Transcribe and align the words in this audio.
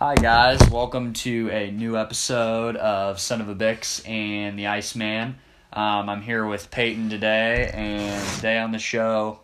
Hi 0.00 0.14
guys, 0.14 0.60
welcome 0.70 1.12
to 1.14 1.50
a 1.50 1.72
new 1.72 1.98
episode 1.98 2.76
of 2.76 3.18
Son 3.18 3.40
of 3.40 3.48
a 3.48 3.54
Bix 3.56 4.08
and 4.08 4.56
the 4.56 4.68
Iceman. 4.68 5.34
Um, 5.72 6.08
I'm 6.08 6.22
here 6.22 6.46
with 6.46 6.70
Peyton 6.70 7.10
today, 7.10 7.68
and 7.74 8.28
today 8.36 8.58
on 8.58 8.70
the 8.70 8.78
show 8.78 9.40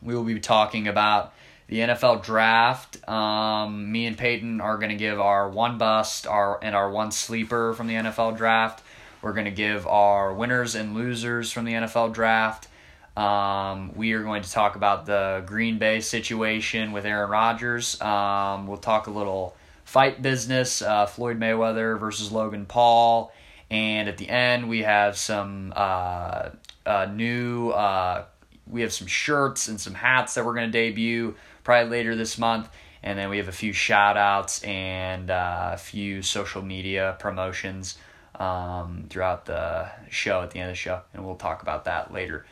we 0.00 0.14
will 0.14 0.22
be 0.22 0.38
talking 0.38 0.86
about 0.86 1.34
the 1.66 1.78
NFL 1.78 2.22
draft. 2.22 3.08
Um, 3.08 3.90
me 3.90 4.06
and 4.06 4.16
Peyton 4.16 4.60
are 4.60 4.76
going 4.76 4.90
to 4.90 4.94
give 4.94 5.18
our 5.20 5.48
one 5.48 5.78
bust, 5.78 6.28
our 6.28 6.60
and 6.62 6.76
our 6.76 6.88
one 6.88 7.10
sleeper 7.10 7.74
from 7.74 7.88
the 7.88 7.94
NFL 7.94 8.36
draft. 8.36 8.84
We're 9.20 9.32
going 9.32 9.46
to 9.46 9.50
give 9.50 9.88
our 9.88 10.32
winners 10.32 10.76
and 10.76 10.94
losers 10.94 11.50
from 11.50 11.64
the 11.64 11.72
NFL 11.72 12.14
draft. 12.14 12.68
Um, 13.16 13.92
we 13.96 14.12
are 14.12 14.22
going 14.22 14.42
to 14.44 14.50
talk 14.52 14.76
about 14.76 15.06
the 15.06 15.42
Green 15.44 15.78
Bay 15.78 15.98
situation 15.98 16.92
with 16.92 17.04
Aaron 17.04 17.28
Rodgers. 17.28 18.00
Um, 18.00 18.68
we'll 18.68 18.76
talk 18.76 19.08
a 19.08 19.10
little 19.10 19.56
fight 19.92 20.22
business, 20.22 20.80
uh, 20.80 21.04
Floyd 21.04 21.38
Mayweather 21.38 22.00
versus 22.00 22.32
Logan 22.32 22.64
Paul. 22.64 23.30
And 23.70 24.08
at 24.08 24.16
the 24.16 24.26
end, 24.26 24.70
we 24.70 24.84
have 24.84 25.18
some 25.18 25.74
uh, 25.76 26.48
uh, 26.86 27.08
new, 27.12 27.68
uh, 27.68 28.24
we 28.66 28.80
have 28.80 28.92
some 28.94 29.06
shirts 29.06 29.68
and 29.68 29.78
some 29.78 29.92
hats 29.92 30.32
that 30.32 30.46
we're 30.46 30.54
going 30.54 30.72
to 30.72 30.72
debut 30.72 31.34
probably 31.62 31.90
later 31.90 32.16
this 32.16 32.38
month. 32.38 32.70
And 33.02 33.18
then 33.18 33.28
we 33.28 33.36
have 33.36 33.48
a 33.48 33.52
few 33.52 33.74
shout 33.74 34.16
outs 34.16 34.62
and 34.62 35.30
uh, 35.30 35.72
a 35.74 35.76
few 35.76 36.22
social 36.22 36.62
media 36.62 37.14
promotions 37.18 37.98
um, 38.36 39.04
throughout 39.10 39.44
the 39.44 39.90
show 40.08 40.40
at 40.40 40.52
the 40.52 40.60
end 40.60 40.70
of 40.70 40.72
the 40.72 40.80
show. 40.80 41.02
And 41.12 41.22
we'll 41.22 41.36
talk 41.36 41.60
about 41.60 41.84
that 41.84 42.14
later. 42.14 42.46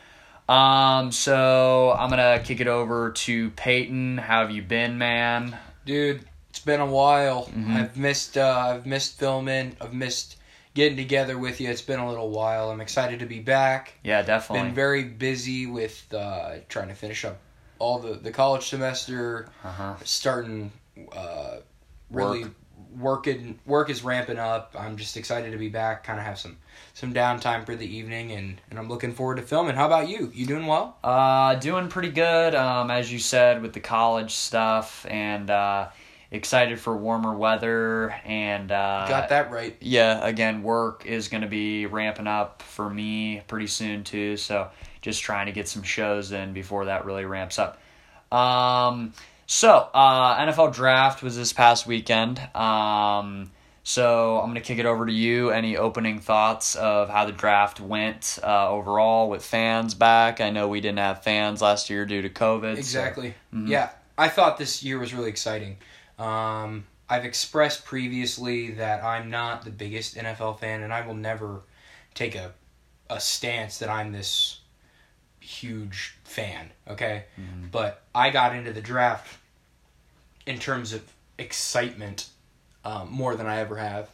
Um, 0.47 1.11
so 1.11 1.95
I'm 1.97 2.11
gonna 2.11 2.39
kick 2.43 2.59
it 2.59 2.67
over 2.67 3.11
to 3.11 3.49
Peyton. 3.51 4.19
How 4.19 4.41
have 4.41 4.51
you 4.51 4.61
been, 4.61 4.99
man? 4.99 5.57
Dude, 5.85 6.23
it's 6.51 6.59
been 6.59 6.81
a 6.81 6.85
while. 6.85 7.45
Mhm. 7.45 7.75
I've 7.77 7.95
missed 7.95 8.37
uh, 8.37 8.73
I've 8.75 8.85
missed 8.85 9.17
filming. 9.17 9.77
I've 9.79 9.93
missed 9.93 10.35
getting 10.73 10.97
together 10.97 11.37
with 11.37 11.61
you. 11.61 11.69
It's 11.69 11.81
been 11.81 12.01
a 12.01 12.09
little 12.09 12.29
while. 12.29 12.71
I'm 12.71 12.81
excited 12.81 13.19
to 13.21 13.25
be 13.25 13.39
back. 13.39 13.93
Yeah, 14.03 14.21
definitely. 14.21 14.65
Been 14.65 14.75
very 14.75 15.03
busy 15.05 15.65
with 15.65 16.13
uh, 16.13 16.57
trying 16.67 16.89
to 16.89 16.93
finish 16.93 17.23
up 17.23 17.39
all 17.79 17.99
the, 17.99 18.15
the 18.15 18.31
college 18.31 18.67
semester, 18.67 19.47
uh 19.63 19.71
huh. 19.71 19.95
starting 20.03 20.73
uh, 21.13 21.59
really 22.09 22.45
working 22.99 23.57
work 23.65 23.89
is 23.89 24.03
ramping 24.03 24.37
up. 24.37 24.75
I'm 24.77 24.97
just 24.97 25.15
excited 25.15 25.53
to 25.53 25.57
be 25.57 25.69
back, 25.69 26.03
kind 26.03 26.19
of 26.19 26.25
have 26.25 26.37
some 26.37 26.57
some 26.93 27.13
downtime 27.13 27.65
for 27.65 27.77
the 27.77 27.85
evening 27.85 28.33
and, 28.33 28.59
and 28.69 28.77
I'm 28.77 28.89
looking 28.89 29.13
forward 29.13 29.37
to 29.37 29.43
filming. 29.43 29.77
How 29.77 29.85
about 29.85 30.09
you? 30.09 30.29
You 30.33 30.45
doing 30.45 30.67
well? 30.67 30.97
Uh, 31.01 31.55
doing 31.55 31.87
pretty 31.87 32.11
good. 32.11 32.55
Um, 32.55 32.91
as 32.91 33.09
you 33.09 33.19
said 33.19 33.61
with 33.61 33.71
the 33.71 33.79
college 33.79 34.33
stuff, 34.33 35.05
and 35.09 35.49
uh, 35.49 35.87
excited 36.31 36.79
for 36.79 36.95
warmer 36.95 37.35
weather. 37.35 38.09
And 38.25 38.71
uh, 38.71 39.05
Got 39.07 39.29
that 39.29 39.51
right. 39.51 39.75
yeah, 39.81 40.25
again, 40.25 40.63
work 40.63 41.05
is 41.05 41.27
going 41.27 41.41
to 41.41 41.47
be 41.49 41.85
ramping 41.85 42.27
up 42.27 42.61
for 42.61 42.89
me 42.89 43.41
pretty 43.47 43.67
soon 43.67 44.03
too. 44.03 44.37
So 44.37 44.69
just 45.01 45.21
trying 45.21 45.47
to 45.47 45.51
get 45.51 45.67
some 45.67 45.83
shows 45.83 46.31
in 46.31 46.53
before 46.53 46.85
that 46.85 47.05
really 47.05 47.25
ramps 47.25 47.59
up. 47.59 47.79
Um, 48.31 49.13
so 49.45 49.89
uh, 49.93 50.37
NFL 50.45 50.73
draft 50.73 51.21
was 51.21 51.35
this 51.35 51.51
past 51.53 51.85
weekend. 51.85 52.39
Um, 52.55 53.51
so 53.83 54.39
I'm 54.39 54.47
gonna 54.49 54.61
kick 54.61 54.77
it 54.77 54.85
over 54.85 55.05
to 55.07 55.11
you. 55.11 55.49
Any 55.49 55.75
opening 55.75 56.19
thoughts 56.19 56.75
of 56.75 57.09
how 57.09 57.25
the 57.25 57.31
draft 57.31 57.79
went 57.81 58.37
uh, 58.43 58.69
overall 58.69 59.27
with 59.29 59.43
fans 59.43 59.95
back? 59.95 60.39
I 60.39 60.51
know 60.51 60.67
we 60.67 60.81
didn't 60.81 60.99
have 60.99 61.23
fans 61.23 61.61
last 61.61 61.89
year 61.89 62.05
due 62.05 62.21
to 62.21 62.29
COVID. 62.29 62.75
so- 62.75 62.79
Exactly. 62.79 63.33
Mhm. 63.53 63.67
Yeah, 63.67 63.89
I 64.17 64.29
thought 64.29 64.57
this 64.57 64.83
year 64.83 64.99
was 64.99 65.13
really 65.13 65.29
exciting. 65.29 65.77
Um, 66.21 66.85
I've 67.09 67.25
expressed 67.25 67.83
previously 67.83 68.71
that 68.71 69.03
I'm 69.03 69.29
not 69.29 69.65
the 69.65 69.71
biggest 69.71 70.15
NFL 70.15 70.59
fan, 70.59 70.81
and 70.83 70.93
I 70.93 71.05
will 71.05 71.15
never 71.15 71.61
take 72.13 72.35
a 72.35 72.51
a 73.09 73.19
stance 73.19 73.79
that 73.79 73.89
I'm 73.89 74.13
this 74.13 74.59
huge 75.41 76.15
fan. 76.23 76.71
Okay, 76.87 77.25
Mhm. 77.37 77.69
but 77.71 78.03
I 78.15 78.29
got 78.29 78.55
into 78.55 78.71
the 78.71 78.81
draft 78.81 79.37
in 80.45 80.59
terms 80.59 80.93
of 80.93 81.03
excitement 81.37 82.27
um, 82.85 83.11
more 83.11 83.35
than 83.35 83.47
I 83.47 83.57
ever 83.59 83.75
have. 83.77 84.09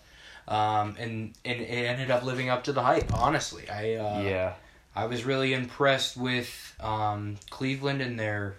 Um, 0.47 0.95
and, 0.97 1.33
and 1.45 1.61
it 1.61 1.65
ended 1.85 2.09
up 2.09 2.23
living 2.23 2.49
up 2.49 2.63
to 2.65 2.73
the 2.73 2.81
hype. 2.81 3.13
Honestly, 3.13 3.69
I 3.69 3.95
uh, 3.95 4.21
yeah. 4.21 4.53
I 4.95 5.05
was 5.05 5.25
really 5.25 5.53
impressed 5.53 6.17
with 6.17 6.75
um, 6.79 7.37
Cleveland 7.49 8.01
and 8.01 8.19
their 8.19 8.55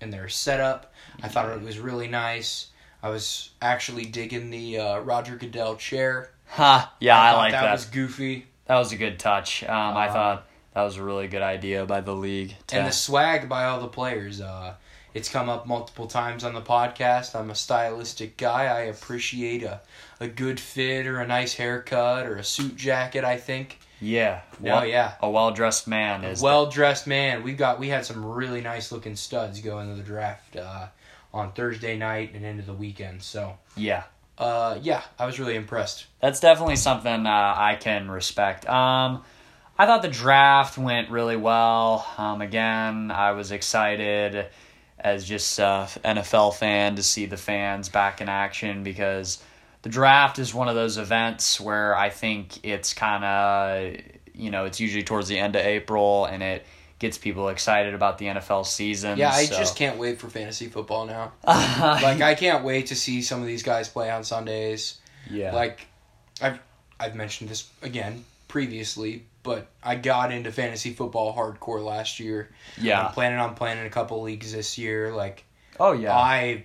and 0.00 0.12
their 0.12 0.28
setup. 0.28 0.92
I 1.22 1.28
thought 1.28 1.48
it 1.50 1.62
was 1.62 1.78
really 1.78 2.08
nice. 2.08 2.66
I 3.02 3.10
was 3.10 3.50
actually 3.62 4.04
digging 4.06 4.50
the 4.50 4.78
uh, 4.78 4.98
Roger 5.00 5.36
Goodell 5.36 5.76
chair. 5.76 6.30
Ha. 6.48 6.92
Yeah, 7.00 7.20
I, 7.20 7.30
thought 7.32 7.36
like 7.38 7.52
that. 7.52 7.62
that. 7.62 7.72
was 7.72 7.84
goofy. 7.86 8.46
That 8.66 8.76
was 8.78 8.92
a 8.92 8.96
good 8.96 9.18
touch. 9.18 9.62
Um, 9.64 9.96
I 9.96 10.08
Uh, 10.08 10.12
thought 10.12 10.46
that 10.74 10.82
was 10.82 10.96
a 10.96 11.02
really 11.02 11.28
good 11.28 11.42
idea 11.42 11.84
by 11.86 12.00
the 12.00 12.14
league. 12.14 12.54
to- 12.68 12.76
And 12.76 12.86
the 12.86 12.92
swag 12.92 13.48
by 13.48 13.64
all 13.64 13.80
the 13.80 13.88
players. 13.88 14.40
Uh, 14.40 14.74
it's 15.14 15.28
come 15.28 15.48
up 15.48 15.66
multiple 15.66 16.06
times 16.06 16.44
on 16.44 16.54
the 16.54 16.60
podcast. 16.60 17.34
I'm 17.34 17.50
a 17.50 17.54
stylistic 17.54 18.36
guy. 18.36 18.64
I 18.66 18.80
appreciate 18.82 19.62
a, 19.62 19.80
a 20.20 20.28
good 20.28 20.60
fit 20.60 21.06
or 21.06 21.20
a 21.20 21.26
nice 21.26 21.54
haircut 21.54 22.26
or 22.26 22.36
a 22.36 22.44
suit 22.44 22.76
jacket. 22.76 23.24
I 23.24 23.36
think. 23.36 23.78
yeah. 24.00 24.40
Oh 24.52 24.56
Well, 24.60 24.86
yeah. 24.86 25.14
A 25.20 25.28
well 25.30 25.50
dressed 25.50 25.88
man 25.88 26.24
is. 26.24 26.40
well 26.42 26.66
dressed 26.66 27.06
man. 27.06 27.42
We 27.42 27.52
got 27.54 27.78
we 27.80 27.88
had 27.88 28.04
some 28.04 28.24
really 28.24 28.60
nice 28.60 28.92
looking 28.92 29.16
studs 29.16 29.60
go 29.60 29.80
into 29.80 29.94
the 29.94 30.02
draft 30.02 30.56
uh, 30.56 30.86
on 31.32 31.52
Thursday 31.52 31.96
night 31.96 32.34
and 32.34 32.44
into 32.44 32.62
the 32.62 32.74
weekend. 32.74 33.22
So 33.22 33.58
yeah. 33.76 34.04
uh, 34.38 34.78
yeah, 34.82 35.02
I 35.18 35.26
was 35.26 35.38
really 35.38 35.56
impressed. 35.56 36.06
That's 36.20 36.40
definitely 36.40 36.76
something 36.76 37.26
uh, 37.26 37.54
I 37.56 37.76
can 37.78 38.10
respect. 38.10 38.68
Um, 38.68 39.22
I 39.78 39.86
thought 39.86 40.02
the 40.02 40.08
draft 40.08 40.76
went 40.76 41.10
really 41.10 41.36
well. 41.36 42.06
Um, 42.18 42.42
again, 42.42 43.10
I 43.10 43.32
was 43.32 43.52
excited 43.52 44.46
as 44.98 45.24
just 45.24 45.58
a 45.58 45.88
NFL 46.04 46.54
fan 46.56 46.96
to 46.96 47.02
see 47.02 47.26
the 47.26 47.36
fans 47.36 47.88
back 47.88 48.20
in 48.20 48.28
action 48.28 48.82
because 48.82 49.42
the 49.82 49.88
draft 49.88 50.38
is 50.38 50.52
one 50.52 50.68
of 50.68 50.74
those 50.74 50.98
events 50.98 51.60
where 51.60 51.96
I 51.96 52.10
think 52.10 52.64
it's 52.64 52.92
kind 52.92 53.24
of 53.24 54.00
you 54.34 54.50
know 54.50 54.64
it's 54.64 54.80
usually 54.80 55.04
towards 55.04 55.28
the 55.28 55.38
end 55.38 55.56
of 55.56 55.64
April 55.64 56.24
and 56.24 56.42
it 56.42 56.66
gets 56.98 57.16
people 57.18 57.48
excited 57.48 57.94
about 57.94 58.18
the 58.18 58.26
NFL 58.26 58.66
season. 58.66 59.18
Yeah, 59.18 59.30
I 59.30 59.44
so- 59.44 59.56
just 59.56 59.76
can't 59.76 59.98
wait 59.98 60.18
for 60.18 60.28
fantasy 60.28 60.66
football 60.68 61.06
now. 61.06 61.32
like 61.46 62.20
I 62.20 62.34
can't 62.34 62.64
wait 62.64 62.86
to 62.88 62.96
see 62.96 63.22
some 63.22 63.40
of 63.40 63.46
these 63.46 63.62
guys 63.62 63.88
play 63.88 64.10
on 64.10 64.24
Sundays. 64.24 64.98
yeah 65.30 65.54
Like 65.54 65.86
I've 66.42 66.58
I've 67.00 67.14
mentioned 67.14 67.50
this 67.50 67.68
again 67.82 68.24
previously, 68.48 69.24
but 69.42 69.68
I 69.82 69.94
got 69.94 70.32
into 70.32 70.50
fantasy 70.50 70.92
football 70.92 71.36
hardcore 71.36 71.84
last 71.84 72.18
year. 72.18 72.50
yeah 72.80 73.06
I'm 73.06 73.12
planning 73.12 73.38
on 73.38 73.54
playing 73.54 73.78
in 73.78 73.86
a 73.86 73.90
couple 73.90 74.22
leagues 74.22 74.52
this 74.52 74.76
year. 74.78 75.12
Like 75.14 75.44
oh 75.78 75.92
yeah 75.92 76.16
I 76.16 76.64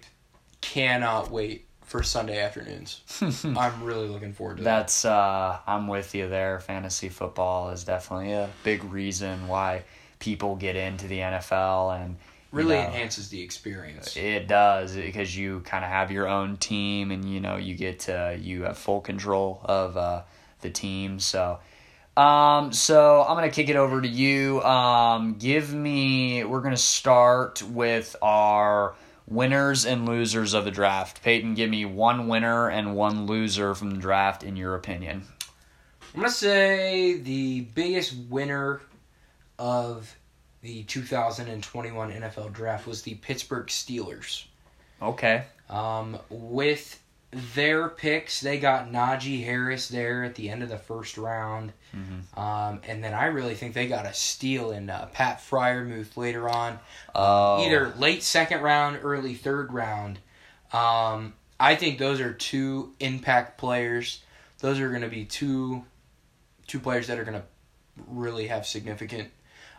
cannot 0.61 1.29
wait 1.31 1.65
for 1.81 2.01
Sunday 2.01 2.39
afternoons. 2.39 3.01
I'm 3.45 3.83
really 3.83 4.07
looking 4.07 4.33
forward 4.33 4.57
to 4.57 4.63
that. 4.63 4.77
That's 4.79 5.05
uh 5.05 5.59
I'm 5.67 5.87
with 5.87 6.15
you 6.15 6.27
there. 6.27 6.59
Fantasy 6.59 7.09
football 7.09 7.69
is 7.69 7.83
definitely 7.83 8.31
a 8.31 8.49
big 8.63 8.83
reason 8.85 9.47
why 9.47 9.83
people 10.23 10.55
get 10.55 10.77
into 10.77 11.05
the 11.07 11.19
NFL 11.19 12.01
and 12.01 12.11
you 12.11 12.59
Really 12.59 12.75
know, 12.75 12.83
enhances 12.83 13.27
the 13.29 13.41
experience. 13.41 14.15
it 14.15 14.47
does 14.47 14.95
because 14.95 15.35
you 15.35 15.59
kind 15.61 15.83
of 15.83 15.89
have 15.89 16.11
your 16.11 16.27
own 16.29 16.55
team 16.57 17.11
and 17.11 17.27
you 17.29 17.41
know 17.41 17.57
you 17.57 17.75
get 17.75 17.99
to 18.01 18.37
you 18.39 18.63
have 18.63 18.77
full 18.77 19.01
control 19.01 19.59
of 19.65 19.97
uh 19.97 20.21
the 20.61 20.69
team. 20.69 21.19
So 21.19 21.59
um 22.15 22.71
so 22.71 23.25
I'm 23.27 23.35
going 23.35 23.49
to 23.49 23.53
kick 23.53 23.69
it 23.69 23.75
over 23.75 24.01
to 24.01 24.07
you. 24.07 24.61
Um 24.61 25.33
give 25.39 25.73
me 25.73 26.43
we're 26.45 26.61
going 26.61 26.75
to 26.75 26.81
start 26.81 27.61
with 27.63 28.15
our 28.21 28.93
winners 29.27 29.85
and 29.85 30.05
losers 30.07 30.53
of 30.53 30.63
the 30.63 30.71
draft. 30.71 31.21
Peyton 31.23 31.55
give 31.55 31.69
me 31.69 31.85
one 31.85 32.27
winner 32.27 32.69
and 32.69 32.95
one 32.95 33.25
loser 33.25 33.73
from 33.75 33.89
the 33.91 33.97
draft 33.97 34.43
in 34.43 34.55
your 34.55 34.75
opinion. 34.75 35.23
I'm 36.13 36.19
gonna 36.21 36.29
say 36.31 37.15
the 37.15 37.61
biggest 37.61 38.13
winner 38.29 38.81
of 39.63 40.13
the 40.61 40.83
2021 40.83 42.11
NFL 42.11 42.51
Draft 42.51 42.85
was 42.85 43.01
the 43.03 43.15
Pittsburgh 43.15 43.67
Steelers. 43.67 44.43
okay 45.01 45.45
Um, 45.69 46.19
with 46.29 46.99
their 47.55 47.87
picks, 47.89 48.41
they 48.41 48.59
got 48.59 48.91
Najee 48.91 49.43
Harris 49.43 49.87
there 49.87 50.23
at 50.25 50.35
the 50.35 50.49
end 50.49 50.61
of 50.63 50.69
the 50.69 50.77
first 50.77 51.17
round, 51.17 51.71
Mhm. 51.95 52.37
um, 52.37 52.81
and 52.85 53.01
then 53.03 53.13
I 53.13 53.25
really 53.25 53.55
think 53.55 53.73
they 53.73 53.87
got 53.87 54.05
a 54.05 54.13
steal 54.13 54.71
in 54.71 54.89
uh, 54.89 55.07
Pat 55.13 55.39
Freiermuth 55.39 56.15
later 56.17 56.47
on, 56.49 56.79
Oh. 57.15 57.65
either 57.65 57.89
late 57.97 58.21
second 58.21 58.61
round, 58.61 58.99
early 59.01 59.33
third 59.33 59.71
round. 59.73 60.19
Um, 60.73 61.33
I 61.59 61.75
think 61.75 61.97
those 61.99 62.19
are 62.19 62.33
two 62.33 62.93
impact 62.99 63.57
players. 63.57 64.21
Those 64.59 64.79
are 64.79 64.89
going 64.89 65.01
to 65.03 65.09
be 65.09 65.23
two 65.25 65.85
two 66.67 66.79
players 66.79 67.07
that 67.07 67.17
are 67.17 67.23
going 67.23 67.39
to 67.41 67.45
really 68.07 68.47
have 68.47 68.65
significant 68.65 69.29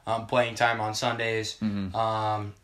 um, 0.07 0.27
playing 0.27 0.55
time 0.55 0.81
on 0.81 0.95
Sundays. 0.95 1.57
Mhm. 1.63 1.95
Um, 1.95 2.55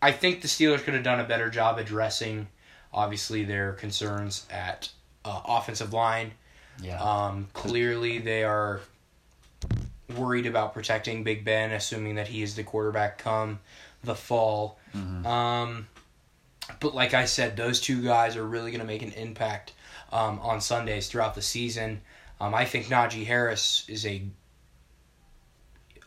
I 0.00 0.12
think 0.12 0.42
the 0.42 0.48
Steelers 0.48 0.82
could 0.84 0.94
have 0.94 1.02
done 1.02 1.20
a 1.20 1.24
better 1.24 1.50
job 1.50 1.78
addressing 1.78 2.48
Obviously, 2.94 3.44
their 3.44 3.74
concerns 3.74 4.46
at 4.50 4.88
uh, 5.22 5.42
offensive 5.44 5.92
line. 5.92 6.32
Yeah. 6.80 6.98
Um, 6.98 7.48
clearly, 7.52 8.20
they 8.20 8.42
are 8.42 8.80
worried 10.16 10.46
about 10.46 10.72
protecting 10.72 11.22
Big 11.22 11.44
Ben, 11.44 11.72
assuming 11.72 12.14
that 12.14 12.28
he 12.28 12.42
is 12.42 12.54
the 12.56 12.62
quarterback 12.62 13.18
come 13.18 13.58
the 14.02 14.14
fall. 14.14 14.78
Mhm. 14.94 15.26
Um, 15.26 15.88
but 16.80 16.94
like 16.94 17.12
I 17.12 17.26
said, 17.26 17.54
those 17.56 17.80
two 17.82 18.02
guys 18.02 18.34
are 18.34 18.46
really 18.46 18.70
going 18.70 18.80
to 18.80 18.86
make 18.86 19.02
an 19.02 19.12
impact 19.12 19.72
um, 20.10 20.38
on 20.40 20.62
Sundays 20.62 21.08
throughout 21.08 21.34
the 21.34 21.42
season. 21.42 22.00
Um, 22.40 22.54
I 22.54 22.64
think 22.64 22.86
Najee 22.86 23.26
Harris 23.26 23.84
is 23.88 24.06
a 24.06 24.22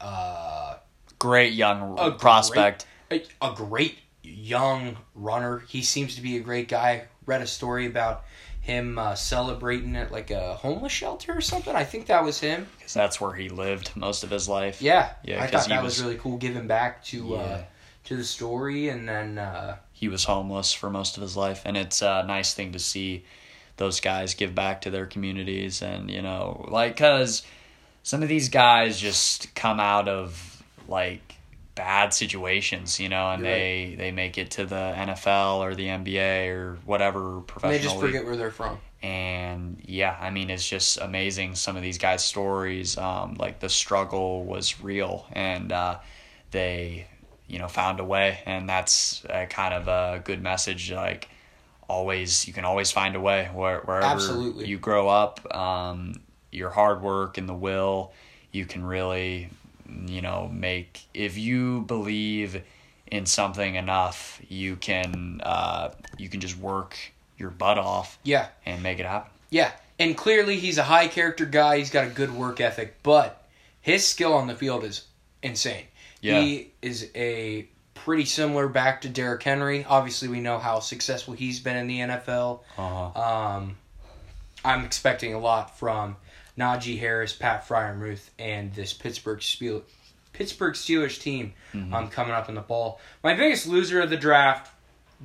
uh, 0.02 0.76
great 1.18 1.54
young 1.54 1.98
A 2.00 2.12
prospect. 2.12 2.86
a, 3.12 3.24
a 3.42 3.54
great 3.56 3.98
young 4.24 4.98
runner. 5.16 5.60
He 5.68 5.82
seems 5.82 6.16
to 6.16 6.22
be 6.22 6.38
a 6.38 6.42
great 6.42 6.68
guy. 6.68 7.06
Read 7.26 7.42
a 7.42 7.48
story 7.48 7.86
about 7.86 8.24
him 8.62 9.00
uh, 9.00 9.16
celebrating 9.16 9.96
at 9.96 10.12
like 10.12 10.32
a 10.32 10.54
homeless 10.56 10.92
shelter 10.92 11.34
or 11.36 11.42
something. 11.42 11.76
I 11.76 11.84
think 11.84 12.08
that 12.08 12.24
was 12.24 12.40
him. 12.40 12.68
because 12.78 12.94
that's 12.94 13.20
where 13.22 13.34
he 13.34 13.50
lived 13.50 13.96
most 13.96 14.24
of 14.24 14.30
his 14.30 14.48
life. 14.50 14.82
Yeah, 14.82 15.12
Yeah, 15.24 15.44
I 15.44 15.48
thought 15.48 15.64
he 15.66 15.70
that 15.70 15.84
was, 15.84 15.98
was- 15.98 16.04
really 16.04 16.18
cool. 16.20 16.38
Giving 16.38 16.68
back 16.68 17.04
to 17.06 17.18
Yeah. 17.30 17.36
uh, 17.38 17.64
to 18.06 18.16
the 18.16 18.24
story, 18.24 18.90
and 18.90 19.08
then 19.08 19.38
uh, 19.38 19.78
He 19.92 20.08
was 20.08 20.24
homeless 20.24 20.74
for 20.74 20.90
most 20.90 21.18
of 21.18 21.22
his 21.22 21.36
life, 21.38 21.62
and 21.66 21.78
it's 21.78 22.02
a 22.02 22.24
nice 22.26 22.54
thing 22.54 22.72
to 22.72 22.80
see 22.80 23.24
those 23.78 24.00
guys 24.00 24.34
give 24.34 24.56
back 24.56 24.82
to 24.82 24.90
their 24.90 25.06
communities, 25.06 25.82
and 25.82 26.10
you 26.10 26.22
know, 26.22 26.66
like 26.70 26.96
because 26.96 27.44
some 28.10 28.24
of 28.24 28.28
these 28.28 28.50
guys 28.50 29.00
just 29.00 29.54
come 29.54 29.80
out 29.80 30.08
of 30.08 30.64
like 30.88 31.36
bad 31.76 32.12
situations, 32.12 33.00
you 33.00 33.08
know, 33.08 33.30
and 33.30 33.46
they 33.46 33.94
they 34.00 34.10
make 34.10 34.40
it 34.40 34.50
to 34.52 34.66
the 34.66 34.94
NFL 34.96 35.60
or 35.60 35.76
the 35.76 35.86
NBA 35.86 36.50
or 36.50 36.80
whatever 36.86 37.36
and 37.36 37.48
professional 37.48 37.78
they 37.78 37.84
just 37.84 38.00
forget 38.00 38.26
where 38.26 38.36
they're 38.36 38.50
from. 38.50 38.80
and 39.04 39.80
yeah 39.86 40.18
i 40.20 40.32
mean 40.32 40.50
it's 40.50 40.68
just 40.68 40.98
amazing 40.98 41.54
some 41.54 41.78
of 41.78 41.84
these 41.84 42.00
guys 42.00 42.26
stories 42.26 42.98
um, 42.98 43.36
like 43.36 43.60
the 43.60 43.70
struggle 43.70 44.44
was 44.44 44.82
real 44.82 45.28
and 45.32 45.72
uh, 45.72 46.00
they 46.50 47.06
you 47.48 47.60
know 47.60 47.68
found 47.68 48.00
a 48.00 48.04
way 48.04 48.40
and 48.48 48.68
that's 48.68 49.24
a 49.30 49.46
kind 49.46 49.74
of 49.74 49.88
a 49.88 50.20
good 50.26 50.42
message 50.42 50.92
like 50.92 51.30
always 51.88 52.48
you 52.48 52.54
can 52.54 52.66
always 52.66 52.92
find 52.92 53.16
a 53.16 53.20
way 53.20 53.50
where, 53.54 53.82
wherever 53.82 54.06
Absolutely. 54.06 54.68
you 54.68 54.80
grow 54.80 55.08
up 55.08 55.56
um, 55.56 56.16
your 56.52 56.70
hard 56.70 57.02
work 57.02 57.38
and 57.38 57.48
the 57.48 57.54
will 57.54 58.12
you 58.52 58.66
can 58.66 58.84
really 58.84 59.50
you 60.06 60.22
know 60.22 60.48
make 60.52 61.02
if 61.14 61.38
you 61.38 61.82
believe 61.82 62.62
in 63.12 63.26
something 63.26 63.76
enough 63.76 64.40
you 64.50 64.76
can 64.76 65.42
uh, 65.44 65.90
you 66.18 66.30
can 66.30 66.40
just 66.40 66.58
work 66.58 66.98
your 67.38 67.50
butt 67.50 67.78
off 67.78 68.20
Yeah, 68.24 68.48
and 68.66 68.84
make 68.84 69.00
it 69.00 69.06
happen. 69.06 69.32
yeah, 69.50 69.72
and 69.98 70.16
clearly 70.18 70.58
he's 70.58 70.78
a 70.78 70.84
high 70.84 71.08
character 71.08 71.46
guy. 71.46 71.78
He's 71.78 71.90
got 71.90 72.06
a 72.06 72.10
good 72.10 72.34
work 72.36 72.60
ethic, 72.60 72.96
but 73.02 73.48
his 73.82 74.06
skill 74.06 74.34
on 74.34 74.48
the 74.48 74.56
field 74.56 74.84
is 74.84 75.06
insane. 75.42 75.86
Yeah. 76.22 76.42
He 76.42 76.72
is 76.82 77.10
a 77.16 77.66
pretty 77.94 78.26
similar 78.26 78.68
back 78.68 79.02
to 79.02 79.10
Derrick 79.10 79.42
Henry. 79.42 79.86
Obviously, 79.88 80.28
we 80.28 80.42
know 80.42 80.60
how 80.60 80.80
successful 80.82 81.34
he's 81.34 81.62
been 81.62 81.78
in 81.78 81.88
the 81.88 82.00
NFL. 82.00 82.60
Uh-huh. 82.78 83.22
Um, 83.22 83.78
I'm 84.66 84.84
expecting 84.84 85.34
a 85.34 85.40
lot 85.40 85.78
from 85.80 86.18
Najee 86.60 87.00
Harris, 87.00 87.34
Pat 87.34 87.68
Freiermuth, 87.68 88.30
and 88.38 88.74
this 88.74 88.94
Pittsburgh 88.94 89.42
Spiel- 89.42 89.84
Pittsburgh 90.34 90.74
Steelers 90.76 91.20
team 91.20 91.54
Mm-hmm. 91.74 91.94
um, 91.94 92.08
coming 92.10 92.34
up 92.34 92.50
in 92.50 92.56
the 92.56 92.62
fall. 92.64 93.00
My 93.24 93.34
biggest 93.36 93.68
loser 93.68 94.02
of 94.02 94.10
the 94.10 94.18
draft, 94.18 94.74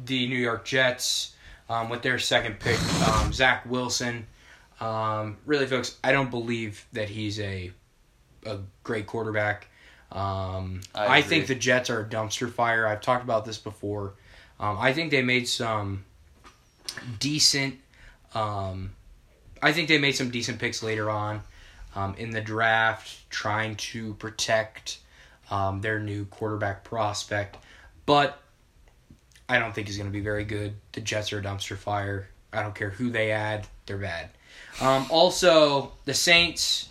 the 0.05 0.27
New 0.29 0.37
York 0.39 0.65
Jets, 0.65 1.35
um, 1.71 1.89
with 1.89 2.03
their 2.03 2.19
second 2.19 2.61
pick, 2.61 2.79
um, 3.09 3.33
Zach 3.33 3.65
Wilson. 3.67 4.27
Um, 4.81 5.39
really, 5.47 5.67
folks, 5.67 5.97
I 6.05 6.13
don't 6.13 6.31
believe 6.31 6.85
that 6.93 7.09
he's 7.09 7.41
a 7.41 7.73
a 8.45 8.59
great 8.83 9.07
quarterback. 9.07 9.69
Um, 10.13 10.83
I 10.95 11.19
I, 11.19 11.23
think 11.23 11.47
the 11.47 11.55
Jets 11.55 11.89
are 11.89 12.01
a 12.01 12.05
dumpster 12.05 12.51
fire. 12.53 12.87
I've 12.87 13.01
talked 13.01 13.25
about 13.25 13.45
this 13.47 13.57
before. 13.57 14.13
Um, 14.61 14.77
I 14.79 14.93
think 14.93 15.11
they 15.11 15.23
made 15.23 15.49
some 15.49 16.05
decent. 17.19 17.77
Um, 18.35 18.93
I 19.65 19.73
think 19.73 19.89
they 19.89 19.97
made 19.97 20.15
some 20.15 20.29
decent 20.29 20.59
picks 20.59 20.83
later 20.83 21.09
on 21.09 21.41
um, 21.97 22.15
in 22.19 22.31
the 22.31 22.43
draft, 22.43 23.31
trying 23.31 23.77
to 23.77 24.13
protect 24.15 24.99
um, 25.51 25.81
their 25.81 25.99
new 25.99 26.27
quarterback 26.27 26.85
prospect. 26.85 27.57
But 28.05 28.39
I 29.49 29.59
don't 29.59 29.75
think 29.75 29.87
he's 29.87 29.97
going 29.97 30.11
to 30.11 30.13
be 30.13 30.21
very 30.21 30.45
good. 30.45 30.75
The 30.93 31.01
Jets 31.01 31.33
are 31.33 31.39
a 31.39 31.43
dumpster 31.43 31.79
fire. 31.79 32.29
I 32.53 32.63
don't 32.63 32.75
care 32.75 32.91
who 32.91 33.09
they 33.09 33.33
add; 33.33 33.67
they're 33.87 33.97
bad. 33.97 34.29
Um, 34.83 35.07
also, 35.09 35.93
the 36.05 36.13
Saints 36.13 36.91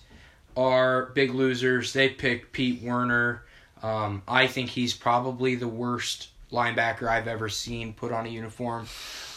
are 0.57 1.11
big 1.13 1.31
losers. 1.31 1.93
They 1.93 2.09
picked 2.09 2.53
Pete 2.53 2.81
Werner. 2.81 3.43
Um, 3.83 4.23
I 4.27 4.47
think 4.47 4.71
he's 4.71 4.95
probably 4.95 5.53
the 5.53 5.67
worst 5.67 6.29
linebacker 6.51 7.07
I've 7.07 7.27
ever 7.27 7.49
seen 7.49 7.93
put 7.93 8.11
on 8.11 8.25
a 8.25 8.29
uniform 8.29 8.87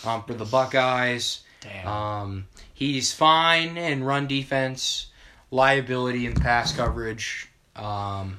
um, 0.06 0.22
for 0.24 0.32
the 0.32 0.46
Buckeyes. 0.46 1.42
Damn. 1.66 1.86
Um, 1.88 2.46
he's 2.74 3.12
fine 3.12 3.76
in 3.76 4.04
run 4.04 4.26
defense, 4.26 5.06
liability 5.50 6.26
and 6.26 6.40
pass 6.40 6.74
coverage. 6.74 7.48
Um, 7.74 8.38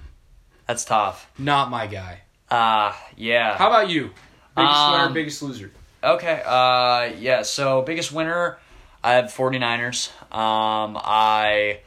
That's 0.67 0.85
tough. 0.85 1.29
not 1.37 1.69
my 1.69 1.87
guy. 1.87 2.21
Uh 2.49 2.93
yeah. 3.17 3.57
How 3.57 3.67
about 3.67 3.89
you? 3.89 4.11
Biggest 4.55 4.75
Um, 4.77 4.91
winner, 5.01 5.13
biggest 5.13 5.41
loser. 5.43 5.71
okay. 6.03 6.41
Uh 6.45 7.11
yeah, 7.19 7.41
so 7.41 7.81
biggest 7.81 8.11
winner 8.13 8.57
I 9.03 9.13
have 9.13 9.25
49ers. 9.25 10.09
Um 10.33 10.97
I 11.03 11.81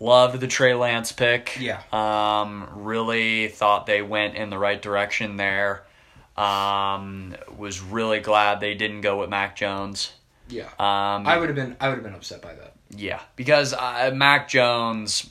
loved 0.00 0.40
the 0.40 0.48
Trey 0.48 0.74
Lance 0.74 1.12
pick. 1.12 1.56
Yeah. 1.60 1.80
Um 1.92 2.68
really 2.84 3.46
thought 3.48 3.86
they 3.86 4.02
went 4.02 4.34
in 4.34 4.50
the 4.50 4.58
right 4.58 4.82
direction 4.82 5.36
there. 5.36 5.84
Um 6.36 7.36
was 7.56 7.80
really 7.80 8.18
glad 8.20 8.58
they 8.60 8.74
didn't 8.74 9.02
go 9.02 9.20
with 9.20 9.30
Mac 9.30 9.54
Jones. 9.54 10.10
Yeah. 10.48 10.66
Um 10.78 11.26
I 11.26 11.36
would 11.38 11.48
have 11.48 11.56
been 11.56 11.76
I 11.80 11.88
would 11.88 11.96
have 11.96 12.04
been 12.04 12.14
upset 12.14 12.42
by 12.42 12.54
that. 12.54 12.72
Yeah, 12.96 13.20
because 13.36 13.72
uh, 13.72 14.12
Mac 14.14 14.48
Jones 14.48 15.28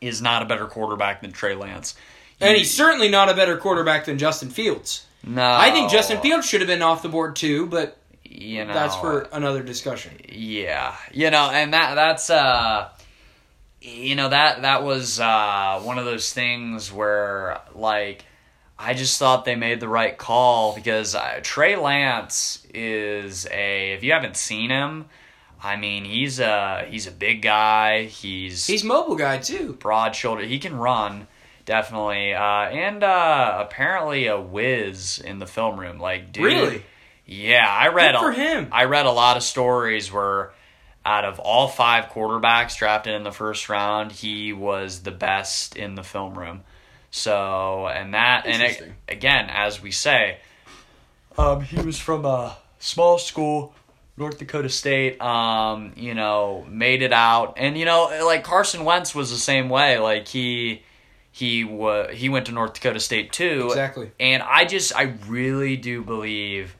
is 0.00 0.22
not 0.22 0.42
a 0.42 0.44
better 0.44 0.66
quarterback 0.66 1.20
than 1.22 1.32
Trey 1.32 1.54
Lance. 1.54 1.94
And 2.40 2.56
he's 2.56 2.72
certainly 2.72 3.08
not 3.08 3.28
a 3.30 3.34
better 3.34 3.56
quarterback 3.56 4.04
than 4.04 4.18
Justin 4.18 4.50
Fields. 4.50 5.06
no. 5.26 5.42
I 5.42 5.70
think 5.72 5.90
Justin 5.90 6.20
Fields 6.20 6.46
should 6.46 6.60
have 6.60 6.68
been 6.68 6.82
off 6.82 7.02
the 7.02 7.08
board 7.08 7.34
too, 7.34 7.66
but 7.66 7.96
You 8.24 8.64
know, 8.66 8.74
that's 8.74 8.94
for 8.96 9.22
another 9.32 9.62
discussion. 9.62 10.12
yeah, 10.28 10.94
you 11.12 11.30
know, 11.30 11.50
and 11.50 11.72
that 11.72 11.94
that's 11.94 12.28
uh, 12.30 12.90
you 13.80 14.14
know 14.14 14.28
that 14.28 14.62
that 14.62 14.82
was 14.84 15.18
uh 15.18 15.80
one 15.82 15.98
of 15.98 16.04
those 16.04 16.32
things 16.32 16.92
where 16.92 17.60
like 17.74 18.24
I 18.78 18.94
just 18.94 19.18
thought 19.18 19.44
they 19.44 19.56
made 19.56 19.80
the 19.80 19.88
right 19.88 20.16
call 20.16 20.74
because 20.74 21.14
uh, 21.14 21.40
Trey 21.42 21.76
Lance 21.76 22.66
is 22.74 23.46
a 23.50 23.92
if 23.92 24.04
you 24.04 24.12
haven't 24.12 24.36
seen 24.36 24.70
him, 24.70 25.06
I 25.62 25.76
mean 25.76 26.04
he's 26.04 26.40
a 26.40 26.86
he's 26.88 27.06
a 27.06 27.12
big 27.12 27.42
guy. 27.42 28.04
He's 28.04 28.66
He's 28.66 28.84
mobile 28.84 29.16
guy 29.16 29.38
too. 29.38 29.74
broad 29.74 30.14
shoulder. 30.14 30.42
He 30.44 30.58
can 30.58 30.76
run 30.76 31.26
definitely, 31.64 32.32
uh, 32.32 32.40
and 32.40 33.02
uh, 33.02 33.58
apparently 33.60 34.26
a 34.28 34.40
whiz 34.40 35.18
in 35.18 35.38
the 35.38 35.46
film 35.46 35.78
room. 35.78 35.98
Like, 35.98 36.32
dude, 36.32 36.44
Really? 36.44 36.82
Yeah, 37.26 37.66
I 37.68 37.88
read. 37.88 38.12
Good 38.12 38.20
for 38.20 38.30
a, 38.30 38.34
him. 38.34 38.68
I 38.72 38.84
read 38.84 39.04
a 39.04 39.10
lot 39.10 39.36
of 39.36 39.42
stories 39.42 40.12
where, 40.12 40.52
out 41.04 41.24
of 41.24 41.40
all 41.40 41.66
five 41.68 42.06
quarterbacks 42.06 42.78
drafted 42.78 43.14
in 43.14 43.24
the 43.24 43.32
first 43.32 43.68
round, 43.68 44.12
he 44.12 44.52
was 44.52 45.00
the 45.00 45.10
best 45.10 45.76
in 45.76 45.96
the 45.96 46.04
film 46.04 46.38
room. 46.38 46.62
So, 47.16 47.88
and 47.88 48.12
that, 48.12 48.44
and 48.46 48.62
it, 48.62 48.92
again, 49.08 49.48
as 49.50 49.80
we 49.80 49.90
say, 49.90 50.36
um, 51.38 51.62
he 51.62 51.80
was 51.80 51.98
from 51.98 52.26
a 52.26 52.56
small 52.78 53.18
school. 53.18 53.74
North 54.18 54.38
Dakota 54.38 54.68
State, 54.70 55.20
um, 55.20 55.92
you 55.96 56.14
know, 56.14 56.64
made 56.70 57.02
it 57.02 57.12
out, 57.12 57.54
and 57.58 57.76
you 57.76 57.84
know, 57.84 58.10
like 58.24 58.44
Carson 58.44 58.84
Wentz 58.84 59.14
was 59.14 59.30
the 59.30 59.36
same 59.36 59.68
way. 59.68 59.98
Like 59.98 60.26
he, 60.28 60.82
he 61.32 61.64
was 61.64 62.14
he 62.14 62.28
went 62.30 62.46
to 62.46 62.52
North 62.52 62.72
Dakota 62.74 62.98
State 63.00 63.30
too, 63.32 63.66
Exactly. 63.68 64.10
and 64.18 64.42
I 64.42 64.64
just, 64.64 64.94
I 64.96 65.14
really 65.26 65.76
do 65.76 66.02
believe 66.02 66.74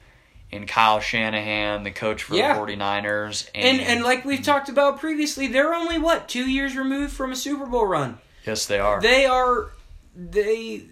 in 0.51 0.65
Kyle 0.65 0.99
Shanahan, 0.99 1.83
the 1.83 1.91
coach 1.91 2.23
for 2.23 2.33
Yeah. 2.35 2.53
the 2.53 2.59
49ers, 2.73 3.49
And 3.53 3.81
and 3.81 4.03
like 4.03 4.25
we've 4.25 4.41
talked 4.43 4.69
about 4.69 4.99
previously, 4.99 5.45
they're 5.45 5.75
only 5.75 5.99
what 5.99 6.27
two 6.27 6.49
years 6.49 6.75
removed 6.75 7.13
from 7.13 7.31
a 7.31 7.35
Super 7.35 7.67
Bowl 7.67 7.85
run. 7.85 8.17
yes, 8.47 8.65
they 8.65 8.79
are. 8.79 8.99
They 8.99 9.27
are 9.27 9.67
they 10.17 10.83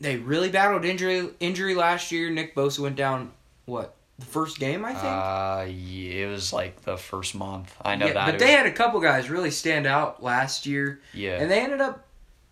they 0.00 0.16
really 0.16 0.48
battled 0.48 0.84
injury 0.84 1.28
injury 1.38 1.74
last 1.74 2.10
year. 2.10 2.30
Nick 2.30 2.54
Bosa 2.54 2.80
went 2.80 2.96
down 2.96 3.30
what 3.66 3.94
the 4.18 4.26
first 4.26 4.58
game 4.58 4.84
I 4.84 4.92
think. 4.94 5.04
uh, 5.04 5.66
yeah, 5.68 6.24
it 6.26 6.30
was 6.30 6.52
like 6.52 6.82
the 6.82 6.96
first 6.96 7.34
month. 7.34 7.74
I 7.84 7.94
know 7.96 8.06
yeah, 8.06 8.12
that, 8.14 8.26
but 8.32 8.38
they 8.38 8.46
was- 8.46 8.54
had 8.54 8.66
a 8.66 8.72
couple 8.72 9.00
guys 9.00 9.30
really 9.30 9.50
stand 9.50 9.86
out 9.86 10.22
last 10.22 10.66
year, 10.66 11.00
yeah, 11.12 11.40
and 11.40 11.50
they 11.50 11.60
ended 11.60 11.80
up 11.80 12.06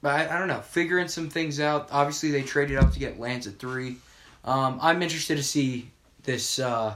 I, 0.05 0.29
I 0.29 0.39
don't 0.39 0.49
know 0.49 0.61
figuring 0.61 1.09
some 1.09 1.29
things 1.31 1.59
out. 1.61 1.89
Obviously, 1.91 2.31
they 2.31 2.43
traded 2.43 2.77
up 2.77 2.93
to 2.93 2.99
get 2.99 3.19
Lance 3.19 3.47
at 3.47 3.59
three. 3.59 3.97
Um, 4.45 4.79
I'm 4.81 5.03
interested 5.03 5.37
to 5.37 5.43
see 5.43 5.91
this 6.23 6.59
uh, 6.59 6.95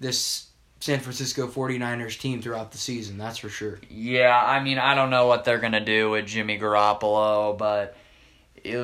this 0.00 0.48
San 0.80 1.00
Francisco 1.00 1.46
49ers 1.48 2.18
team 2.18 2.40
throughout 2.40 2.72
the 2.72 2.78
season. 2.78 3.18
That's 3.18 3.38
for 3.38 3.48
sure. 3.48 3.78
Yeah, 3.90 4.40
I 4.40 4.62
mean, 4.62 4.78
I 4.78 4.94
don't 4.94 5.10
know 5.10 5.26
what 5.26 5.44
they're 5.44 5.58
gonna 5.58 5.84
do 5.84 6.10
with 6.10 6.26
Jimmy 6.26 6.58
Garoppolo, 6.58 7.56
but 7.58 7.96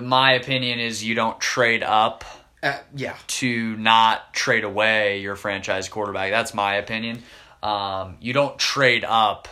my 0.02 0.32
opinion 0.32 0.78
is 0.80 1.02
you 1.04 1.14
don't 1.14 1.40
trade 1.40 1.82
up 1.82 2.24
Uh, 2.62 2.78
yeah. 2.94 3.16
to 3.26 3.76
not 3.76 4.32
trade 4.34 4.64
away 4.64 5.20
your 5.20 5.36
franchise 5.36 5.88
quarterback. 5.88 6.30
That's 6.30 6.54
my 6.54 6.76
opinion. 6.76 7.22
Um, 7.62 8.16
you 8.20 8.32
don't 8.32 8.58
trade 8.58 9.04
up 9.04 9.48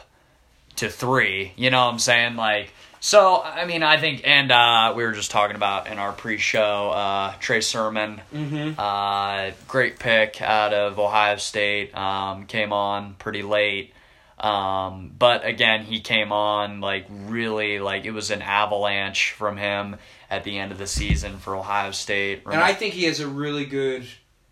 to 0.77 0.89
three. 0.89 1.53
You 1.57 1.71
know 1.71 1.85
what 1.85 1.93
I'm 1.93 1.99
saying? 1.99 2.37
Like, 2.37 2.73
so 3.01 3.43
I 3.43 3.65
mean, 3.67 3.83
I 3.83 3.97
think, 3.99 4.23
and 4.25 4.51
uh, 4.53 4.93
we 4.97 5.03
were 5.05 5.13
just 5.13 5.31
talking 5.31 5.57
about 5.57 5.87
in 5.89 5.99
our 5.99 6.13
pre-show, 6.13 6.91
uh, 6.91 7.35
Trey 7.41 7.61
Sermon, 7.61 8.21
Mm-hmm. 8.35 8.79
uh, 8.79 9.51
great 9.69 9.99
pick 9.99 10.41
out 10.41 10.73
of 10.73 10.99
Ohio 10.99 11.37
State. 11.37 11.95
Um, 11.97 12.47
came 12.47 12.73
on 12.73 13.15
pretty 13.19 13.43
late. 13.43 13.93
Um, 14.39 15.13
but 15.19 15.45
again, 15.45 15.85
he 15.85 16.01
came 16.01 16.33
on 16.33 16.81
like 16.81 17.07
really 17.09 17.79
like 17.79 18.05
it 18.07 18.11
was 18.11 18.31
an 18.33 18.43
avalanche 18.43 19.33
from 19.33 19.57
him 19.57 19.97
at 20.33 20.45
the 20.45 20.59
end 20.59 20.73
of 20.73 20.79
the 20.79 20.87
season 20.87 21.37
for 21.37 21.55
Ohio 21.55 21.91
State. 21.91 22.43
And 22.47 22.59
I 22.59 22.73
think 22.73 22.95
he 22.95 23.05
has 23.05 23.21
a 23.21 23.29
really 23.29 23.67
good. 23.67 24.07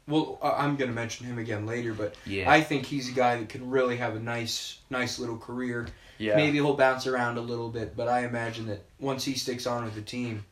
Well, 0.07 0.39
I'm 0.43 0.77
going 0.77 0.91
to 0.91 0.95
mention 0.95 1.25
him 1.27 1.39
again 1.39 1.65
later, 1.67 1.95
but 1.95 2.15
yeah, 2.27 2.51
I 2.51 2.61
think 2.61 2.85
he's 2.85 3.09
a 3.09 3.13
guy 3.13 3.37
that 3.39 3.49
could 3.49 3.63
really 3.63 3.97
have 3.97 4.15
a 4.15 4.21
nice, 4.21 4.79
nice 4.91 5.19
little 5.19 5.39
career. 5.39 5.87
yeah. 6.19 6.37
Maybe 6.37 6.59
he'll 6.59 6.75
bounce 6.75 7.07
around 7.07 7.39
a 7.39 7.41
little 7.41 7.71
bit, 7.71 7.97
but 7.97 8.09
I 8.09 8.27
imagine 8.27 8.67
that 8.67 8.85
once 8.99 9.25
he 9.25 9.35
sticks 9.35 9.67
on 9.67 9.85
with 9.85 9.95
the 9.95 10.03
team, 10.03 10.45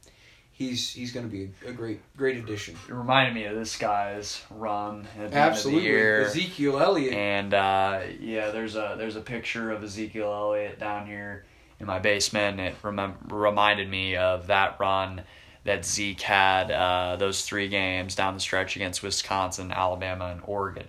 he's 0.50 0.90
he's 0.90 1.12
going 1.12 1.28
to 1.28 1.32
be 1.32 1.50
a, 1.66 1.73
great, 1.73 2.00
great 2.16 2.38
addition. 2.38 2.76
It 2.88 2.94
reminded 2.94 3.35
me 3.35 3.44
of 3.44 3.54
this 3.54 3.76
guy's 3.76 4.42
run 4.50 5.00
at 5.00 5.14
the 5.14 5.20
end 5.20 5.26
of 5.26 5.35
Absolutely, 5.35 5.82
the 5.82 5.88
year. 5.88 6.23
Ezekiel 6.23 6.80
Elliott. 6.80 7.12
And 7.12 7.52
uh, 7.52 8.00
yeah, 8.18 8.50
there's 8.50 8.76
a 8.76 8.94
there's 8.97 9.16
a 9.16 9.20
picture 9.20 9.73
of 9.73 9.82
Ezekiel 9.82 10.32
Elliott 10.32 10.78
down 10.78 11.06
here 11.06 11.44
in 11.80 11.87
my 11.87 11.99
basement. 11.99 12.61
It 12.61 12.80
remem- 12.82 13.14
reminded 13.30 13.88
me 13.88 14.16
of 14.16 14.49
that 14.49 14.78
run 14.80 15.23
that 15.64 15.85
Zeke 15.85 16.20
had 16.20 16.70
uh, 16.70 17.16
those 17.16 17.42
three 17.42 17.68
games 17.68 18.14
down 18.14 18.35
the 18.35 18.40
stretch 18.40 18.76
against 18.76 19.02
Wisconsin, 19.02 19.70
Alabama, 19.73 20.26
and 20.26 20.40
Oregon. 20.44 20.87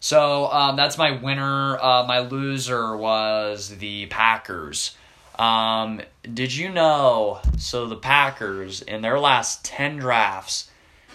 So 0.00 0.46
um, 0.52 0.76
that's 0.76 0.98
my 0.98 1.12
winner. 1.12 1.78
Uh, 1.78 2.04
my 2.06 2.20
loser 2.20 2.96
was 2.96 3.70
the 3.78 4.06
Packers. 4.06 4.96
Um, 5.38 6.00
did 6.22 6.54
you 6.54 6.68
know? 6.68 7.40
So 7.58 7.86
the 7.86 7.96
Packers 7.96 8.82
in 8.82 9.02
their 9.02 9.18
last 9.18 9.64
ten 9.64 9.96
drafts, 9.96 10.70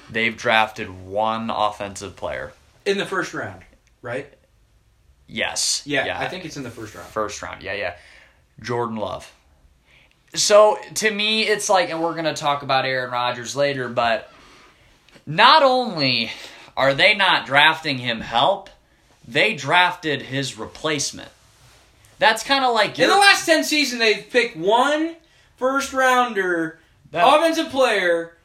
they've 0.09 0.35
drafted 0.35 1.05
one 1.05 1.49
offensive 1.49 2.15
player. 2.15 2.53
in 2.85 2.97
the 2.97 3.05
first 3.05 3.33
round, 3.33 3.61
right? 4.01 4.33
Yes. 5.27 5.83
Yeah, 5.85 6.19
I 6.19 6.27
think 6.27 6.45
it's 6.45 6.57
in 6.57 6.63
the 6.63 6.69
first 6.69 6.93
round. 6.95 7.07
first 7.07 7.41
round. 7.41 7.63
Yeah, 7.63 7.73
yeah. 7.73 7.95
Jordan 8.61 8.97
Love. 8.97 9.31
So 10.35 10.77
to 10.95 11.11
me, 11.11 11.43
it's 11.43 11.69
like, 11.69 11.89
and 11.89 12.01
we're 12.01 12.15
gonna 12.15 12.33
talk 12.33 12.63
about 12.63 12.85
Aaron 12.85 13.11
Rodgers 13.11 13.55
later, 13.55 13.87
but 13.89 14.31
not 15.25 15.63
only 15.63 16.31
are 16.75 16.93
they 16.93 17.13
not 17.15 17.45
drafting 17.45 17.99
him 17.99 18.21
help, 18.21 18.69
they 19.27 19.53
drafted 19.53 20.21
his 20.23 20.57
replacement. 20.57 21.29
That's 22.19 22.43
kind 22.43 22.65
of 22.65 22.73
like 22.73 22.97
In 22.99 23.09
the 23.09 23.15
last 23.15 23.45
ten 23.45 23.63
seasons, 23.63 23.99
they've 23.99 24.27
picked 24.29 24.57
one 24.57 25.15
first 25.57 25.93
rounder, 25.93 26.79
That- 27.11 27.27
offensive 27.27 27.69
player, 27.69 28.35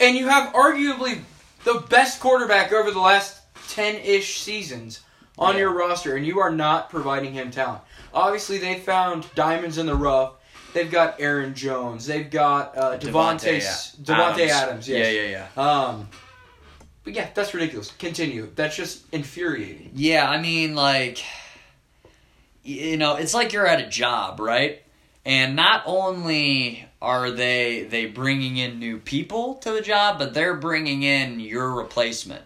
and 0.00 0.16
you 0.16 0.28
have 0.28 0.52
arguably 0.54 1.20
the 1.64 1.74
best 1.88 2.20
quarterback 2.20 2.72
over 2.72 2.90
the 2.90 3.00
last 3.00 3.38
ten 3.68 3.96
ish 3.96 4.40
seasons 4.40 5.00
on 5.38 5.54
Yeah. 5.54 5.60
your 5.60 5.72
roster, 5.72 6.16
and 6.16 6.26
you 6.26 6.40
are 6.40 6.50
not 6.50 6.90
providing 6.90 7.34
him 7.34 7.50
talent. 7.50 7.82
Obviously, 8.14 8.58
they 8.58 8.78
found 8.78 9.26
diamonds 9.34 9.78
in 9.78 9.86
the 9.86 9.94
rough. 9.94 10.34
They've 10.72 10.90
got 10.90 11.20
Aaron 11.20 11.54
Jones. 11.54 12.06
They've 12.06 12.30
got 12.30 12.76
uh, 12.76 12.98
Davante 12.98 13.58
Davante 13.58 14.02
Davante 14.02 14.48
Adams. 14.48 14.88
Yeah, 14.88 14.98
yes. 14.98 15.30
yeah, 15.30 15.46
yeah. 15.56 15.62
Um, 15.62 16.08
but 17.04 17.14
yeah, 17.14 17.28
that's 17.34 17.52
ridiculous. 17.52 17.90
Continue. 17.98 18.50
That's 18.54 18.76
just 18.76 19.04
infuriating. 19.12 19.90
Yeah, 19.94 20.28
I 20.28 20.40
mean, 20.40 20.74
like, 20.74 21.22
you 22.62 22.96
know, 22.96 23.16
it's 23.16 23.34
like 23.34 23.52
you're 23.52 23.66
at 23.66 23.80
a 23.80 23.88
job, 23.88 24.40
right? 24.40 24.82
And 25.24 25.54
not 25.56 25.82
only 25.86 26.86
are 27.00 27.30
they 27.30 27.84
they 27.84 28.06
bringing 28.06 28.56
in 28.56 28.78
new 28.78 28.98
people 28.98 29.54
to 29.56 29.72
the 29.72 29.80
job, 29.80 30.18
but 30.18 30.34
they're 30.34 30.56
bringing 30.56 31.02
in 31.02 31.40
your 31.40 31.70
replacement. 31.72 32.44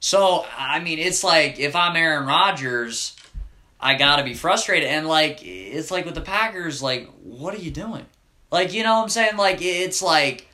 So, 0.00 0.44
I 0.56 0.80
mean, 0.80 0.98
it's 0.98 1.22
like 1.22 1.60
if 1.60 1.76
I'm 1.76 1.94
Aaron 1.96 2.26
Rodgers, 2.26 3.16
I 3.82 3.96
got 3.96 4.16
to 4.16 4.24
be 4.24 4.32
frustrated 4.32 4.88
and 4.88 5.08
like 5.08 5.40
it's 5.42 5.90
like 5.90 6.04
with 6.04 6.14
the 6.14 6.20
Packers, 6.20 6.82
like 6.82 7.10
what 7.22 7.52
are 7.52 7.58
you 7.58 7.72
doing? 7.72 8.06
Like, 8.50 8.72
you 8.72 8.84
know 8.84 8.96
what 8.96 9.02
I'm 9.02 9.08
saying? 9.08 9.36
Like 9.36 9.58
it's 9.60 10.00
like 10.00 10.48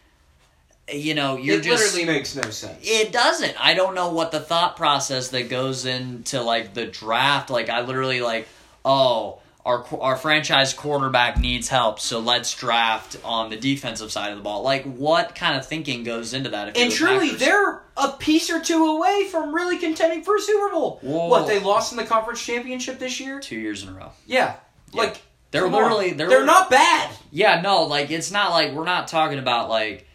you 0.90 1.14
know, 1.14 1.36
you're 1.36 1.58
it 1.58 1.64
just 1.64 1.94
literally 1.94 2.10
makes 2.10 2.34
no 2.34 2.48
sense. 2.48 2.78
it 2.82 3.12
doesn't. 3.12 3.54
I 3.62 3.74
don't 3.74 3.94
know 3.94 4.10
what 4.10 4.32
the 4.32 4.40
thought 4.40 4.76
process 4.76 5.28
that 5.28 5.50
goes 5.50 5.84
into 5.84 6.40
like 6.40 6.72
the 6.72 6.86
draft. 6.86 7.50
Like 7.50 7.68
I 7.68 7.82
literally 7.82 8.22
like, 8.22 8.48
oh, 8.84 9.40
our 9.68 9.84
our 10.00 10.16
franchise 10.16 10.72
quarterback 10.74 11.38
needs 11.38 11.68
help, 11.68 12.00
so 12.00 12.18
let's 12.18 12.54
draft 12.54 13.16
on 13.22 13.50
the 13.50 13.56
defensive 13.56 14.10
side 14.10 14.30
of 14.32 14.38
the 14.38 14.42
ball. 14.42 14.62
Like 14.62 14.84
what 14.84 15.34
kind 15.34 15.56
of 15.56 15.66
thinking 15.66 16.02
goes 16.04 16.32
into 16.34 16.50
that? 16.50 16.68
If 16.68 16.76
And 16.76 16.90
the 16.90 16.96
truly, 16.96 17.26
Packers? 17.26 17.40
they're 17.40 17.82
a 17.96 18.12
piece 18.18 18.50
or 18.50 18.60
two 18.60 18.86
away 18.86 19.28
from 19.30 19.54
really 19.54 19.78
contending 19.78 20.24
for 20.24 20.36
a 20.36 20.40
Super 20.40 20.70
Bowl. 20.72 20.98
Whoa. 21.02 21.28
What 21.28 21.46
they 21.46 21.60
lost 21.60 21.92
in 21.92 21.98
the 21.98 22.04
conference 22.04 22.42
championship 22.44 22.98
this 22.98 23.20
year? 23.20 23.40
two 23.40 23.58
years 23.58 23.82
in 23.82 23.90
a 23.90 23.92
row. 23.92 24.10
Yeah, 24.26 24.56
Yeah. 24.92 25.00
like 25.02 25.20
They're 25.50 25.68
literally 25.68 26.12
they're, 26.12 26.28
they're 26.28 26.46
not 26.46 26.70
bad. 26.70 27.10
Yeah, 27.30 27.60
no, 27.60 27.82
like 27.84 28.10
it's 28.10 28.30
not 28.30 28.50
like 28.52 28.72
we're 28.72 28.84
not 28.84 29.06
talking 29.08 29.38
about 29.38 29.68
like 29.68 30.06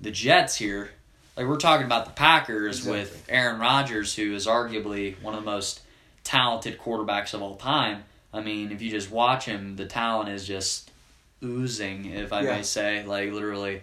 the 0.00 0.10
Jets 0.10 0.56
here. 0.56 0.90
Like 1.36 1.46
we're 1.46 1.58
talking 1.58 1.86
about 1.86 2.06
the 2.06 2.12
Packers 2.12 2.78
Exactly. 2.78 3.00
with 3.00 3.24
Aaron 3.28 3.60
Rodgers, 3.60 4.14
who 4.16 4.34
is 4.34 4.46
arguably 4.46 5.20
one 5.22 5.34
of 5.34 5.44
the 5.44 5.50
most 5.50 5.80
talented 6.24 6.78
quarterbacks 6.78 7.34
of 7.34 7.42
all 7.42 7.56
time. 7.56 8.04
I 8.36 8.40
mean, 8.42 8.72
if 8.72 8.82
you 8.82 8.90
just 8.90 9.10
watch 9.10 9.44
him, 9.44 9.76
the 9.76 9.86
talent 9.86 10.28
is 10.28 10.46
just 10.46 10.90
oozing, 11.42 12.06
if 12.06 12.32
I 12.32 12.42
Yeah. 12.42 12.56
may 12.56 12.62
say, 12.62 13.04
like 13.04 13.32
literally. 13.32 13.82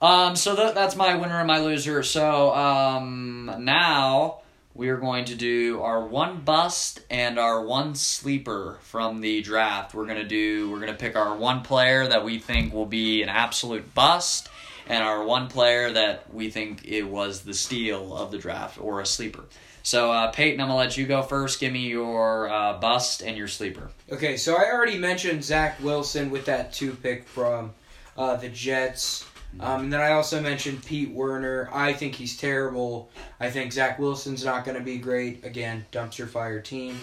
Um, 0.00 0.34
so 0.34 0.54
that 0.56 0.74
that's 0.74 0.96
my 0.96 1.14
winner 1.14 1.38
and 1.38 1.46
my 1.46 1.58
loser. 1.58 2.02
So 2.02 2.52
um, 2.54 3.54
now 3.60 4.38
we 4.74 4.88
are 4.88 4.96
going 4.96 5.26
to 5.26 5.34
do 5.34 5.80
our 5.82 6.04
one 6.04 6.40
bust 6.40 7.00
and 7.10 7.38
our 7.38 7.62
one 7.64 7.94
sleeper 7.94 8.78
from 8.82 9.20
the 9.20 9.42
draft. 9.42 9.94
We're 9.94 10.06
gonna 10.06 10.24
do 10.24 10.70
we're 10.70 10.80
gonna 10.80 10.94
pick 10.94 11.14
our 11.14 11.36
one 11.36 11.62
player 11.62 12.06
that 12.08 12.24
we 12.24 12.38
think 12.38 12.72
will 12.72 12.86
be 12.86 13.22
an 13.22 13.28
absolute 13.28 13.94
bust, 13.94 14.48
and 14.88 15.04
our 15.04 15.24
one 15.24 15.46
player 15.48 15.92
that 15.92 16.32
we 16.34 16.50
think 16.50 16.84
it 16.84 17.02
was 17.02 17.42
the 17.42 17.54
steal 17.54 18.16
of 18.16 18.30
the 18.32 18.38
draft 18.38 18.78
or 18.80 19.00
a 19.00 19.06
sleeper. 19.06 19.44
So 19.82 20.12
uh, 20.12 20.30
Peyton, 20.30 20.60
I'm 20.60 20.68
gonna 20.68 20.78
let 20.78 20.96
you 20.96 21.06
go 21.06 21.22
first. 21.22 21.58
Give 21.60 21.72
me 21.72 21.88
your 21.88 22.48
uh, 22.50 22.78
bust 22.78 23.22
and 23.22 23.36
your 23.36 23.48
sleeper. 23.48 23.90
Okay, 24.10 24.36
so 24.36 24.56
I 24.56 24.70
already 24.70 24.96
mentioned 24.98 25.42
Zach 25.44 25.82
Wilson 25.82 26.30
with 26.30 26.44
that 26.46 26.72
two 26.72 26.92
pick 26.92 27.26
from 27.26 27.72
uh, 28.16 28.36
the 28.36 28.48
Jets. 28.48 29.26
Um, 29.60 29.82
and 29.82 29.92
then 29.92 30.00
I 30.00 30.12
also 30.12 30.40
mentioned 30.40 30.82
Pete 30.86 31.10
Werner. 31.10 31.68
I 31.74 31.92
think 31.92 32.14
he's 32.14 32.38
terrible. 32.38 33.10
I 33.38 33.50
think 33.50 33.70
Zach 33.72 33.98
Wilson's 33.98 34.46
not 34.46 34.64
going 34.64 34.78
to 34.78 34.82
be 34.82 34.96
great. 34.96 35.44
Again, 35.44 35.84
dumpster 35.92 36.26
fire 36.26 36.58
team. 36.60 36.96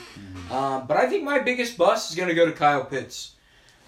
Um, 0.49 0.87
but 0.87 0.97
I 0.97 1.07
think 1.07 1.23
my 1.23 1.37
biggest 1.37 1.77
bust 1.77 2.09
is 2.09 2.15
going 2.15 2.29
to 2.29 2.33
go 2.33 2.47
to 2.47 2.51
Kyle 2.51 2.83
Pitts. 2.85 3.35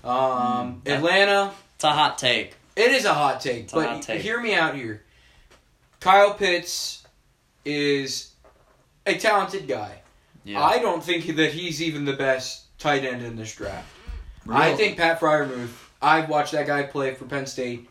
Um, 0.04 0.12
Mm, 0.14 0.84
that- 0.84 0.98
Atlanta, 0.98 1.54
It's 1.74 1.84
a 1.84 1.90
hot 1.92 2.20
take. 2.20 2.54
it 2.76 2.92
is 2.92 3.06
a 3.06 3.16
hot 3.16 3.42
take, 3.42 3.72
a 3.72 3.76
but 3.76 3.88
hot 3.90 4.02
take. 4.04 4.22
hear 4.22 4.40
me 4.40 4.54
out 4.54 4.76
here. 4.76 5.02
Kyle 6.00 6.36
Pitts 6.36 7.04
is 7.66 8.31
a 9.06 9.18
talented 9.18 9.68
guy. 9.68 10.02
Yeah. 10.44 10.64
I 10.64 10.80
don't 10.80 11.04
think 11.04 11.36
that 11.36 11.52
he's 11.54 11.82
even 11.82 12.06
the 12.06 12.14
best 12.14 12.78
tight 12.80 13.04
end 13.06 13.24
in 13.24 13.36
this 13.36 13.54
draft. 13.56 13.88
Really? 14.46 14.62
I 14.62 14.76
think 14.76 14.98
Pat 14.98 15.20
Freiermuth. 15.20 15.70
I've 16.02 16.30
watched 16.30 16.52
that 16.54 16.66
guy 16.66 16.84
play 16.84 17.14
for 17.14 17.26
Penn 17.26 17.46
State 17.46 17.88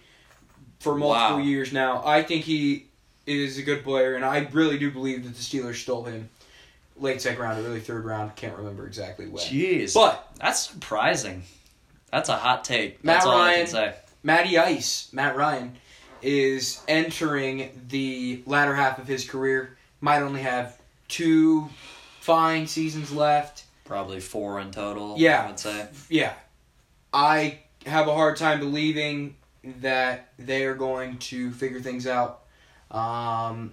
for 0.81 0.97
multiple 0.97 1.37
Wow. 1.39 1.43
years 1.43 1.73
now. 1.73 2.03
I 2.05 2.23
think 2.25 2.45
he 2.45 2.87
is 3.27 3.57
a 3.59 3.63
good 3.63 3.85
player, 3.85 4.17
and 4.17 4.25
I 4.25 4.39
really 4.53 4.79
do 4.79 4.91
believe 4.91 5.23
that 5.25 5.37
the 5.37 5.41
Steelers 5.43 5.77
stole 5.77 6.05
him 6.05 6.29
late 6.97 7.23
second 7.23 7.41
round 7.41 7.65
or 7.65 7.69
early 7.69 7.81
third 7.81 8.05
round. 8.05 8.35
Can't 8.35 8.57
remember 8.57 8.87
exactly 8.87 9.29
when. 9.29 9.45
Jeez. 9.45 9.95
But 9.95 10.27
That's 10.41 10.59
surprising. 10.69 11.45
That's 12.11 12.29
a 12.29 12.37
hot 12.37 12.65
take. 12.65 13.05
Matt 13.05 13.17
That's 13.17 13.27
all 13.27 13.33
I 13.41 13.47
Ryan- 13.53 13.59
can 13.59 13.67
say. 13.69 13.95
Matty 14.25 14.59
Ice, 14.59 15.09
Matt 15.13 15.37
Ryan, 15.37 15.77
is 16.21 16.83
entering 16.89 17.71
the 17.89 18.43
latter 18.47 18.75
half 18.75 18.99
of 18.99 19.07
his 19.07 19.25
career. 19.29 19.77
Might 20.01 20.23
only 20.23 20.43
have 20.43 20.77
two 21.11 21.69
fine 22.21 22.67
seasons 22.67 23.13
left. 23.13 23.65
Probably 23.85 24.21
four 24.21 24.61
in 24.61 24.71
total. 24.71 25.17
Yeah. 25.19 25.45
I 25.45 25.47
would 25.49 25.59
say. 25.59 25.89
Yeah. 26.09 26.33
I 27.13 27.59
have 27.87 28.09
a 28.09 28.15
hard 28.15 28.37
time 28.37 28.61
believing 28.61 29.37
that 29.81 30.33
they 30.39 30.65
are 30.65 30.75
going 30.75 31.19
to 31.19 31.51
figure 31.51 31.81
things 31.81 32.07
out. 32.07 32.43
Um, 32.91 33.73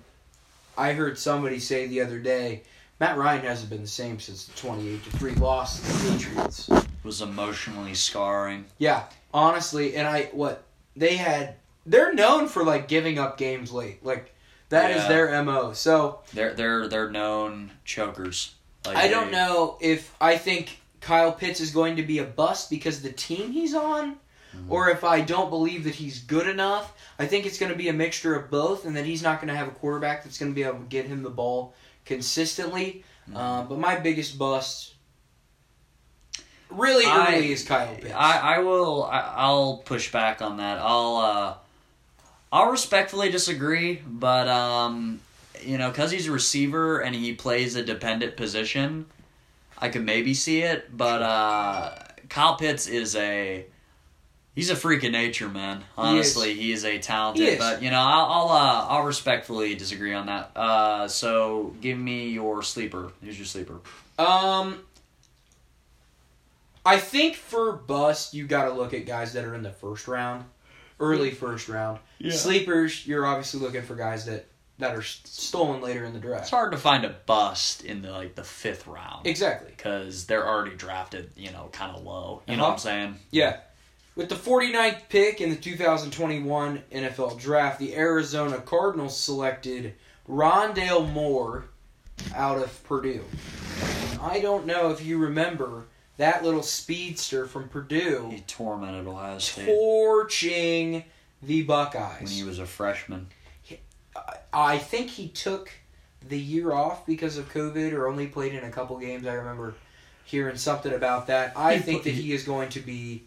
I 0.77 0.93
heard 0.93 1.17
somebody 1.17 1.59
say 1.59 1.87
the 1.87 2.01
other 2.01 2.19
day 2.19 2.63
Matt 2.99 3.17
Ryan 3.17 3.45
hasn't 3.45 3.69
been 3.69 3.81
the 3.81 3.87
same 3.87 4.19
since 4.19 4.45
the 4.45 4.57
28 4.57 5.03
to 5.03 5.17
3 5.17 5.35
loss 5.35 5.79
to 5.81 5.87
the 5.87 6.17
Patriots. 6.17 6.69
was 7.03 7.21
emotionally 7.21 7.93
scarring. 7.93 8.65
Yeah, 8.79 9.03
honestly, 9.33 9.95
and 9.95 10.07
I 10.07 10.23
what 10.33 10.63
they 10.95 11.15
had 11.15 11.55
they're 11.85 12.13
known 12.13 12.47
for 12.47 12.63
like 12.63 12.87
giving 12.87 13.19
up 13.19 13.37
games 13.37 13.71
late. 13.71 14.03
Like 14.03 14.33
that 14.69 14.91
is 14.91 14.97
Yeah. 15.03 15.07
their 15.07 15.43
MO. 15.43 15.73
So, 15.73 16.19
They're 16.33 16.53
they're 16.53 16.87
they're 16.87 17.09
known 17.09 17.71
chokers. 17.85 18.53
Like 18.85 18.95
I 18.97 19.07
don't 19.07 19.31
know 19.31 19.77
if 19.81 20.13
I 20.21 20.37
think 20.37 20.79
Kyle 21.01 21.31
Pitts 21.31 21.59
is 21.59 21.71
going 21.71 21.95
to 21.97 22.03
be 22.03 22.19
a 22.19 22.23
bust 22.23 22.69
because 22.69 22.97
of 22.97 23.03
the 23.03 23.11
team 23.11 23.51
he's 23.51 23.73
on 23.73 24.17
Mhm. 24.55 24.69
or 24.69 24.89
if 24.89 25.03
I 25.03 25.21
don't 25.21 25.49
believe 25.49 25.83
that 25.83 25.95
he's 25.95 26.19
good 26.19 26.47
enough. 26.47 26.93
I 27.19 27.25
think 27.27 27.45
it's 27.45 27.57
going 27.57 27.71
to 27.71 27.77
be 27.77 27.89
a 27.89 27.93
mixture 27.93 28.35
of 28.35 28.49
both 28.49 28.85
and 28.85 28.95
that 28.95 29.05
he's 29.05 29.21
not 29.21 29.39
going 29.41 29.49
to 29.49 29.55
have 29.55 29.67
a 29.67 29.71
quarterback 29.71 30.23
that's 30.23 30.37
going 30.37 30.51
to 30.51 30.55
be 30.55 30.63
able 30.63 30.79
to 30.79 30.85
get 30.85 31.05
him 31.05 31.21
the 31.23 31.29
ball 31.29 31.73
consistently. 32.05 33.03
Mhm. 33.29 33.35
Um, 33.35 33.67
but 33.67 33.77
my 33.79 33.95
biggest 33.97 34.37
bust 34.37 34.93
really 36.69 37.05
I- 37.05 37.35
is 37.35 37.63
Kyle 37.63 37.93
Pitts. 37.95 38.13
I, 38.13 38.55
I 38.55 38.59
will 38.59 39.03
I, 39.05 39.19
I'll 39.35 39.77
push 39.77 40.11
back 40.11 40.41
on 40.41 40.57
that. 40.57 40.79
I'll 40.79 41.15
uh 41.17 41.53
I'll 42.51 42.71
respectfully 42.71 43.29
disagree, 43.31 44.01
but 44.05 44.47
um 44.47 45.19
you 45.61 45.77
know, 45.77 45.91
cuz 45.91 46.11
he's 46.11 46.27
a 46.27 46.31
receiver 46.31 46.99
and 46.99 47.15
he 47.15 47.33
plays 47.33 47.75
a 47.75 47.83
dependent 47.83 48.37
position, 48.37 49.05
I 49.77 49.89
could 49.89 50.05
maybe 50.05 50.33
see 50.33 50.61
it, 50.61 50.95
but 50.95 51.21
uh 51.21 51.95
Kyle 52.29 52.55
Pitts 52.55 52.87
is 52.87 53.15
a 53.15 53.65
he's 54.55 54.69
a 54.69 54.75
freak 54.75 55.03
of 55.03 55.11
nature, 55.11 55.49
man. 55.49 55.83
Honestly, 55.97 56.53
he 56.53 56.71
is, 56.71 56.83
a 56.85 56.99
talented, 56.99 57.43
He 57.45 57.51
is. 57.53 57.59
but 57.59 57.81
you 57.81 57.89
know, 57.91 57.99
I'll 57.99 58.25
I'll, 58.25 58.49
uh, 58.49 58.87
I'll 58.89 59.03
respectfully 59.03 59.75
disagree 59.75 60.13
on 60.13 60.25
that. 60.27 60.51
Uh 60.55 61.07
so 61.07 61.73
give 61.81 61.97
me 61.97 62.29
your 62.29 62.63
sleeper. 62.63 63.11
Who's 63.23 63.37
your 63.37 63.45
sleeper? 63.45 63.79
Um, 64.19 64.79
I 66.85 66.97
think 66.97 67.35
for 67.35 67.73
bust, 67.73 68.33
you 68.33 68.47
got 68.47 68.65
to 68.65 68.73
look 68.73 68.93
at 68.93 69.05
guys 69.05 69.33
that 69.33 69.43
are 69.43 69.53
in 69.53 69.61
the 69.61 69.71
first 69.71 70.07
round, 70.07 70.45
early 70.99 71.31
first 71.31 71.67
round. 71.69 71.99
Sleepers, 72.29 73.05
you're 73.07 73.25
obviously 73.25 73.59
looking 73.59 73.83
for 73.83 73.95
guys 73.95 74.25
that 74.25 74.45
that 74.79 74.95
are 74.95 75.01
stolen 75.01 75.81
later 75.81 76.05
in 76.05 76.13
the 76.13 76.19
draft. 76.19 76.43
It's 76.43 76.51
hard 76.51 76.71
to 76.71 76.77
find 76.77 77.03
a 77.03 77.09
bust 77.25 77.83
in 77.83 78.03
the 78.03 78.11
like 78.11 78.35
the 78.35 78.43
5th 78.43 78.85
round. 78.85 79.25
Exactly. 79.25 79.71
because 79.75 80.25
they're 80.27 80.47
already 80.47 80.75
drafted, 80.75 81.31
you 81.35 81.51
know, 81.51 81.69
kind 81.71 81.95
of 81.95 82.03
low. 82.03 82.43
You 82.47 82.57
know 82.57 82.63
what 82.63 82.67
I'm 82.69 82.73
Uh-huh. 82.73 82.77
saying? 82.81 83.15
Yeah. 83.31 83.57
With 84.15 84.29
the 84.29 84.35
49th 84.35 85.09
pick 85.09 85.41
in 85.41 85.49
the 85.49 85.55
2021 85.55 86.83
NFL 86.91 87.39
Draft, 87.39 87.79
the 87.79 87.95
Arizona 87.95 88.59
Cardinals 88.59 89.17
selected 89.19 89.95
Rondale 90.29 91.11
Moore 91.11 91.65
out 92.35 92.57
of 92.57 92.83
Purdue. 92.83 93.23
I 94.21 94.39
don't 94.39 94.65
know 94.65 94.91
if 94.91 95.03
you 95.05 95.17
remember 95.17 95.85
that 96.17 96.43
little 96.43 96.63
speedster 96.63 97.45
from 97.45 97.69
Purdue 97.69 98.29
He 98.31 98.41
tormented 98.41 99.07
Ohio 99.07 99.37
State 99.37 99.65
torching 99.67 101.03
the 101.41 101.63
Buckeyes. 101.63 102.21
when 102.23 102.31
he 102.31 102.43
was 102.43 102.59
a 102.59 102.65
freshman. 102.65 103.27
I 104.51 104.77
think 104.79 105.11
he 105.11 105.27
took 105.27 105.71
the 106.27 106.39
year 106.39 106.71
off 106.73 107.05
because 107.05 107.37
of 107.37 107.51
COVID 107.53 107.93
or 107.93 108.07
only 108.07 108.27
played 108.27 108.53
in 108.53 108.63
a 108.63 108.71
couple 108.71 108.97
games. 108.97 109.27
I 109.27 109.33
remember 109.33 109.75
hearing 110.25 110.57
something 110.57 110.93
about 110.93 111.27
that. 111.27 111.53
I 111.55 111.75
He 111.75 111.81
think 111.81 112.03
that 112.03 112.13
he 112.13 112.33
is 112.33 112.43
going 112.43 112.69
to 112.69 112.79
be 112.79 113.23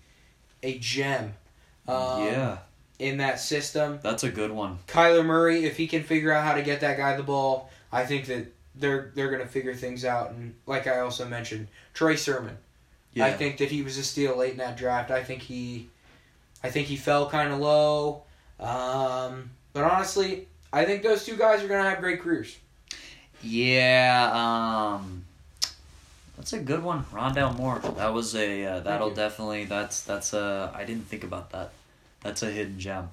a 0.63 0.79
gem 0.79 1.35
um, 1.87 2.25
yeah, 2.25 2.59
in 2.99 3.19
that 3.19 3.39
system. 3.41 4.01
that's 4.03 4.25
a 4.25 4.31
good 4.31 4.51
one. 4.51 4.79
Kyler 4.89 5.25
Murray, 5.25 5.65
if 5.65 5.77
he 5.77 5.87
can 5.87 6.03
figure 6.03 6.33
out 6.33 6.45
how 6.45 6.55
to 6.55 6.63
get 6.63 6.81
that 6.81 6.97
guy 6.97 7.17
the 7.17 7.23
ball, 7.23 7.71
I 7.93 8.05
think 8.05 8.27
that 8.27 8.53
they're 8.75 9.13
they're 9.15 9.31
going 9.31 9.43
to 9.43 9.49
figure 9.49 9.75
things 9.75 10.05
out. 10.05 10.31
And 10.33 10.55
like 10.67 10.87
I 10.87 11.01
also 11.01 11.27
mentioned, 11.27 11.69
Trey 11.95 12.17
Sermon. 12.17 12.59
Yeah, 13.15 13.27
I 13.27 13.33
think 13.33 13.59
that 13.59 13.71
he 13.71 13.83
was 13.83 13.99
a 13.99 14.05
steal 14.05 14.37
late 14.37 14.53
in 14.53 14.59
that 14.59 14.77
draft. 14.77 15.11
I 15.11 15.25
think 15.25 15.43
he, 15.43 15.89
I 16.63 16.71
think 16.71 16.87
he 16.87 16.97
fell 16.97 17.29
kind 17.29 17.53
of 17.53 17.59
low. 17.59 18.23
Um, 18.61 19.51
but 19.73 19.85
honestly, 19.85 20.47
I 20.73 20.85
think 20.85 21.03
those 21.03 21.25
two 21.25 21.37
guys 21.37 21.63
are 21.63 21.69
gonna 21.69 21.89
have 21.89 22.01
great 22.01 22.21
careers. 22.21 22.59
yeah. 23.43 24.31
Um, 24.33 25.25
that's 26.37 26.53
a 26.55 26.59
good 26.59 26.83
one, 26.83 27.05
Rondale 27.13 27.57
Moore. 27.57 27.81
That 27.97 28.15
was 28.15 28.35
a 28.35 28.65
uh, 28.65 28.81
that'll 28.81 29.11
definitely 29.11 29.65
that's 29.65 30.03
that's 30.03 30.33
a 30.33 30.73
I 30.75 30.85
didn't 30.85 31.07
think 31.07 31.23
about 31.25 31.51
that. 31.51 31.73
That's 32.23 32.43
a 32.43 32.51
hidden 32.51 32.79
gem. 32.79 33.11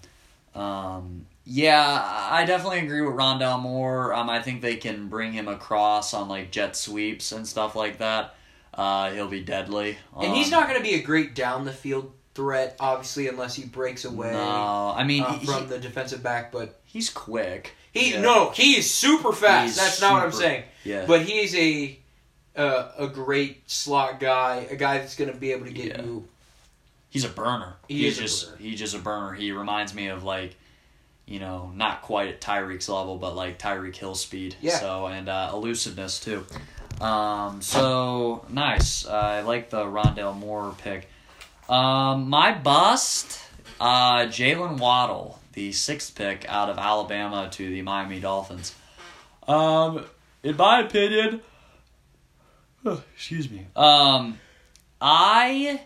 Um, 0.56 1.26
yeah, 1.46 2.30
I 2.32 2.46
definitely 2.46 2.80
agree 2.80 3.02
with 3.02 3.16
Rondale 3.16 3.62
Moore. 3.62 4.14
Um, 4.14 4.30
I 4.30 4.42
think 4.42 4.62
they 4.62 4.76
can 4.76 5.08
bring 5.08 5.34
him 5.34 5.48
across 5.48 6.14
on 6.14 6.28
like 6.28 6.52
jet 6.52 6.76
sweeps 6.76 7.32
and 7.32 7.48
stuff 7.48 7.76
like 7.76 7.98
that. 8.00 8.36
Uh, 8.78 9.12
he'll 9.12 9.28
be 9.28 9.42
deadly. 9.42 9.98
And 10.20 10.36
he's 10.36 10.54
Um, 10.54 10.60
not 10.60 10.68
gonna 10.68 10.82
be 10.82 10.94
a 10.94 11.02
great 11.02 11.34
down 11.34 11.66
the 11.66 11.74
field 11.74 12.14
threat, 12.36 12.76
obviously, 12.80 13.28
unless 13.28 13.56
he 13.56 13.66
breaks 13.66 14.06
away 14.06 14.32
No, 14.32 14.94
I 14.96 15.04
mean 15.04 15.24
uh, 15.24 15.34
he, 15.40 15.46
from 15.48 15.64
he- 15.64 15.70
the 15.70 15.80
defensive 15.80 16.22
back. 16.22 16.52
But 16.52 16.80
he's 16.86 17.10
quick. 17.10 17.74
he 17.92 18.14
Yeah. 18.14 18.22
no, 18.22 18.52
he 18.52 18.78
is 18.78 18.94
super 18.94 19.34
fast. 19.34 19.66
He's 19.68 19.76
That's 19.78 20.00
not 20.02 20.14
what 20.14 20.24
I'm 20.24 20.32
saying. 20.32 20.64
Yeah, 20.84 21.06
But 21.08 21.24
he's 21.24 21.56
a 21.56 21.98
uh, 22.56 22.92
a 22.98 23.08
great 23.08 23.70
slot 23.70 24.20
guy, 24.20 24.68
a 24.70 24.76
guy 24.76 24.98
that's 25.00 25.16
gonna 25.16 25.34
be 25.34 25.52
able 25.52 25.66
to 25.66 25.72
get 25.74 25.88
Yeah. 25.98 26.02
you. 26.04 26.28
he's 27.10 27.24
a 27.24 27.30
burner. 27.30 27.76
He 27.88 28.04
he's 28.04 28.14
is 28.14 28.20
just 28.20 28.46
burner. 28.52 28.58
he's 28.62 28.80
just 28.80 28.94
a 28.96 29.00
burner. 29.00 29.34
He 29.34 29.52
reminds 29.52 29.94
me 29.96 30.08
of 30.08 30.24
like, 30.24 30.56
you 31.26 31.40
know, 31.40 31.72
not 31.76 32.02
quite 32.04 32.28
at 32.30 32.42
Tyreek's 32.42 32.90
level, 32.90 33.18
but 33.18 33.36
like 33.36 33.58
Tyreek 33.60 33.96
Hill 33.96 34.14
speed. 34.16 34.56
Yeah. 34.62 34.78
So 34.80 35.08
and 35.08 35.28
uh, 35.30 35.50
elusiveness 35.54 36.20
too. 36.20 36.46
Um. 37.02 37.62
So 37.62 38.46
nice. 38.50 39.06
Uh, 39.06 39.12
I 39.12 39.42
like 39.42 39.70
the 39.70 39.84
Rondale 39.84 40.38
Moore 40.38 40.76
pick. 40.78 41.10
Um. 41.70 42.30
My 42.30 42.54
bust. 42.54 43.40
Uh. 43.80 44.26
Jaylen 44.26 44.80
Waddle, 44.80 45.40
the 45.54 45.72
sixth 45.72 46.16
pick 46.16 46.46
out 46.50 46.70
of 46.70 46.78
Alabama 46.78 47.50
to 47.52 47.70
the 47.70 47.82
Miami 47.82 48.20
Dolphins. 48.20 48.74
Um. 49.48 50.06
In 50.44 50.56
my 50.58 50.82
opinion. 50.82 51.42
excuse 52.86 53.50
me. 53.50 53.68
Um. 53.76 54.40
I 55.00 55.82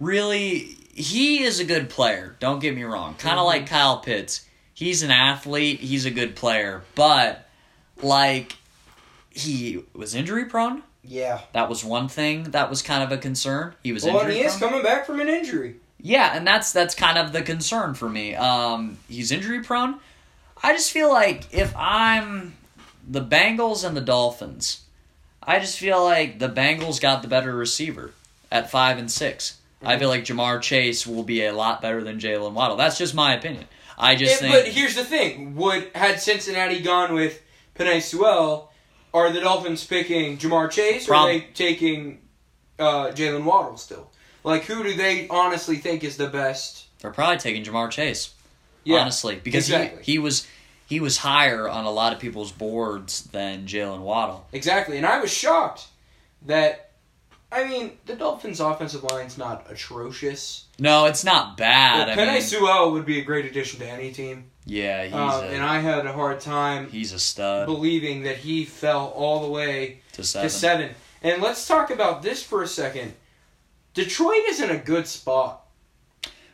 really 0.00 0.76
he 0.94 1.42
is 1.42 1.60
a 1.60 1.64
good 1.64 1.88
player 1.88 2.36
don't 2.40 2.60
get 2.60 2.74
me 2.74 2.82
wrong 2.82 3.14
kind 3.14 3.38
of 3.38 3.46
like 3.46 3.66
kyle 3.66 3.98
pitts 3.98 4.46
he's 4.74 5.02
an 5.02 5.10
athlete 5.10 5.80
he's 5.80 6.04
a 6.04 6.10
good 6.10 6.36
player 6.36 6.82
but 6.94 7.48
like 8.02 8.56
he 9.38 9.82
was 9.94 10.14
injury 10.14 10.44
prone 10.46 10.82
Yeah. 11.02 11.40
that 11.52 11.68
was 11.68 11.84
one 11.84 12.08
thing 12.08 12.44
that 12.50 12.68
was 12.70 12.82
kind 12.82 13.02
of 13.02 13.12
a 13.12 13.18
concern 13.18 13.74
he 13.82 13.92
was 13.92 14.04
Well, 14.04 14.20
and 14.20 14.32
he 14.32 14.40
is 14.40 14.56
coming 14.56 14.82
back 14.82 15.06
from 15.06 15.20
an 15.20 15.28
injury. 15.28 15.76
yeah 16.00 16.36
and 16.36 16.46
that's 16.46 16.72
that's 16.72 16.94
kind 16.94 17.18
of 17.18 17.32
the 17.32 17.42
concern 17.42 17.94
for 17.94 18.08
me 18.08 18.34
um 18.34 18.98
he's 19.08 19.30
injury 19.32 19.62
prone 19.62 19.98
i 20.62 20.72
just 20.72 20.90
feel 20.92 21.10
like 21.10 21.52
if 21.52 21.74
i'm 21.76 22.54
the 23.08 23.24
bengals 23.24 23.84
and 23.86 23.96
the 23.96 24.00
dolphins 24.02 24.82
i 25.42 25.58
just 25.58 25.78
feel 25.78 26.02
like 26.04 26.38
the 26.38 26.48
bengals 26.48 27.00
got 27.00 27.22
the 27.22 27.28
better 27.28 27.54
receiver 27.54 28.12
at 28.50 28.70
five 28.70 28.98
and 28.98 29.10
6 29.10 29.54
I 29.80 29.96
feel 29.96 30.08
like 30.08 30.24
Ja'Marr 30.24 30.60
Chase 30.60 31.06
will 31.06 31.22
be 31.22 31.44
a 31.44 31.52
lot 31.52 31.80
better 31.80 32.02
than 32.02 32.18
Jaylen 32.18 32.52
Waddle. 32.52 32.76
That's 32.76 32.98
just 32.98 33.14
my 33.14 33.34
opinion. 33.36 33.64
I 33.96 34.16
just 34.16 34.42
Yeah, 34.42 34.50
think 34.50 34.64
but 34.64 34.72
here's 34.74 34.96
the 34.96 35.04
thing: 35.04 35.54
would 35.54 35.92
had 35.94 36.20
Cincinnati 36.20 36.80
gone 36.80 37.14
with 37.14 37.40
Penei 37.76 38.02
Sewell, 38.02 38.67
are 39.14 39.32
the 39.32 39.40
Dolphins 39.40 39.84
picking 39.84 40.38
Ja'Marr 40.38 40.70
Chase 40.70 41.06
or 41.06 41.12
Prob- 41.12 41.24
are 41.24 41.32
they 41.32 41.40
taking 41.54 42.20
uh, 42.78 43.08
Jaylen 43.08 43.44
Waddle 43.44 43.76
still? 43.76 44.10
Like, 44.44 44.64
who 44.64 44.82
do 44.82 44.94
they 44.94 45.28
honestly 45.28 45.76
think 45.76 46.04
is 46.04 46.16
the 46.16 46.28
best? 46.28 46.86
they're 47.00 47.12
probably 47.12 47.38
taking 47.38 47.64
Ja'Marr 47.64 47.90
Chase. 47.90 48.34
Yeah, 48.84 49.00
honestly, 49.00 49.40
because 49.42 49.68
exactly. 49.68 50.02
he, 50.02 50.12
he 50.12 50.18
was 50.18 50.46
he 50.86 51.00
was 51.00 51.18
higher 51.18 51.68
on 51.68 51.84
a 51.84 51.90
lot 51.90 52.12
of 52.12 52.18
people's 52.18 52.50
boards 52.52 53.24
than 53.24 53.66
Jaylen 53.66 54.00
Waddle. 54.00 54.46
exactly. 54.52 54.96
And 54.96 55.06
I 55.06 55.20
was 55.20 55.32
shocked 55.32 55.86
that. 56.46 56.86
I 57.50 57.66
mean, 57.66 57.92
the 58.04 58.14
Dolphins' 58.14 58.60
offensive 58.60 59.04
line's 59.04 59.38
not 59.38 59.66
atrocious. 59.70 60.66
No, 60.78 61.06
it's 61.06 61.24
not 61.24 61.56
bad. 61.56 62.10
I 62.10 62.32
mean, 62.32 62.42
Sewell 62.42 62.92
would 62.92 63.06
be 63.06 63.20
a 63.20 63.24
great 63.24 63.46
addition 63.46 63.80
to 63.80 63.88
any 63.88 64.12
team. 64.12 64.50
Yeah, 64.68 65.04
he's 65.04 65.14
Uh, 65.14 65.40
a, 65.44 65.46
and 65.54 65.62
I 65.64 65.80
had 65.80 66.06
a 66.06 66.12
hard 66.12 66.40
time 66.40 66.88
he's 66.90 67.12
a 67.12 67.18
stud 67.18 67.66
believing 67.66 68.22
that 68.22 68.36
he 68.36 68.64
fell 68.64 69.08
all 69.08 69.42
the 69.42 69.48
way 69.48 70.00
to 70.12 70.22
seven. 70.22 70.48
to 70.48 70.54
seven. 70.54 70.90
And 71.22 71.42
let's 71.42 71.66
talk 71.66 71.90
about 71.90 72.22
this 72.22 72.42
for 72.42 72.62
a 72.62 72.68
second. 72.68 73.14
Detroit 73.94 74.42
is 74.48 74.60
in 74.60 74.70
a 74.70 74.76
good 74.78 75.06
spot 75.08 75.66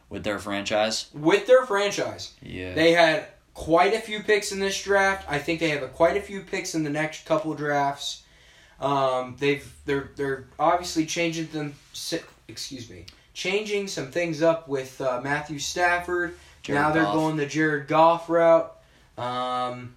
with 0.08 0.24
their 0.24 0.38
franchise. 0.38 1.10
with 1.12 1.46
their 1.46 1.66
franchise. 1.66 2.32
Yeah, 2.40 2.72
They 2.74 2.92
had 2.92 3.26
quite 3.52 3.92
a 3.94 4.00
few 4.00 4.22
picks 4.22 4.52
in 4.52 4.60
this 4.60 4.80
draft. 4.82 5.26
I 5.28 5.38
think 5.38 5.60
they 5.60 5.70
have 5.70 5.82
a, 5.82 5.88
quite 5.88 6.16
a 6.16 6.20
few 6.22 6.40
picks 6.40 6.74
in 6.74 6.84
the 6.84 6.90
next 6.90 7.26
couple 7.26 7.52
drafts. 7.54 8.22
Um, 8.80 9.36
they've 9.38 9.70
they're 9.84 10.10
they're 10.16 10.46
obviously 10.58 11.06
changing 11.06 11.46
them. 11.48 11.74
Excuse 12.48 12.90
me, 12.90 13.06
changing 13.32 13.88
some 13.88 14.10
things 14.10 14.42
up 14.42 14.68
with 14.68 15.00
uh, 15.00 15.20
Matthew 15.22 15.58
Stafford. 15.58 16.36
Jared 16.64 16.80
now 16.82 16.90
they're 16.90 17.02
Goff. 17.04 17.14
going 17.14 17.36
the 17.36 17.46
Jared 17.46 17.86
Goff 17.86 18.28
route. 18.28 18.72
Um, 19.16 19.94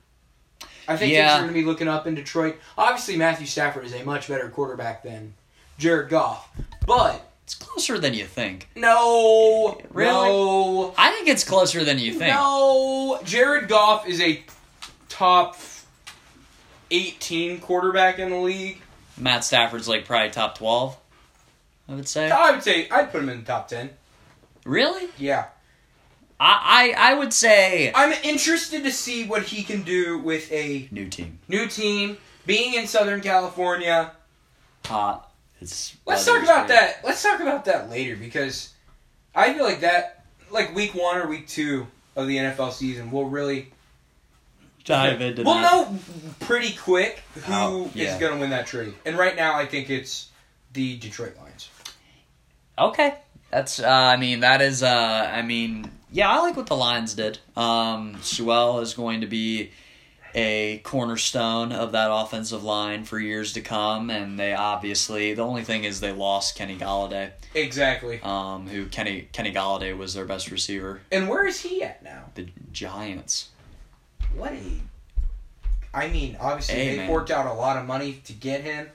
I 0.87 0.95
think 0.95 1.11
Yeah. 1.11 1.29
things 1.29 1.33
are 1.33 1.41
going 1.41 1.47
to 1.53 1.53
be 1.59 1.65
looking 1.65 1.87
up 1.87 2.05
in 2.07 2.13
Detroit. 2.15 2.57
Obviously, 2.77 3.15
Matthew 3.17 3.47
Stafford 3.47 3.83
is 3.85 3.93
a 3.93 4.03
much 4.03 4.27
better 4.27 4.47
quarterback 4.49 5.03
than 5.03 5.33
Jared 5.77 6.09
Goff, 6.09 6.49
but 6.85 7.21
It's 7.43 7.55
closer 7.55 7.97
than 7.99 8.13
you 8.13 8.25
think. 8.25 8.69
no, 8.75 9.79
Really? 9.91 10.11
no, 10.29 10.93
I 10.97 11.11
think 11.11 11.27
it's 11.29 11.43
closer 11.43 11.83
than 11.83 11.97
you 11.99 12.11
think. 12.13 12.33
no. 12.35 13.19
Jared 13.23 13.67
Goff 13.67 14.07
is 14.07 14.21
a 14.21 14.43
top 15.09 15.57
eighteen 16.91 17.59
quarterback 17.59 18.19
in 18.19 18.29
the 18.29 18.37
league. 18.37 18.81
Matt 19.17 19.43
Stafford's 19.43 19.87
like 19.87 20.05
probably 20.05 20.29
top 20.29 20.57
12, 20.57 20.95
I 21.89 21.95
would 21.95 22.07
say. 22.07 22.29
I 22.29 22.51
would 22.51 22.63
say 22.63 22.87
I'd 22.89 23.11
put 23.11 23.23
him 23.23 23.29
in 23.29 23.39
the 23.39 23.45
top 23.45 23.67
ten. 23.67 23.89
Really? 24.63 25.09
Yeah, 25.17 25.45
I, 26.39 26.93
I, 26.95 27.11
I 27.11 27.13
would 27.15 27.33
say 27.33 27.91
I'm 27.95 28.13
interested 28.23 28.83
to 28.83 28.91
see 28.91 29.25
what 29.25 29.43
he 29.43 29.63
can 29.63 29.81
do 29.83 30.19
with 30.19 30.51
a 30.51 30.87
new 30.91 31.09
team. 31.09 31.39
new 31.47 31.67
team, 31.67 32.17
being 32.45 32.73
in 32.75 32.85
Southern 32.87 33.21
California. 33.21 34.11
Hot. 34.85 35.31
It's 35.59 35.97
Let's 36.05 36.23
talk 36.25 36.43
about 36.43 36.67
great. 36.67 36.77
that. 36.77 37.01
Let's 37.03 37.23
talk 37.23 37.39
about 37.39 37.65
that 37.65 37.89
later 37.89 38.15
because 38.15 38.73
I 39.33 39.53
feel 39.53 39.63
like 39.63 39.79
that, 39.81 40.23
like 40.51 40.75
week 40.75 40.93
one 40.93 41.17
or 41.17 41.27
week 41.27 41.47
two 41.47 41.87
of 42.15 42.27
the 42.27 42.37
NFL 42.37 42.71
season, 42.73 43.09
will 43.11 43.25
really 43.29 43.73
Dive 44.85 45.19
into 45.19 45.43
We'll 45.43 45.55
that. 45.55 45.91
know 45.91 45.99
pretty 46.41 46.73
quick 46.77 47.21
who 47.33 47.39
is 47.41 47.45
Oh, 47.49 47.91
yeah. 47.93 48.17
going 48.19 48.33
to 48.33 48.39
win 48.39 48.51
that 48.51 48.67
trade. 48.67 48.93
And 49.05 49.17
right 49.17 49.35
now, 49.35 49.55
I 49.55 49.65
think 49.65 49.89
it's 49.89 50.29
the 50.73 50.95
Detroit 50.97 51.35
Lions. 51.41 51.69
Okay. 52.79 53.15
That's 53.49 53.79
uh 53.79 53.87
I 53.89 54.15
mean 54.17 54.41
that 54.41 54.61
is 54.61 54.83
uh 54.83 55.29
I 55.33 55.41
mean 55.41 55.89
yeah, 56.11 56.29
I 56.29 56.39
like 56.39 56.55
what 56.57 56.67
the 56.67 56.75
Lions 56.75 57.13
did. 57.13 57.39
Um 57.55 58.17
Sewell 58.21 58.79
is 58.79 58.93
going 58.93 59.21
to 59.21 59.27
be 59.27 59.71
a 60.35 60.79
cornerstone 60.83 61.71
of 61.71 61.93
that 61.93 62.09
offensive 62.11 62.63
line 62.63 63.05
for 63.05 63.17
years 63.17 63.53
to 63.53 63.61
come 63.61 64.09
and 64.09 64.37
they 64.37 64.53
obviously 64.53 65.33
the 65.33 65.41
only 65.41 65.63
thing 65.63 65.83
is 65.83 65.99
they 65.99 66.11
lost 66.11 66.55
Kenny 66.55 66.77
Golladay. 66.77 67.31
Exactly. 67.55 68.19
Um 68.21 68.67
who 68.67 68.85
Kenny 68.87 69.27
Kenny 69.31 69.51
Golladay 69.53 69.97
was 69.97 70.13
their 70.13 70.25
best 70.25 70.51
receiver. 70.51 71.01
And 71.11 71.27
where 71.29 71.45
is 71.47 71.61
he 71.61 71.81
at 71.83 72.03
now? 72.03 72.25
The 72.35 72.47
Giants. 72.71 73.49
What 74.35 74.51
a. 74.53 74.61
I 75.93 76.09
mean, 76.09 76.37
obviously 76.39 76.75
Hey, 76.75 76.91
they 76.91 76.97
man. 76.97 77.07
forked 77.07 77.31
out 77.31 77.47
a 77.47 77.53
lot 77.53 77.77
of 77.77 77.85
money 77.85 78.21
to 78.25 78.33
get 78.33 78.61
him, 78.61 78.89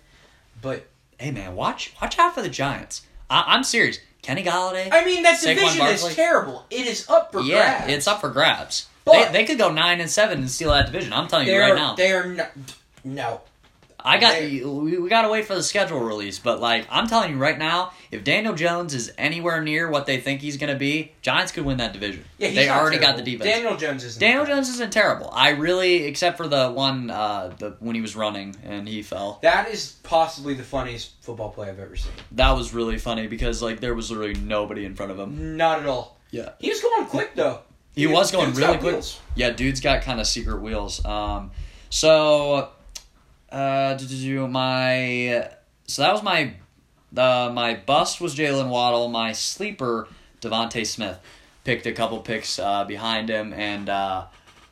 but 0.61 0.87
Hey 1.19 1.31
man, 1.31 1.57
watch 1.57 1.93
watch 2.01 2.19
out 2.19 2.35
for 2.35 2.43
the 2.43 2.49
Giants. 2.49 3.03
I, 3.31 3.45
I'm 3.49 3.65
serious. 3.65 3.99
Kenny 4.23 4.45
Golladay. 4.45 4.89
I 4.93 5.05
mean 5.05 5.25
that 5.25 5.39
Saquon 5.41 5.55
division 5.57 5.79
Barkley? 5.79 6.11
is 6.11 6.15
terrible. 6.15 6.65
It 6.71 6.87
is 6.87 7.09
up 7.09 7.33
for 7.33 7.39
grabs. 7.39 7.49
yeah, 7.49 7.79
grabs. 7.79 7.93
it's 7.93 8.07
up 8.07 8.21
for 8.21 8.31
grabs. 8.31 8.87
But- 9.05 9.33
they, 9.33 9.41
they 9.41 9.45
could 9.45 9.59
go 9.59 9.71
nine 9.73 10.01
and 10.01 10.09
seven 10.09 10.39
and 10.39 10.51
steal 10.51 10.71
that 10.71 10.87
division. 10.87 11.13
I'm 11.13 11.27
telling 11.29 11.49
you 11.49 11.59
right 11.59 11.75
now. 11.75 11.95
they 11.97 12.13
are 12.13 12.27
no, 12.27 12.47
no. 13.05 13.41
I 14.05 14.19
got 14.19 14.33
they- 14.35 14.65
we, 14.65 14.99
we 14.99 15.09
got 15.09 15.23
to 15.23 15.29
wait 15.29 15.45
for 15.47 15.55
the 15.55 15.63
schedule 15.63 16.01
release, 16.01 16.39
but 16.39 16.61
like 16.61 16.87
I'm 16.91 17.07
telling 17.07 17.31
you 17.33 17.39
right 17.39 17.59
now, 17.59 17.93
if 18.11 18.25
Daniel 18.25 18.55
Jones 18.55 18.95
is 18.95 19.13
anywhere 19.17 19.63
near 19.63 19.89
what 19.91 20.07
they 20.07 20.21
think 20.21 20.41
he's 20.41 20.57
going 20.57 20.73
to 20.73 20.79
be, 20.79 21.13
Giants 21.23 21.53
could 21.53 21.65
win 21.65 21.79
that 21.79 21.93
division. 21.93 22.25
Yeah, 22.39 22.49
he's 22.49 22.57
they 22.57 22.69
already 22.69 22.99
got 22.99 23.17
the 23.17 23.23
defense. 23.23 23.45
Daniel 23.51 23.77
Jones 23.77 24.05
isn't. 24.05 24.21
Daniel 24.21 24.45
Jones 24.45 24.69
isn't 24.71 24.93
terrible. 24.93 25.31
I 25.33 25.51
really, 25.51 26.05
except 26.05 26.37
for 26.37 26.49
the 26.49 26.71
one 26.71 27.11
uh, 27.11 27.55
the 27.59 27.77
when 27.81 27.95
he 27.95 28.01
was 28.01 28.17
running 28.17 28.57
and 28.65 28.89
he 28.89 29.03
fell. 29.03 29.39
That 29.43 29.69
is 29.71 29.97
possibly 30.03 30.55
the 30.55 30.65
funniest 30.65 31.13
football 31.23 31.51
play 31.51 31.69
I've 31.69 31.79
ever 31.79 31.97
seen. 31.97 32.13
That 32.33 32.53
was 32.53 32.75
really 32.75 32.99
funny 32.99 33.27
because 33.29 33.63
like 33.63 33.81
there 33.81 33.95
was 33.95 34.11
literally 34.11 34.35
nobody 34.35 34.85
in 34.85 34.95
front 34.95 35.13
of 35.13 35.19
him. 35.19 35.57
Not 35.57 35.81
at 35.81 35.87
all. 35.87 36.19
Yeah. 36.31 36.51
He 36.59 36.71
was 36.71 36.81
going 36.81 37.07
quick 37.07 37.35
though. 37.35 37.61
He 37.95 38.07
was 38.07 38.31
going 38.33 38.55
really 38.55 38.79
quick. 38.79 38.93
wheels. 38.95 39.21
Yeah, 39.35 39.51
dude's 39.51 39.81
got 39.81 40.01
kind 40.03 40.19
of 40.19 40.27
secret 40.27 40.63
wheels. 40.63 41.05
Um, 41.05 41.51
so, 41.91 42.71
uh, 43.53 44.49
my 44.49 45.49
so 45.87 46.03
that 46.03 46.13
was 46.13 46.23
my 46.23 46.55
the 47.13 47.51
my 47.53 47.75
bust 47.75 48.21
was 48.21 48.35
Jaylen 48.35 48.69
Waddle. 48.69 49.09
My 49.09 49.33
sleeper 49.33 50.09
DeVonta 50.41 50.87
Smith 50.87 51.19
picked 51.65 51.87
a 51.87 51.93
couple 51.93 52.19
picks 52.21 52.59
uh, 52.59 52.85
behind 52.85 53.29
him, 53.29 53.53
and 53.53 53.89
uh, 53.89 54.27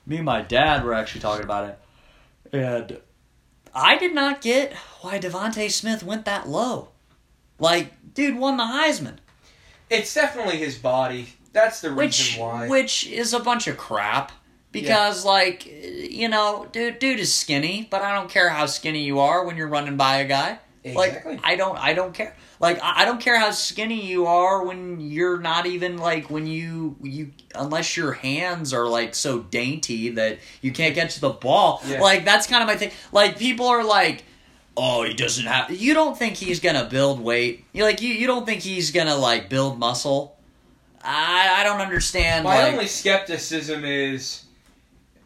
me 0.06 0.16
and 0.16 0.24
my 0.24 0.40
dad 0.40 0.84
were 0.84 0.94
actually 0.94 1.20
talking 1.20 1.44
about 1.44 1.68
it, 1.68 1.78
and 2.52 2.98
I 3.74 3.98
did 3.98 4.14
not 4.14 4.40
get 4.40 4.72
why 5.02 5.18
DeVonta 5.18 5.70
Smith 5.70 6.02
went 6.02 6.24
that 6.24 6.48
low. 6.48 6.88
Like, 7.58 8.14
dude 8.14 8.38
won 8.38 8.56
the 8.56 8.64
Heisman. 8.64 9.16
It's 9.90 10.14
definitely 10.14 10.56
his 10.56 10.78
body. 10.78 11.34
That's 11.52 11.80
the 11.80 11.92
which 11.92 12.30
reason 12.30 12.40
why. 12.40 12.68
which 12.68 13.06
is 13.06 13.34
a 13.34 13.40
bunch 13.40 13.66
of 13.66 13.76
crap 13.76 14.32
because 14.72 15.24
like 15.24 15.66
you 15.66 16.28
know 16.28 16.66
dude 16.72 16.98
dude 16.98 17.18
is 17.20 17.32
skinny 17.34 17.86
but 17.90 18.02
i 18.02 18.14
don't 18.14 18.30
care 18.30 18.48
how 18.50 18.66
skinny 18.66 19.04
you 19.04 19.18
are 19.18 19.44
when 19.44 19.56
you're 19.56 19.68
running 19.68 19.96
by 19.96 20.18
a 20.18 20.26
guy 20.26 20.58
Exactly. 20.82 21.34
like 21.34 21.40
i 21.44 21.56
don't 21.56 21.76
i 21.78 21.92
don't 21.92 22.14
care 22.14 22.34
like 22.58 22.78
I, 22.82 23.02
I 23.02 23.04
don't 23.04 23.20
care 23.20 23.38
how 23.38 23.50
skinny 23.50 24.06
you 24.06 24.26
are 24.26 24.64
when 24.64 25.00
you're 25.00 25.38
not 25.38 25.66
even 25.66 25.98
like 25.98 26.30
when 26.30 26.46
you 26.46 26.96
you 27.02 27.32
unless 27.54 27.96
your 27.96 28.12
hands 28.12 28.72
are 28.72 28.86
like 28.88 29.14
so 29.14 29.40
dainty 29.40 30.10
that 30.10 30.38
you 30.62 30.72
can't 30.72 30.94
get 30.94 31.10
to 31.10 31.20
the 31.20 31.30
ball 31.30 31.82
Yeah. 31.86 32.00
like 32.00 32.24
that's 32.24 32.46
kind 32.46 32.62
of 32.62 32.66
my 32.66 32.76
thing 32.76 32.92
like 33.12 33.38
people 33.38 33.66
are 33.66 33.84
like 33.84 34.24
oh 34.76 35.02
he 35.02 35.12
doesn't 35.12 35.44
have 35.46 35.70
you 35.70 35.92
don't 35.92 36.16
think 36.18 36.36
he's 36.36 36.60
gonna 36.60 36.84
build 36.86 37.20
weight 37.20 37.64
you 37.74 37.84
like 37.84 38.00
you, 38.00 38.14
you 38.14 38.26
don't 38.26 38.46
think 38.46 38.62
he's 38.62 38.90
gonna 38.90 39.16
like 39.16 39.48
build 39.50 39.78
muscle 39.78 40.36
I, 41.02 41.60
I 41.60 41.64
don't 41.64 41.80
understand. 41.80 42.44
My 42.44 42.62
like, 42.64 42.72
only 42.74 42.86
skepticism 42.86 43.86
is 43.86 44.44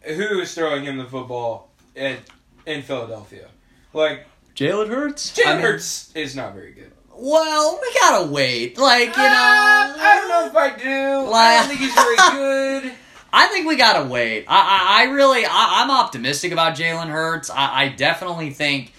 who 0.06 0.40
is 0.40 0.54
throwing 0.54 0.84
him 0.84 0.98
the 0.98 1.04
football 1.04 1.70
at, 1.96 2.18
in 2.66 2.82
Philadelphia. 2.82 3.48
Like 3.92 4.26
Jalen 4.54 4.88
Hurts. 4.88 5.36
Jalen 5.36 5.46
I 5.46 5.52
mean, 5.54 5.62
Hurts 5.62 6.12
is 6.14 6.34
not 6.36 6.54
very 6.54 6.72
good. 6.72 6.90
Well, 7.16 7.78
we 7.80 7.94
gotta 8.00 8.26
wait. 8.30 8.76
Like 8.78 9.08
you 9.16 9.22
know, 9.22 9.28
Ah, 9.30 9.96
I 9.98 10.16
don't 10.16 10.28
know 10.28 10.46
if 10.46 10.56
I 10.56 10.76
do. 10.76 10.90
I 10.90 11.16
Like- 11.28 11.58
don't 11.60 11.68
think 11.68 11.80
he's 11.80 11.94
very 11.94 12.16
good. 12.32 12.92
I 13.32 13.48
think 13.48 13.66
we 13.66 13.74
gotta 13.76 14.08
wait. 14.08 14.44
I, 14.46 14.56
I, 14.56 15.00
I 15.02 15.10
really, 15.12 15.44
I, 15.44 15.82
I'm 15.82 15.90
optimistic 15.90 16.52
about 16.52 16.76
Jalen 16.76 17.08
Hurts. 17.08 17.50
I, 17.50 17.82
I 17.84 17.88
definitely 17.88 18.50
think 18.50 18.92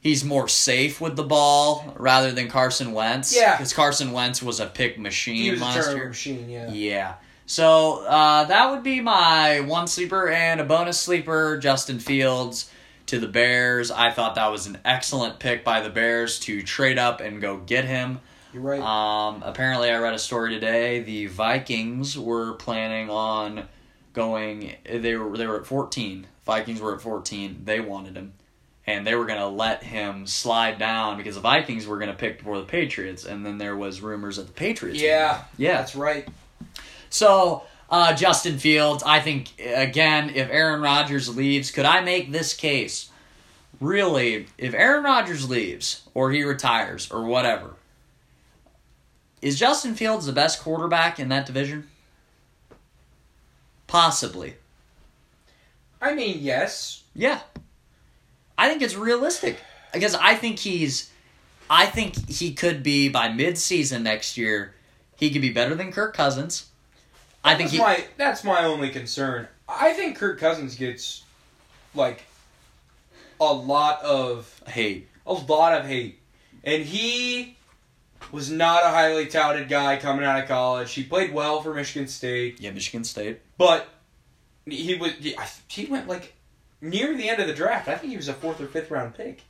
he's 0.00 0.24
more 0.24 0.46
safe 0.46 1.00
with 1.00 1.16
the 1.16 1.22
ball 1.24 1.94
rather 1.96 2.30
than 2.32 2.48
Carson 2.48 2.92
Wentz. 2.92 3.34
Yeah. 3.34 3.56
because 3.56 3.72
Carson 3.72 4.12
Wentz 4.12 4.42
was 4.42 4.60
a 4.60 4.66
pick 4.66 4.98
machine 4.98 5.36
He 5.36 5.50
was 5.52 5.60
a 5.60 5.64
last 5.64 5.74
turnover 5.76 5.96
year. 5.96 6.08
machine. 6.08 6.48
Yeah. 6.50 6.70
Yeah. 6.70 7.14
So 7.48 8.04
uh, 8.04 8.44
that 8.44 8.70
would 8.70 8.82
be 8.82 9.00
my 9.00 9.60
one 9.60 9.86
sleeper 9.86 10.28
and 10.28 10.60
a 10.60 10.64
bonus 10.64 11.00
sleeper, 11.00 11.56
Justin 11.56 11.98
Fields 11.98 12.70
to 13.06 13.18
the 13.18 13.26
Bears. 13.26 13.90
I 13.90 14.10
thought 14.10 14.34
that 14.34 14.48
was 14.48 14.66
an 14.66 14.76
excellent 14.84 15.38
pick 15.38 15.64
by 15.64 15.80
the 15.80 15.88
Bears 15.88 16.38
to 16.40 16.62
trade 16.62 16.98
up 16.98 17.22
and 17.22 17.40
go 17.40 17.56
get 17.56 17.86
him. 17.86 18.20
You're 18.52 18.62
right. 18.62 18.82
Um, 18.82 19.42
apparently, 19.42 19.90
I 19.90 19.98
read 19.98 20.12
a 20.12 20.18
story 20.18 20.50
today. 20.50 21.00
The 21.00 21.24
Vikings 21.26 22.18
were 22.18 22.52
planning 22.52 23.08
on 23.08 23.66
going. 24.12 24.76
They 24.84 25.16
were 25.16 25.34
they 25.38 25.46
were 25.46 25.60
at 25.60 25.66
fourteen. 25.66 26.26
Vikings 26.44 26.82
were 26.82 26.94
at 26.94 27.00
fourteen. 27.00 27.62
They 27.64 27.80
wanted 27.80 28.14
him, 28.14 28.34
and 28.86 29.06
they 29.06 29.14
were 29.14 29.24
gonna 29.24 29.48
let 29.48 29.82
him 29.82 30.26
slide 30.26 30.78
down 30.78 31.16
because 31.16 31.36
the 31.36 31.40
Vikings 31.40 31.86
were 31.86 31.98
gonna 31.98 32.12
pick 32.12 32.38
before 32.38 32.58
the 32.58 32.66
Patriots. 32.66 33.24
And 33.24 33.44
then 33.44 33.56
there 33.56 33.74
was 33.74 34.02
rumors 34.02 34.36
that 34.36 34.48
the 34.48 34.52
Patriots. 34.52 35.00
yeah. 35.00 35.44
yeah. 35.56 35.78
That's 35.78 35.96
right. 35.96 36.28
So, 37.10 37.62
uh, 37.90 38.14
Justin 38.14 38.58
Fields, 38.58 39.02
I 39.04 39.20
think, 39.20 39.58
again, 39.60 40.30
if 40.34 40.50
Aaron 40.50 40.80
Rodgers 40.80 41.34
leaves, 41.34 41.70
could 41.70 41.86
I 41.86 42.00
make 42.00 42.32
this 42.32 42.54
case? 42.54 43.10
Really, 43.80 44.46
if 44.58 44.74
Aaron 44.74 45.04
Rodgers 45.04 45.48
leaves, 45.48 46.02
or 46.14 46.32
he 46.32 46.42
retires, 46.42 47.10
or 47.10 47.24
whatever, 47.24 47.74
is 49.40 49.58
Justin 49.58 49.94
Fields 49.94 50.26
the 50.26 50.32
best 50.32 50.60
quarterback 50.60 51.20
in 51.20 51.28
that 51.28 51.46
division? 51.46 51.88
Possibly. 53.86 54.54
I 56.00 56.14
mean, 56.14 56.38
yes. 56.40 57.04
Yeah. 57.14 57.40
I 58.56 58.68
think 58.68 58.82
it's 58.82 58.96
realistic. 58.96 59.58
Because 59.92 60.14
I 60.14 60.34
think 60.34 60.58
he's. 60.58 61.10
I 61.70 61.86
think 61.86 62.30
he 62.30 62.54
could 62.54 62.82
be, 62.82 63.08
by 63.08 63.28
mid 63.28 63.58
season 63.58 64.02
next 64.02 64.36
year, 64.38 64.74
he 65.16 65.30
could 65.30 65.42
be 65.42 65.50
better 65.50 65.74
than 65.74 65.92
Kirk 65.92 66.14
Cousins. 66.14 66.66
I 67.44 67.54
think 67.54 67.70
that's 67.70 67.72
he. 67.72 67.78
my 67.78 68.04
that's 68.16 68.44
my 68.44 68.64
only 68.64 68.90
concern. 68.90 69.48
I 69.68 69.92
think 69.92 70.16
Kirk 70.16 70.38
Cousins 70.40 70.74
gets 70.74 71.22
like 71.94 72.24
a 73.40 73.52
lot 73.52 74.02
of 74.02 74.62
Hate. 74.66 75.08
a 75.26 75.32
lot 75.32 75.72
of 75.72 75.86
hate, 75.86 76.20
and 76.64 76.82
he 76.82 77.56
was 78.32 78.50
not 78.50 78.84
a 78.84 78.88
highly 78.88 79.26
touted 79.26 79.68
guy 79.68 79.96
coming 79.96 80.24
out 80.24 80.42
of 80.42 80.48
college. 80.48 80.92
He 80.92 81.02
played 81.04 81.32
well 81.32 81.62
for 81.62 81.72
Michigan 81.72 82.08
State, 82.08 82.60
Yeah, 82.60 82.72
Michigan 82.72 83.04
State. 83.04 83.40
but 83.56 83.88
he 84.66 84.96
was 84.96 85.12
he, 85.68 85.86
went 85.86 86.08
like 86.08 86.34
near 86.80 87.16
the 87.16 87.28
end 87.28 87.40
of 87.40 87.46
the 87.46 87.54
draft. 87.54 87.88
I 87.88 87.94
think 87.96 88.10
he 88.10 88.16
was 88.16 88.28
a 88.28 88.34
fourth 88.34 88.60
or 88.60 88.66
fifth 88.66 88.90
round 88.90 89.14
pick. 89.14 89.42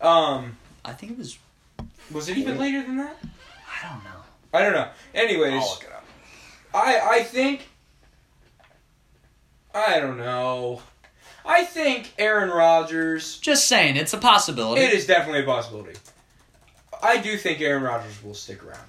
Um, 0.00 0.56
I 0.84 0.92
think 0.92 1.12
it 1.12 1.18
was. 1.18 1.38
was 2.12 2.28
it 2.28 2.36
even 2.36 2.58
later 2.58 2.82
than 2.82 2.98
that? 2.98 3.16
I 3.82 3.88
don't 3.88 4.04
know. 4.04 4.10
I 4.52 4.62
don't 4.62 4.72
know. 4.72 4.88
Anyways. 5.14 5.62
I 6.74 7.00
I 7.00 7.22
think 7.22 7.68
I 9.74 10.00
don't 10.00 10.18
know. 10.18 10.82
I 11.44 11.64
think 11.64 12.12
Aaron 12.18 12.50
Rodgers. 12.50 13.38
Just 13.38 13.66
saying, 13.66 13.96
it's 13.96 14.12
a 14.12 14.18
possibility. 14.18 14.82
It 14.82 14.92
is 14.92 15.06
definitely 15.06 15.42
a 15.42 15.46
possibility. 15.46 15.98
I 17.02 17.18
do 17.18 17.36
think 17.36 17.60
Aaron 17.60 17.82
Rodgers 17.82 18.22
will 18.22 18.34
stick 18.34 18.64
around. 18.64 18.88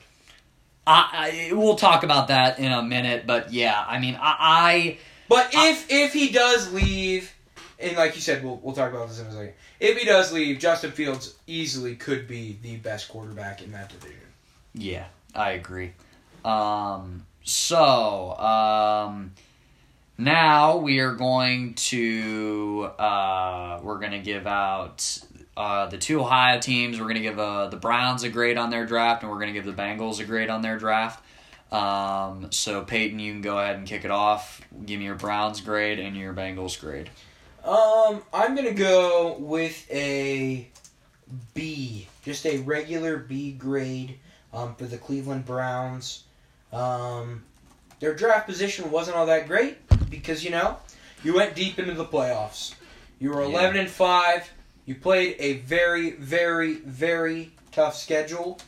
I, 0.86 1.50
I 1.50 1.54
we'll 1.54 1.78
talk 1.78 2.04
about 2.04 2.28
that 2.28 2.60
in 2.60 2.72
a 2.72 2.84
minute, 2.84 3.26
but 3.26 3.54
yeah, 3.54 3.84
I 3.88 4.00
mean, 4.00 4.18
I, 4.22 4.98
But 5.30 5.50
if 5.54 5.88
if 5.90 6.14
he 6.14 6.30
does 6.30 6.72
leave, 6.74 7.34
and 7.80 7.96
like 7.96 8.16
you 8.16 8.22
said, 8.22 8.44
we'll 8.44 8.58
we'll 8.58 8.76
talk 8.76 8.92
about 8.92 9.08
this 9.08 9.20
in 9.20 9.28
a 9.28 9.32
second. 9.32 9.54
If 9.80 9.98
he 9.98 10.06
does 10.06 10.32
leave, 10.32 10.60
Justin 10.60 10.92
Fields 10.92 11.36
easily 11.48 11.96
could 11.96 12.28
be 12.28 12.58
the 12.62 12.78
best 12.78 13.10
quarterback 13.10 13.62
in 13.64 13.72
that 13.72 13.90
division. 13.90 14.20
Yeah, 14.74 15.06
I 15.34 15.52
agree. 15.52 15.94
Um, 16.44 17.26
so 17.44 18.38
um, 18.38 19.34
now 20.18 20.78
we 20.78 21.00
are 21.00 21.14
going 21.14 21.74
to 21.76 22.90
uh, 22.98 23.80
we're 23.84 24.00
gonna 24.00 24.22
give 24.22 24.48
out 24.48 25.20
uh, 25.56 25.88
the 25.88 25.98
two 25.98 26.22
Ohio 26.22 26.60
teams. 26.60 27.00
We're 27.00 27.08
gonna 27.08 27.20
give 27.20 27.40
uh, 27.40 27.68
the 27.68 27.78
Browns 27.78 28.24
a 28.24 28.30
grade 28.30 28.58
on 28.58 28.70
their 28.70 28.86
draft, 28.86 29.24
and 29.24 29.32
we're 29.32 29.40
gonna 29.40 29.54
give 29.54 29.66
the 29.66 29.74
Bengals 29.74 30.20
a 30.20 30.24
grade 30.24 30.50
on 30.50 30.62
their 30.62 30.78
draft. 30.78 31.24
Um, 31.72 32.52
so 32.52 32.84
Peyton, 32.84 33.20
you 33.20 33.34
can 33.34 33.42
go 33.42 33.58
ahead 33.58 33.76
and 33.76 33.88
kick 33.88 34.06
it 34.06 34.12
off. 34.12 34.62
Give 34.86 35.00
me 35.00 35.06
your 35.06 35.16
Browns 35.16 35.60
grade 35.62 36.00
and 36.00 36.16
your 36.16 36.34
Bengals 36.34 36.80
grade. 36.80 37.10
Um, 37.66 38.22
I'm 38.34 38.56
gonna 38.56 38.74
go 38.74 39.38
with 39.40 39.90
a 39.92 40.68
B, 41.54 42.08
just 42.24 42.46
a 42.46 42.60
regular 42.60 43.18
B 43.18 43.52
grade 43.52 44.20
um, 44.54 44.76
for 44.76 44.86
the 44.86 44.98
Cleveland 44.98 45.46
Browns. 45.46 46.24
Um, 46.74 47.44
their 48.00 48.14
draft 48.14 48.48
position 48.48 48.92
wasn't 48.92 49.16
all 49.16 49.28
that 49.28 49.48
great 49.48 49.78
because 50.10 50.44
you 50.44 50.50
know 50.50 50.78
you 51.24 51.34
went 51.36 51.56
deep 51.56 51.80
into 51.80 51.94
the 51.94 52.06
playoffs. 52.06 52.74
You 53.20 53.30
were 53.30 53.42
Yeah. 53.42 53.48
11 53.50 53.78
and 53.78 53.90
five. 53.90 54.50
You 54.86 54.96
played 54.96 55.38
a 55.40 55.54
very, 55.60 56.12
very, 56.12 56.74
very 56.74 57.54
tough 57.72 57.96
schedule, 57.96 58.60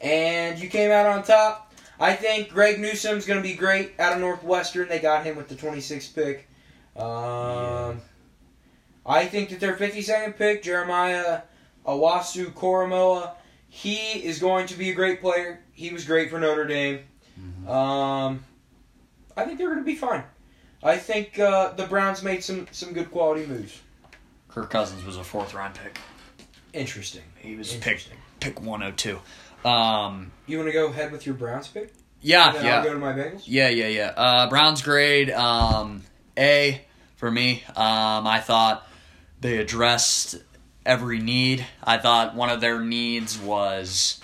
and 0.00 0.58
you 0.58 0.68
came 0.70 0.90
out 0.90 1.04
on 1.06 1.22
top. 1.22 1.74
I 1.98 2.14
think 2.14 2.48
Greg 2.48 2.80
Newsome's 2.80 3.26
going 3.26 3.42
to 3.42 3.46
be 3.46 3.54
great 3.54 3.92
out 4.00 4.14
of 4.14 4.20
Northwestern. 4.20 4.88
They 4.88 5.00
got 5.00 5.24
him 5.26 5.36
with 5.36 5.48
the 5.48 5.54
26th 5.54 6.14
pick. 6.14 6.48
Um, 6.96 8.00
I 9.04 9.26
think 9.26 9.50
that 9.50 9.60
their 9.60 9.76
52nd 9.76 10.38
pick, 10.38 10.62
Jeremiah 10.62 11.42
Owusu-Koramoah, 11.86 13.32
he 13.68 13.96
is 14.24 14.38
going 14.38 14.66
to 14.68 14.78
be 14.78 14.90
a 14.90 14.94
great 14.94 15.20
player. 15.20 15.60
He 15.72 15.90
was 15.92 16.06
great 16.06 16.30
for 16.30 16.38
Notre 16.40 16.66
Dame. 16.66 17.00
Um, 17.68 18.44
I 19.36 19.44
think 19.44 19.58
they're 19.58 19.68
going 19.68 19.78
to 19.80 19.84
be 19.84 19.94
fine. 19.96 20.24
I 20.82 20.96
think 20.96 21.38
uh, 21.38 21.72
the 21.72 21.86
Browns 21.86 22.22
made 22.22 22.42
some, 22.42 22.66
some 22.72 22.92
good 22.92 23.10
quality 23.10 23.46
moves. 23.46 23.80
Kirk 24.48 24.70
Cousins 24.70 25.04
was 25.04 25.16
a 25.16 25.24
fourth 25.24 25.54
round 25.54 25.74
pick. 25.74 25.98
Interesting. 26.72 27.22
He 27.38 27.56
was 27.56 27.72
picked 27.74 27.86
Interesting. 27.86 28.16
pick 28.40 28.60
one 28.60 28.80
hundred 28.80 28.96
two. 28.96 29.18
Um, 29.68 30.32
You 30.46 30.56
want 30.58 30.68
to 30.68 30.72
go 30.72 30.86
ahead 30.86 31.12
with 31.12 31.26
your 31.26 31.34
Browns 31.34 31.68
pick? 31.68 31.92
yeah, 32.22 32.52
then 32.52 32.64
yeah. 32.64 32.76
I'll 32.78 32.84
go 32.84 32.92
to 32.94 32.98
my 32.98 33.12
Bengals. 33.12 33.42
Yeah, 33.44 33.68
yeah, 33.68 33.88
yeah. 33.88 34.12
Uh, 34.16 34.48
Browns 34.48 34.82
grade 34.82 35.30
um, 35.30 36.02
A 36.38 36.80
for 37.16 37.30
me. 37.30 37.62
Um, 37.68 38.26
I 38.26 38.40
thought 38.40 38.86
they 39.40 39.58
addressed 39.58 40.36
every 40.86 41.18
need. 41.18 41.66
I 41.84 41.98
thought 41.98 42.34
one 42.34 42.48
of 42.50 42.60
their 42.60 42.80
needs 42.80 43.38
was 43.38 44.20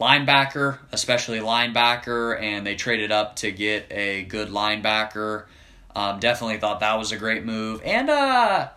linebacker, 0.00 0.78
especially 0.92 1.40
linebacker, 1.40 2.40
and 2.40 2.66
they 2.66 2.74
traded 2.76 3.10
up 3.12 3.36
to 3.36 3.50
get 3.50 3.86
a 3.90 4.24
good 4.24 4.48
linebacker. 4.48 5.44
Um, 5.94 6.20
definitely 6.20 6.58
thought 6.58 6.80
that 6.80 6.98
was 6.98 7.12
a 7.12 7.16
great 7.16 7.44
move. 7.44 7.82
And 7.84 8.08
uh, 8.08 8.68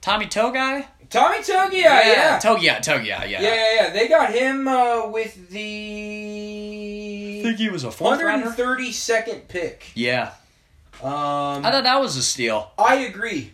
Tommy 0.00 0.26
Togiai? 0.26 0.86
Tommy 1.08 1.38
Togiai, 1.38 1.72
yeah. 1.74 2.38
Togiai, 2.42 2.78
Togiai, 2.78 3.06
yeah. 3.06 3.40
Yeah, 3.40 3.40
yeah, 3.40 3.74
yeah. 3.76 3.90
They 3.90 4.08
got 4.08 4.32
him 4.34 4.66
uh, 4.66 5.08
with 5.08 5.38
I 5.48 5.52
the 5.52 7.42
think 7.42 7.58
he 7.58 7.68
was 7.70 7.84
a 7.84 7.90
fourth 7.90 8.20
rounder. 8.20 8.48
132nd 8.50 9.48
pick. 9.48 9.92
Yeah. 9.94 10.32
Um, 11.02 11.64
I 11.64 11.70
thought 11.70 11.84
that 11.84 12.00
was 12.00 12.16
a 12.16 12.22
steal. 12.22 12.72
I 12.78 12.96
agree. 12.96 13.52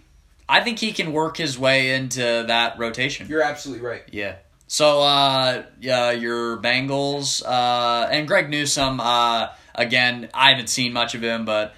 I 0.49 0.61
think 0.63 0.79
he 0.79 0.93
can 0.93 1.13
work 1.13 1.37
his 1.37 1.59
way 1.59 1.95
into 1.95 2.21
that 2.47 2.79
rotation. 2.79 3.27
You're 3.29 3.43
absolutely 3.43 3.85
right. 3.87 4.03
Yeah. 4.11 4.37
So, 4.73 5.03
uh, 5.03 5.65
yeah, 5.83 6.13
your 6.13 6.57
Bengals, 6.57 7.43
uh, 7.45 8.09
and 8.11 8.27
Greg 8.27 8.49
Newsome, 8.49 9.01
uh, 9.01 9.49
again, 9.75 10.31
I 10.33 10.49
haven't 10.49 10.69
seen 10.69 10.95
much 10.95 11.15
of 11.15 11.23
him, 11.23 11.45
but 11.45 11.75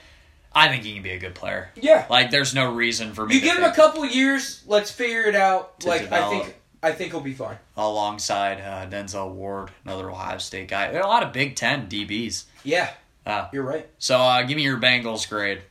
I 0.54 0.68
think 0.68 0.85
he 0.85 0.94
can 0.94 1.02
be 1.02 1.11
a 1.11 1.18
good 1.18 1.35
player. 1.35 1.72
Yeah. 1.74 2.07
Like, 2.09 2.30
there's 2.30 2.54
no 2.54 2.72
reason 2.72 3.12
for 3.12 3.26
me 3.26 3.35
You 3.35 3.40
to 3.40 3.46
give 3.46 3.57
him 3.57 3.64
a 3.64 3.74
couple 3.74 4.07
years. 4.07 4.62
Let's 4.68 4.92
figure 4.92 5.22
it 5.22 5.35
out. 5.35 5.85
Like. 5.85 6.12
I 6.12 6.30
think, 6.30 6.57
I 6.85 6.92
think 6.92 7.11
he'll 7.11 7.20
be 7.20 7.35
fine. 7.35 7.57
alongside 7.76 8.61
uh, 8.61 8.88
Denzel 8.88 9.33
Ward, 9.33 9.72
another 9.85 10.09
Ohio 10.09 10.38
State 10.38 10.68
guy. 10.68 10.92
There 10.92 11.00
are 11.00 11.04
a 11.04 11.09
lot 11.11 11.24
of 11.24 11.33
Big 11.33 11.57
Ten 11.57 11.88
DBs. 11.88 12.44
Yeah, 12.62 12.90
Uh, 13.26 13.48
you're 13.52 13.64
right. 13.64 13.88
so, 13.98 14.20
uh, 14.20 14.40
give 14.44 14.54
me 14.54 14.62
your 14.62 14.78
Bengals 14.78 15.28
grade. 15.28 15.62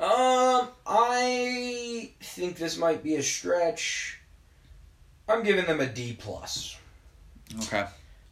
Um, 0.00 0.66
I 0.84 2.10
think 2.20 2.56
this 2.56 2.76
might 2.76 3.04
be 3.04 3.14
a 3.14 3.22
stretch. 3.22 4.16
I'm 5.30 5.42
giving 5.42 5.66
them 5.66 5.80
a 5.80 5.86
D 5.86 6.16
plus. 6.18 6.76
Okay. 7.64 7.84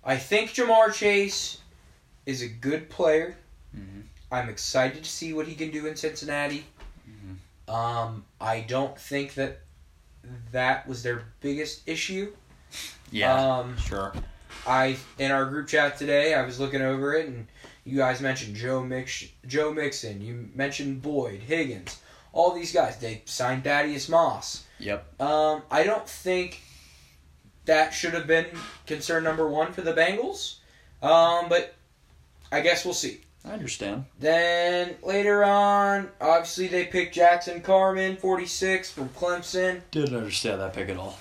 I 0.05 0.17
think 0.17 0.51
Ja'Marr 0.51 0.93
Chase 0.93 1.59
is 2.27 2.43
a 2.43 2.49
good 2.49 2.89
player. 2.91 3.37
Mhm. 3.77 4.03
I'm 4.31 4.49
excited 4.49 5.05
to 5.05 5.11
see 5.11 5.33
what 5.33 5.47
he 5.47 5.55
can 5.55 5.71
do 5.71 5.87
in 5.87 5.97
Cincinnati. 5.97 6.67
Mhm. 7.09 7.73
Um, 7.73 8.25
I 8.41 8.61
don't 8.61 8.99
think 8.99 9.35
that 9.35 9.61
that 10.53 10.87
was 10.87 11.03
their 11.03 11.25
biggest 11.41 11.83
issue. 11.87 12.35
Yeah. 13.11 13.35
Um, 13.35 13.77
sure. 13.79 14.13
I 14.67 14.97
in 15.19 15.31
our 15.31 15.47
group 15.47 15.69
chat 15.69 15.97
today, 15.99 16.35
I 16.35 16.43
was 16.43 16.61
looking 16.61 16.83
over 16.83 17.15
it, 17.15 17.27
and 17.27 17.47
you 17.85 17.97
guys 17.97 18.21
mentioned 18.21 18.57
Joe 18.57 18.83
Mix, 18.85 19.25
Joe 19.47 19.73
Mixon. 19.73 20.21
You 20.21 20.51
mentioned 20.55 21.01
Boyd, 21.01 21.41
Higgins, 21.41 21.97
all 22.33 22.53
these 22.55 22.73
guys. 22.73 22.99
They 22.99 23.23
signed 23.25 23.65
Thaddeus 23.65 24.09
Moss. 24.09 24.65
Yep. 24.79 25.21
Um, 25.21 25.63
I 25.71 25.85
don't 25.85 26.09
think 26.09 26.61
that 27.69 27.95
should 27.95 28.15
have 28.15 28.27
been 28.27 28.47
concern 28.87 29.23
number 29.23 29.47
one 29.47 29.73
for 29.73 29.83
the 29.83 29.93
Bengals. 29.93 30.57
Um, 31.03 31.49
but 31.49 31.75
I 32.51 32.61
guess 32.61 32.85
we'll 32.85 32.95
see. 32.95 33.21
I 33.45 33.53
understand. 33.53 34.07
Then 34.19 34.97
later 35.03 35.45
on, 35.45 36.09
obviously 36.21 36.67
they 36.67 36.87
picked 36.87 37.15
Jackson 37.15 37.61
Carman, 37.61 38.17
46 38.17 38.91
from 38.91 39.11
Clemson. 39.11 39.83
Didn't 39.91 40.17
understand 40.17 40.61
that 40.61 40.75
pick 40.75 40.89
at 40.89 40.97
all. 40.97 41.19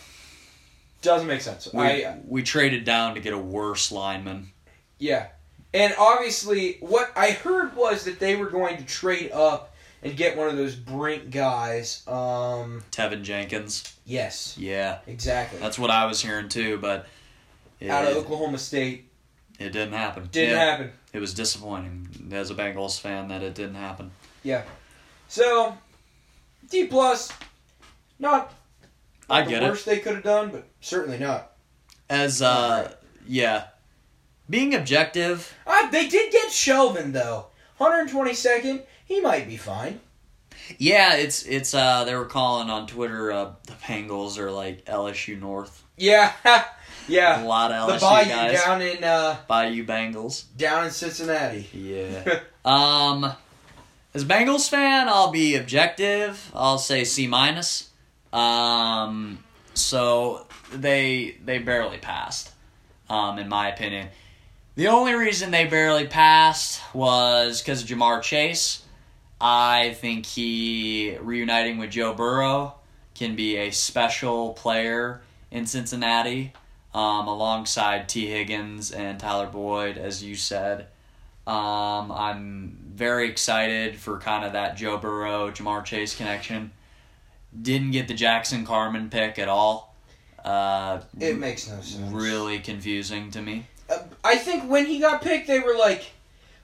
Doesn't 1.02 1.28
make 1.28 1.42
sense. 1.42 1.70
We, 1.72 1.84
I 1.84 2.18
we 2.26 2.42
traded 2.42 2.84
down 2.84 3.14
to 3.14 3.22
get 3.22 3.34
a 3.34 3.38
worse 3.38 3.92
lineman. 3.92 4.50
yeah, 4.98 5.28
and 5.74 5.94
obviously 6.00 6.78
what 6.80 7.12
I 7.16 7.32
heard 7.32 7.76
was 7.76 8.06
that 8.06 8.20
they 8.20 8.36
were 8.36 8.50
going 8.50 8.78
to 8.78 8.84
trade 8.84 9.32
up 9.32 9.76
and 10.04 10.16
get 10.16 10.38
one 10.38 10.48
of 10.50 10.58
those 10.58 10.76
Brink 10.76 11.32
guys. 11.32 12.04
Um, 12.08 12.84
Teven 12.92 13.24
Jenkins. 13.24 13.94
yes, 14.06 14.56
Yeah, 14.58 15.00
exactly. 15.08 15.60
that's 15.60 15.78
what 15.80 15.90
I 15.90 16.06
was 16.06 16.22
hearing 16.22 16.50
too, 16.50 16.78
but 16.78 17.08
it, 17.80 17.90
Out 17.90 18.10
of 18.10 18.18
Oklahoma 18.18 18.58
State, 18.58 19.10
it 19.60 19.70
didn't 19.70 19.94
happen. 19.94 20.28
didn't 20.32 20.56
Yeah, 20.56 20.66
happen. 20.66 20.92
It 21.14 21.20
was 21.20 21.34
disappointing 21.34 22.30
as 22.32 22.52
a 22.52 22.56
Bengals 22.56 23.00
fan 23.00 23.28
that 23.30 23.42
it 23.44 23.56
didn't 23.56 23.76
happen. 23.76 24.12
Yeah. 24.44 24.64
So 25.28 25.78
D 26.70 26.86
plus, 26.88 27.32
not. 28.20 28.54
I 29.30 29.44
the 29.44 29.50
get 29.50 29.64
it. 29.64 29.70
worst 29.70 29.86
they 29.86 30.00
could 30.00 30.16
have 30.16 30.24
done, 30.24 30.50
but 30.52 30.68
certainly 30.80 31.18
not. 31.18 31.52
As 32.10 32.42
uh, 32.42 32.94
yeah, 33.28 33.66
being 34.50 34.74
objective. 34.74 35.54
Uh, 35.66 35.90
they 35.90 36.08
did 36.08 36.32
get 36.32 36.48
Shelvin 36.50 37.12
though. 37.12 37.48
122nd, 37.80 38.82
he 39.08 39.20
might 39.22 39.48
be 39.48 39.58
fine. 39.58 40.00
Yeah, 40.78 41.16
it's 41.16 41.44
it's 41.44 41.74
uh 41.74 42.04
they 42.04 42.14
were 42.16 42.26
calling 42.26 42.70
on 42.70 42.88
Twitter 42.88 43.32
uh 43.32 43.52
the 43.66 43.74
Bengals 43.74 44.38
are 44.38 44.52
like 44.52 44.86
LSU 44.86 45.40
North. 45.40 45.84
Yeah, 45.98 46.34
yeah. 47.08 47.44
A 47.44 47.46
lot 47.46 47.72
of 47.72 47.88
The 47.88 47.94
LSU 47.96 48.02
Bayou 48.02 48.30
guys. 48.30 48.64
down 48.64 48.82
in 48.82 49.04
uh, 49.04 49.38
Bayou 49.48 49.86
Bengals. 49.86 50.44
down 50.58 50.86
in 50.86 50.92
Cincinnati. 50.92 51.68
Yeah. 51.74 52.40
um, 52.66 53.32
as 54.14 54.24
a 54.24 54.26
Bengals 54.26 54.70
fan, 54.70 55.08
I'll 55.08 55.32
be 55.32 55.56
objective. 55.56 56.52
I'll 56.54 56.78
say 56.78 57.04
C 57.04 57.28
minus. 57.28 57.90
Um, 58.34 59.44
so 59.74 60.46
they 60.74 61.38
they 61.46 61.60
barely 61.60 61.98
passed. 61.98 62.52
Um, 63.10 63.40
in 63.40 63.48
my 63.48 63.70
opinion, 63.70 64.10
the 64.76 64.90
only 64.90 65.14
reason 65.14 65.50
they 65.52 65.66
barely 65.66 66.08
passed 66.08 66.82
was 66.94 67.62
because 67.62 67.84
of 67.84 67.88
Ja'Marr 67.88 68.22
Chase. 68.22 68.84
I 69.40 69.94
think 70.00 70.26
he 70.26 71.18
reuniting 71.22 71.78
with 71.78 71.92
Joe 71.92 72.14
Burrow 72.14 72.76
can 73.14 73.36
be 73.36 73.58
a 73.58 73.72
special 73.72 74.54
player 74.54 75.22
in 75.52 75.66
Cincinnati, 75.66 76.54
um, 76.94 77.28
alongside 77.28 78.10
Tee 78.10 78.28
Higgins 78.28 78.92
and 78.92 79.20
Tyler 79.20 79.48
Boyd, 79.48 79.98
as 79.98 80.24
you 80.24 80.36
said. 80.36 80.88
Um, 81.46 82.12
I'm 82.12 82.78
very 82.94 83.30
excited 83.30 83.96
for 83.98 84.20
kind 84.20 84.44
of 84.44 84.54
that 84.54 84.76
Joe 84.76 84.98
Burrow, 84.98 85.50
Ja'Marr 85.52 85.86
Chase 85.86 86.16
connection. 86.16 86.72
Didn't 87.60 87.92
get 87.92 88.08
the 88.08 88.14
Jackson 88.14 88.66
Carman 88.66 89.10
pick 89.10 89.40
at 89.40 89.48
all. 89.48 89.96
Uh, 90.44 91.02
It 91.20 91.38
makes 91.38 91.68
no 91.70 91.80
sense. 91.82 92.12
really 92.12 92.60
confusing 92.60 93.32
to 93.32 93.42
me. 93.42 93.66
Uh, 93.90 94.00
I 94.24 94.36
think 94.38 94.70
when 94.70 94.86
he 94.86 95.00
got 95.00 95.22
picked, 95.22 95.48
they 95.48 95.60
were 95.60 95.76
like, 95.78 96.12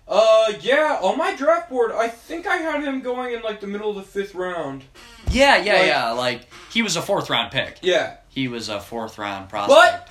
"Uh, 0.08 0.54
yeah, 0.62 1.00
on 1.02 1.18
my 1.18 1.36
draft 1.36 1.70
board, 1.70 1.92
I 1.92 2.08
think 2.08 2.46
I 2.48 2.58
had 2.58 2.84
him 2.84 3.02
going 3.02 3.34
in 3.34 3.42
like 3.42 3.62
the 3.62 3.68
middle 3.68 3.90
of 3.90 3.96
the 3.96 4.04
fifth 4.04 4.36
round." 4.36 4.84
Yeah, 5.32 5.58
yeah, 5.58 5.74
Like- 5.74 5.86
yeah. 5.88 6.12
Like 6.12 6.42
he 6.72 6.82
was 6.82 6.96
a 6.96 7.02
fourth 7.02 7.30
round 7.30 7.52
pick. 7.52 7.80
Yeah, 7.82 8.18
He 8.30 8.48
was 8.48 8.70
a 8.70 8.80
fourth 8.80 9.18
round 9.18 9.50
prospect. 9.50 10.08
but 10.08 10.10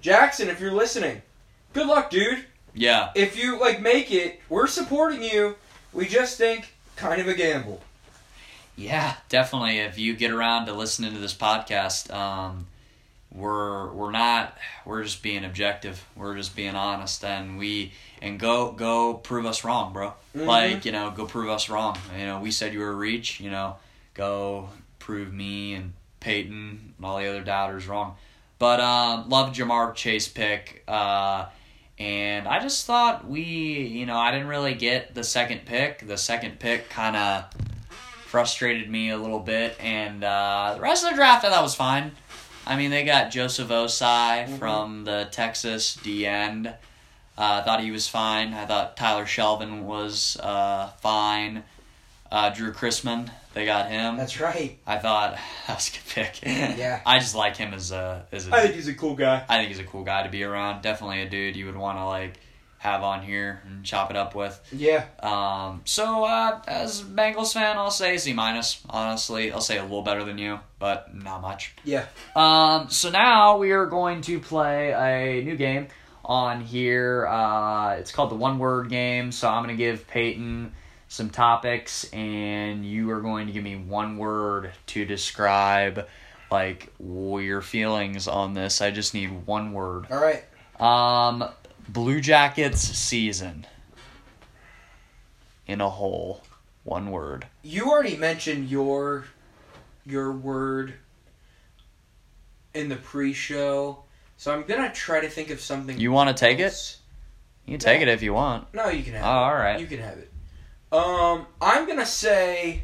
Jackson, 0.00 0.48
if 0.48 0.60
you're 0.60 0.72
listening, 0.72 1.22
good 1.72 1.86
luck, 1.86 2.10
dude. 2.10 2.44
Yeah, 2.74 3.10
If 3.16 3.36
you 3.36 3.58
like 3.58 3.80
make 3.80 4.10
it, 4.12 4.40
we're 4.48 4.66
supporting 4.68 5.22
you. 5.22 5.56
We 5.92 6.06
just 6.06 6.38
think 6.38 6.72
kind 6.96 7.20
of 7.20 7.26
a 7.26 7.34
gamble. 7.34 7.82
yeah, 8.76 9.14
definitely. 9.28 9.78
If 9.78 9.98
you 9.98 10.14
get 10.14 10.30
around 10.30 10.66
to 10.66 10.72
listening 10.72 11.12
to 11.14 11.18
this 11.18 11.34
podcast, 11.34 12.12
um, 12.14 12.66
we're 13.32 13.92
we're 13.92 14.10
not 14.10 14.56
we're 14.84 15.02
just 15.02 15.22
being 15.22 15.44
objective. 15.44 16.04
We're 16.16 16.36
just 16.36 16.56
being 16.56 16.74
honest, 16.74 17.24
and 17.24 17.58
we 17.58 17.92
and 18.20 18.38
go 18.40 18.72
go 18.72 19.14
prove 19.14 19.46
us 19.46 19.64
wrong, 19.64 19.92
bro. 19.92 20.14
Mhm. 20.36 20.46
Like 20.46 20.84
you 20.84 20.92
know, 20.92 21.10
go 21.10 21.26
prove 21.26 21.48
us 21.48 21.68
wrong. 21.68 21.96
You 22.18 22.26
know, 22.26 22.40
we 22.40 22.50
said 22.50 22.72
you 22.72 22.80
were 22.80 22.90
a 22.90 22.94
reach. 22.94 23.40
You 23.40 23.50
know, 23.50 23.76
go 24.14 24.68
prove 24.98 25.32
me 25.32 25.74
and 25.74 25.92
Peyton 26.20 26.94
and 26.96 27.06
all 27.06 27.18
the 27.18 27.26
other 27.28 27.42
doubters 27.42 27.86
wrong. 27.86 28.16
But 28.58 28.80
um, 28.80 29.28
love 29.30 29.54
Ja'Marr 29.54 29.94
Chase 29.94 30.28
pick. 30.28 30.82
Uh, 30.86 31.46
and 31.98 32.46
I 32.48 32.60
just 32.60 32.86
thought 32.86 33.26
we, 33.28 33.42
you 33.42 34.06
know, 34.06 34.16
I 34.16 34.30
didn't 34.32 34.48
really 34.48 34.74
get 34.74 35.14
the 35.14 35.24
second 35.24 35.66
pick. 35.66 36.06
The 36.06 36.16
second 36.18 36.58
pick 36.58 36.88
kind 36.90 37.16
of 37.16 37.44
frustrated 38.26 38.88
me 38.90 39.10
a 39.10 39.16
little 39.18 39.40
bit, 39.40 39.76
and 39.80 40.22
uh, 40.22 40.74
the 40.76 40.80
rest 40.80 41.04
of 41.04 41.10
the 41.10 41.16
draft 41.16 41.44
I 41.44 41.50
thought 41.50 41.62
was 41.62 41.74
fine. 41.74 42.12
I 42.66 42.76
mean, 42.76 42.90
they 42.90 43.04
got 43.04 43.30
Joseph 43.30 43.68
Ossai 43.68 44.46
Mhm. 44.48 44.58
from 44.58 45.04
the 45.04 45.28
Texas 45.30 45.94
D 45.94 46.26
end. 46.26 46.68
Uh, 46.68 46.72
I 47.36 47.62
thought 47.62 47.80
he 47.82 47.90
was 47.90 48.06
fine. 48.06 48.52
I 48.54 48.66
thought 48.66 48.96
Tyler 48.96 49.24
Shelvin 49.24 49.82
was 49.82 50.36
uh, 50.40 50.88
fine. 51.00 51.64
Uh, 52.30 52.50
Drew 52.50 52.72
Chrisman, 52.72 53.28
they 53.54 53.64
got 53.64 53.90
him. 53.90 54.16
That's 54.16 54.38
right. 54.38 54.78
I 54.86 54.98
thought 54.98 55.36
that 55.66 55.74
was 55.76 55.88
a 55.88 55.92
good 55.92 56.06
pick. 56.32 56.78
Yeah. 56.78 57.00
I 57.06 57.18
just 57.18 57.34
like 57.34 57.56
him 57.56 57.74
as 57.74 57.90
a 57.92 58.24
as 58.30 58.46
a 58.46 58.54
I 58.54 58.62
think 58.62 58.74
he's 58.74 58.88
a 58.88 58.94
cool 58.94 59.14
guy. 59.14 59.44
I 59.48 59.56
think 59.56 59.68
he's 59.68 59.78
a 59.80 59.84
cool 59.84 60.04
guy 60.04 60.22
to 60.22 60.28
be 60.28 60.44
around. 60.44 60.82
Definitely 60.82 61.22
a 61.22 61.28
dude 61.28 61.56
you 61.56 61.66
would 61.66 61.76
want 61.76 61.98
to 61.98 62.04
like 62.04 62.38
have 62.80 63.02
on 63.02 63.22
here 63.22 63.60
and 63.66 63.84
chop 63.84 64.10
it 64.10 64.16
up 64.16 64.34
with. 64.34 64.58
Yeah. 64.72 65.04
Um, 65.22 65.82
so 65.84 66.24
uh, 66.24 66.62
as 66.66 67.02
a 67.02 67.04
Bengals 67.04 67.52
fan, 67.52 67.76
I'll 67.76 67.90
say 67.90 68.16
C 68.16 68.32
minus. 68.32 68.82
Honestly, 68.88 69.52
I'll 69.52 69.60
say 69.60 69.76
a 69.76 69.82
little 69.82 70.00
better 70.00 70.24
than 70.24 70.38
you, 70.38 70.60
but 70.78 71.14
not 71.14 71.42
much. 71.42 71.74
Yeah. 71.84 72.06
Um, 72.34 72.88
so 72.88 73.10
now 73.10 73.58
we 73.58 73.72
are 73.72 73.84
going 73.84 74.22
to 74.22 74.40
play 74.40 74.92
a 74.94 75.44
new 75.44 75.56
game 75.56 75.88
on 76.24 76.62
here. 76.62 77.26
Uh, 77.26 77.96
it's 77.96 78.12
called 78.12 78.30
the 78.30 78.36
one 78.36 78.58
word 78.58 78.88
game. 78.88 79.30
So 79.30 79.46
I'm 79.46 79.62
going 79.62 79.76
to 79.76 79.82
give 79.82 80.08
Peyton 80.08 80.72
some 81.06 81.28
topics, 81.28 82.08
and 82.14 82.86
you 82.86 83.10
are 83.10 83.20
going 83.20 83.46
to 83.48 83.52
give 83.52 83.62
me 83.62 83.76
one 83.76 84.16
word 84.16 84.72
to 84.86 85.04
describe 85.04 86.08
like 86.50 86.90
your 86.98 87.60
feelings 87.60 88.26
on 88.26 88.54
this. 88.54 88.80
I 88.80 88.90
just 88.90 89.12
need 89.12 89.46
one 89.46 89.74
word. 89.74 90.06
All 90.10 90.18
right. 90.18 90.44
Um, 90.80 91.44
Blue 91.92 92.20
Jackets 92.20 92.80
season 92.80 93.66
in 95.66 95.80
a 95.80 95.90
whole. 95.90 96.42
One 96.84 97.10
word. 97.10 97.46
You 97.62 97.90
already 97.90 98.16
mentioned 98.16 98.70
your 98.70 99.26
your 100.06 100.32
word 100.32 100.94
in 102.72 102.88
the 102.88 102.96
pre-show, 102.96 104.02
so 104.38 104.52
I'm 104.54 104.62
gonna 104.62 104.90
try 104.92 105.20
to 105.20 105.28
think 105.28 105.50
of 105.50 105.60
something. 105.60 105.98
You 105.98 106.10
want 106.10 106.34
to 106.34 106.40
take 106.40 106.58
it? 106.58 106.96
You 107.66 107.72
can 107.74 107.80
take 107.80 108.00
it 108.00 108.08
if 108.08 108.22
you 108.22 108.32
want. 108.32 108.72
No, 108.72 108.88
you 108.88 109.02
can 109.02 109.12
have 109.12 109.24
Oh, 109.24 109.28
it. 109.28 109.32
all 109.32 109.54
right. 109.54 109.78
You 109.80 109.86
can 109.86 109.98
have 110.00 110.16
it. 110.18 110.30
Um, 110.90 111.46
I'm 111.60 111.86
gonna 111.86 112.06
say 112.06 112.82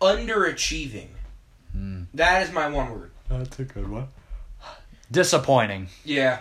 underachieving. 0.00 1.08
Hmm. 1.72 2.02
That 2.14 2.42
is 2.44 2.52
my 2.52 2.68
one 2.68 2.90
word. 2.90 3.10
That's 3.28 3.58
a 3.58 3.64
good 3.64 3.88
one. 3.90 4.08
Disappointing. 5.10 5.88
Yeah, 6.04 6.40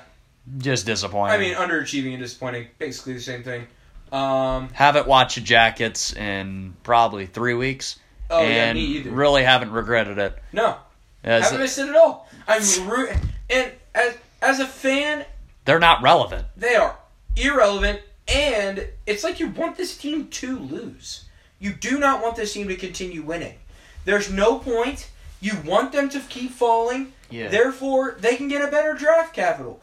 Just 0.57 0.85
disappointing. 0.85 1.33
I 1.35 1.37
mean 1.37 1.53
underachieving 1.55 2.13
and 2.13 2.21
disappointing, 2.21 2.67
basically 2.77 3.13
the 3.13 3.21
same 3.21 3.43
thing. 3.43 3.67
Um, 4.11 4.69
haven't 4.73 5.07
watched 5.07 5.35
the 5.35 5.41
Jackets 5.41 6.13
in 6.13 6.75
probably 6.83 7.25
three 7.25 7.53
weeks, 7.53 7.97
oh 8.29 8.41
yeah, 8.41 8.65
and 8.65 8.77
me 8.77 8.85
either. 8.97 9.11
really 9.11 9.43
haven't 9.43 9.71
regretted 9.71 10.17
it. 10.17 10.37
no, 10.51 10.75
As- 11.23 11.45
haven't 11.45 11.61
missed 11.61 11.79
it 11.79 11.87
at 11.89 11.95
all. 11.95 12.27
I'm 12.47 12.61
root 12.89 13.11
and 13.49 13.71
as 13.95 14.17
as 14.41 14.59
a 14.59 14.65
fan, 14.65 15.25
they're 15.65 15.79
not 15.79 16.01
relevant. 16.01 16.45
they 16.57 16.75
are 16.75 16.97
irrelevant, 17.37 18.01
and 18.27 18.87
it's 19.05 19.23
like 19.23 19.39
you 19.39 19.47
want 19.49 19.77
this 19.77 19.95
team 19.95 20.27
to 20.27 20.59
lose. 20.59 21.25
You 21.59 21.71
do 21.73 21.97
not 21.99 22.21
want 22.21 22.35
this 22.35 22.53
team 22.53 22.67
to 22.67 22.75
continue 22.75 23.21
winning. 23.21 23.55
There's 24.03 24.31
no 24.31 24.59
point. 24.59 25.09
You 25.39 25.53
want 25.65 25.91
them 25.91 26.09
to 26.09 26.19
keep 26.19 26.51
falling. 26.51 27.13
Yeah. 27.29 27.47
Therefore, 27.47 28.17
they 28.19 28.35
can 28.35 28.47
get 28.47 28.67
a 28.67 28.69
better 28.69 28.93
draft 28.93 29.33
capital. 29.33 29.81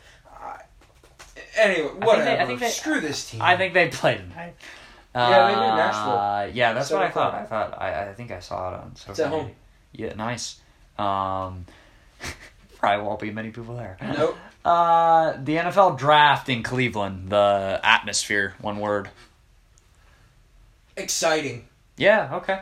Uh, 1.59 1.63
anyway, 1.63 1.89
they- 1.99 2.07
whatever. 2.07 2.43
I 2.43 2.47
think 2.47 2.61
they- 2.61 2.69
Screw 2.71 3.01
this 3.01 3.31
team. 3.31 3.43
I 3.43 3.57
think 3.57 3.75
they 3.75 3.89
play 3.89 4.17
tonight. 4.19 4.55
Yeah, 5.15 5.49
they 5.49 5.55
do, 5.55 5.61
Uh, 5.61 5.77
Nashville. 5.77 6.55
Yeah, 6.57 6.73
that's 6.75 6.91
what 6.91 7.03
I 7.03 7.11
thought. 7.11 7.35
I 7.35 7.45
thought. 7.45 7.75
I, 7.81 8.09
I 8.11 8.15
think 8.15 8.31
I 8.31 8.39
saw 8.41 8.75
it 8.75 8.81
on. 8.81 8.95
Social 8.97 9.11
It's 9.13 9.21
at 9.21 9.31
media. 9.31 9.43
home. 9.45 9.53
Yeah, 9.93 10.15
nice. 10.15 10.61
Um, 10.99 11.65
probably 12.79 13.05
won't 13.05 13.19
be 13.21 13.31
many 13.31 13.51
people 13.51 13.77
there. 13.77 13.97
Nope. 14.03 14.37
Uh, 14.65 15.33
the 15.43 15.57
NFL 15.57 15.97
draft 15.97 16.49
in 16.51 16.63
Cleveland. 16.63 17.31
The 17.31 17.81
atmosphere. 17.83 18.55
One 18.61 18.81
word. 18.81 19.09
Exciting. 20.97 21.67
Yeah. 21.97 22.37
Okay. 22.37 22.61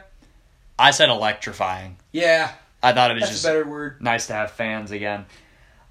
I 0.78 0.90
said 0.90 1.08
electrifying. 1.08 1.96
Yeah, 2.12 2.52
I 2.82 2.92
thought 2.92 3.10
it 3.10 3.14
was 3.14 3.22
that's 3.22 3.32
just 3.32 3.44
a 3.44 3.48
better 3.48 3.64
word. 3.64 4.00
nice 4.02 4.26
to 4.28 4.34
have 4.34 4.50
fans 4.52 4.90
again. 4.90 5.24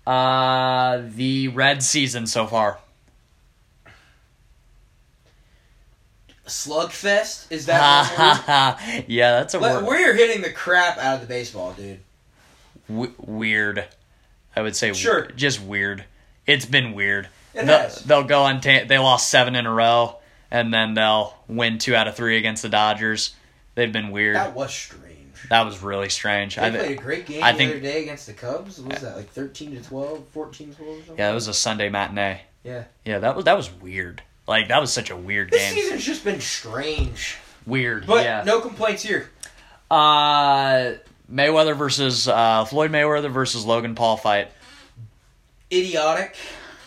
Uh, 0.06 1.02
the 1.10 1.48
red 1.50 1.82
season 1.82 2.28
so 2.28 2.46
far. 2.46 2.78
Slugfest 6.48 7.52
is 7.52 7.66
that 7.68 9.06
yeah, 9.08 9.32
that's 9.40 9.54
a 9.54 9.60
word. 9.60 9.86
We're 9.86 10.14
hitting 10.14 10.42
the 10.42 10.52
crap 10.52 10.98
out 10.98 11.16
of 11.16 11.22
the 11.22 11.28
baseball, 11.28 11.74
dude. 11.74 12.00
W- 12.90 13.14
weird. 13.18 13.86
I 14.56 14.62
would 14.62 14.76
say 14.76 14.94
Sure. 14.94 15.22
weird. 15.22 15.38
just 15.38 15.62
weird. 15.62 16.06
It's 16.46 16.66
been 16.66 16.94
weird. 16.94 17.28
It 17.54 17.66
they'll, 17.66 17.80
has. 17.80 18.04
they'll 18.04 18.24
go 18.24 18.44
on. 18.44 18.62
Ta- 18.62 18.86
they 18.88 18.98
lost 19.00 19.30
seven 19.30 19.56
in 19.56 19.66
a 19.66 19.72
row, 19.74 20.18
and 20.52 20.74
then 20.74 20.94
they'll 20.94 21.36
win 21.48 21.78
two 21.80 21.96
out 21.96 22.08
of 22.08 22.16
three 22.16 22.38
against 22.38 22.62
the 22.62 22.70
Dodgers. 22.70 23.36
They've 23.76 23.92
been 23.92 24.12
weird. 24.12 24.36
That 24.36 24.54
was 24.54 24.74
strange. 24.74 25.02
That 25.50 25.66
was 25.66 25.82
really 25.82 26.10
strange. 26.10 26.56
They 26.56 26.62
I, 26.64 26.70
played 26.70 26.92
a 27.00 27.02
great 27.02 27.26
game 27.26 27.44
I 27.44 27.52
the 27.52 27.58
think- 27.58 27.72
other 27.72 27.80
day 27.80 28.04
against 28.04 28.28
the 28.28 28.34
Cubs. 28.34 28.80
What 28.80 28.94
was 28.94 29.02
that 29.02 29.16
like 29.18 29.30
thirteen 29.30 29.76
to 29.76 29.82
12, 29.84 30.26
14 30.32 30.70
to 30.72 30.76
twelve 30.76 30.90
or 30.92 30.96
something? 31.00 31.18
yeah, 31.18 31.32
it 31.32 31.34
was 31.34 31.48
a 31.48 31.54
Sunday 31.54 31.90
matinee. 31.90 32.42
Yeah. 32.64 32.84
Yeah, 33.04 33.20
that 33.20 33.36
was 33.36 33.46
that 33.46 33.58
was 33.58 33.72
weird. 33.72 34.22
Like 34.48 34.68
that 34.68 34.80
was 34.80 34.94
such 34.94 35.10
a 35.10 35.16
weird 35.18 35.52
game. 35.52 35.60
This 35.60 35.74
game. 35.74 35.84
season's 35.84 36.06
just 36.06 36.24
been 36.24 36.40
strange, 36.40 37.38
Weird. 37.66 38.06
but 38.06 38.24
yeah. 38.24 38.44
no 38.46 38.62
complaints 38.62 39.02
here. 39.02 39.30
Uh, 39.90 40.94
Mayweather 41.32 41.76
versus 41.76 42.28
uh, 42.28 42.66
Floyd 42.66 42.92
Mayweather 42.92 43.32
versus 43.32 43.66
Logan 43.66 43.96
Paul 43.96 44.18
fight. 44.18 44.52
Idiotic. 45.72 46.36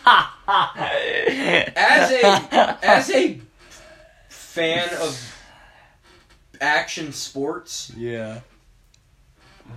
As 0.47 2.11
a 2.11 2.77
as 2.83 3.09
a 3.11 3.39
fan 4.29 4.89
of 5.01 5.35
action 6.59 7.11
sports, 7.13 7.91
yeah. 7.95 8.39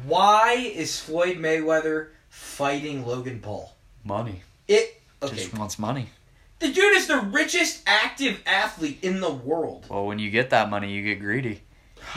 why 0.06 0.54
is 0.54 0.98
Floyd 0.98 1.36
Mayweather 1.36 2.10
fighting 2.30 3.04
Logan 3.04 3.40
Paul? 3.40 3.74
Money. 4.04 4.42
It 4.68 5.02
okay. 5.22 5.36
Just 5.36 5.56
wants 5.58 5.78
money. 5.78 6.08
The 6.62 6.68
dude 6.72 6.96
is 6.96 7.08
the 7.08 7.18
richest 7.18 7.82
active 7.86 8.40
athlete 8.46 9.00
in 9.02 9.20
the 9.20 9.30
world. 9.32 9.84
Well, 9.90 10.06
when 10.06 10.18
you 10.18 10.30
get 10.30 10.50
that 10.50 10.70
money, 10.70 10.92
you 10.92 11.02
get 11.02 11.20
greedy. 11.20 11.60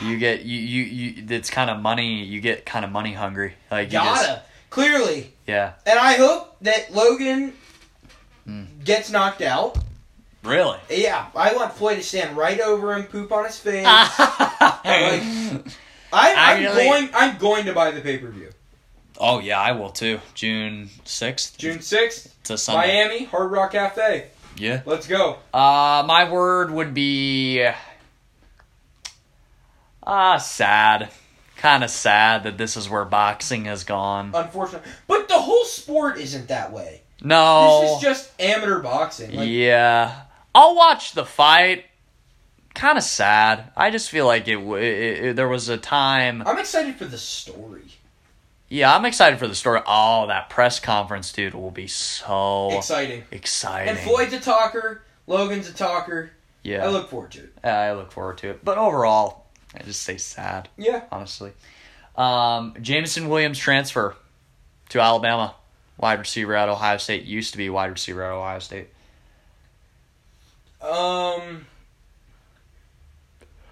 You 0.02 0.18
get 0.18 0.42
you 0.44 0.60
you 0.60 0.84
you. 0.84 1.26
It's 1.30 1.50
kind 1.50 1.70
of 1.70 1.82
money. 1.82 2.24
You 2.24 2.40
get 2.42 2.66
kind 2.66 2.86
of 2.86 2.92
money 2.92 3.14
hungry. 3.14 3.56
Like 3.72 3.88
you 3.88 3.94
Gotta 3.94 4.26
just 4.28 4.42
clearly, 4.70 5.34
yeah. 5.48 5.74
and 5.86 5.98
I 6.00 6.14
hope 6.14 6.58
that 6.62 6.94
Logan 6.94 7.54
Hmm. 8.46 8.64
gets 8.84 9.10
knocked 9.10 9.42
out. 9.42 9.78
Really. 10.44 10.78
Yeah, 10.92 11.26
I 11.36 11.56
want 11.56 11.74
Floyd 11.74 11.98
to 11.98 12.04
stand 12.04 12.38
right 12.38 12.60
over 12.60 12.94
him, 12.94 13.06
poop 13.06 13.32
on 13.32 13.46
his 13.46 13.58
face. 13.58 13.86
oh 13.88 14.82
I, 14.86 15.64
I'm 16.14 16.38
Actually- 16.38 16.84
going. 16.86 17.10
I'm 17.14 17.38
going 17.38 17.66
to 17.66 17.74
buy 17.74 17.92
the 17.92 18.02
pay 18.02 18.20
per 18.20 18.30
view. 18.30 18.50
Oh, 19.18 19.40
yeah, 19.40 19.60
I 19.60 19.72
will 19.72 19.90
too. 19.92 20.20
June 20.34 20.90
sixth. 21.06 21.58
June 21.58 21.82
sixth, 21.82 22.36
It's 22.42 22.50
a 22.50 22.58
Sunday. 22.58 22.88
Miami 23.06 23.24
Hard 23.26 23.50
Rock 23.52 23.72
Cafe. 23.72 24.28
Yeah. 24.58 24.82
Let's 24.86 25.08
go. 25.08 25.38
Uh, 25.54 26.04
my 26.06 26.30
word 26.32 26.72
would 26.72 26.94
be 26.94 27.68
ah 30.04 30.38
sad. 30.38 31.10
kind 31.58 31.84
of 31.84 31.90
sad 31.90 32.44
that 32.44 32.58
this 32.58 32.78
is 32.78 32.90
where 32.90 33.06
boxing 33.06 33.66
has 33.66 33.84
gone. 33.84 34.32
Unfortunately, 34.34 34.90
but 35.08 35.28
the 35.28 35.40
whole 35.40 35.66
sport 35.66 36.18
isn't 36.18 36.48
that 36.50 36.72
way. 36.72 37.02
No. 37.22 37.82
This 37.82 37.92
is 37.98 38.02
just 38.02 38.42
amateur 38.42 38.82
boxing. 38.82 39.36
Like, 39.36 39.50
yeah. 39.50 40.24
I'll 40.54 40.76
watch 40.76 41.14
the 41.14 41.26
fight. 41.26 41.86
Kind 42.74 42.98
of 42.98 43.04
sad. 43.04 43.72
I 43.76 43.90
just 43.90 44.10
feel 44.10 44.26
like 44.26 44.48
it, 44.48 44.58
it, 44.58 45.26
it. 45.26 45.36
There 45.36 45.48
was 45.48 45.70
a 45.70 45.78
time. 45.78 46.44
I'm 46.46 46.60
excited 46.60 46.96
for 46.96 47.06
the 47.06 47.18
story. 47.18 47.86
Yeah, 48.70 48.96
I'm 48.96 49.06
excited 49.06 49.38
for 49.40 49.48
the 49.48 49.56
story. 49.56 49.82
Oh, 49.86 50.28
that 50.28 50.50
press 50.50 50.80
conference, 50.80 51.32
dude, 51.32 51.54
will 51.54 51.72
be 51.72 51.88
so 51.88 52.70
Exciting. 52.78 53.24
exciting. 53.32 53.90
And 53.90 54.00
Floyd's 54.00 54.34
a 54.34 54.40
talker. 54.40 55.04
Logan's 55.28 55.70
a 55.70 55.74
talker. 55.74 56.32
yeah, 56.64 56.84
I 56.84 56.90
look 56.90 57.10
forward 57.10 57.32
to 57.34 57.40
it. 57.42 57.54
I 57.64 57.94
look 57.94 58.12
forward 58.12 58.40
to 58.40 58.50
it. 58.50 58.66
But 58.66 58.78
overall, 58.78 59.46
I 59.76 59.84
just 59.84 60.02
say 60.02 60.18
sad. 60.18 60.68
Yeah. 60.78 61.04
honestly. 61.12 61.52
Um, 62.18 62.76
Jameson 62.82 63.30
Williams 63.30 63.60
transfer 63.60 64.16
to 64.90 65.00
Alabama, 65.00 65.54
wide 65.98 66.20
receiver 66.20 66.56
at 66.56 66.70
Ohio 66.70 66.98
State. 66.98 67.26
Used 67.26 67.52
to 67.52 67.58
be 67.58 67.70
wide 67.70 67.92
receiver 67.92 68.24
at 68.24 68.32
Ohio 68.32 68.60
State. 68.60 68.88
Um. 70.82 71.66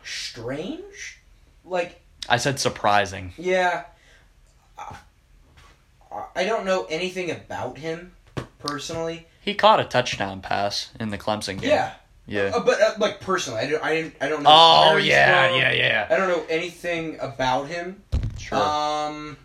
Strange. 0.03 1.19
Like 1.65 2.01
I 2.27 2.37
said 2.37 2.59
surprising. 2.59 3.33
yeah. 3.37 3.85
I- 6.36 6.45
don't 6.45 6.66
know 6.66 6.86
anything 6.89 7.32
about 7.32 7.78
him 7.78 8.14
personally. 8.59 9.28
He 9.41 9.53
caught 9.55 9.80
a 9.80 9.84
touchdown 9.84 10.41
pass 10.41 10.91
in 10.99 11.09
the 11.09 11.18
Clemson 11.18 11.59
game. 11.59 11.70
Yeah. 11.72 11.93
Yeah. 12.26 12.51
Uh, 12.55 12.61
but 12.61 12.80
uh, 12.82 12.93
like 12.99 13.20
personally, 13.20 13.59
I 13.59 13.68
don't. 13.70 13.84
I 13.84 13.93
didn't. 13.95 14.16
I 14.22 14.30
don't 14.30 14.43
know. 14.43 14.49
Oh 14.51 14.95
yeah, 14.97 15.49
from. 15.49 15.57
yeah, 15.59 15.72
yeah. 15.74 16.07
I 16.09 16.16
don't 16.16 16.30
know 16.30 16.45
anything 16.49 17.18
about 17.20 17.68
him. 17.68 18.01
Sure. 18.38 18.57
Um, 18.57 19.36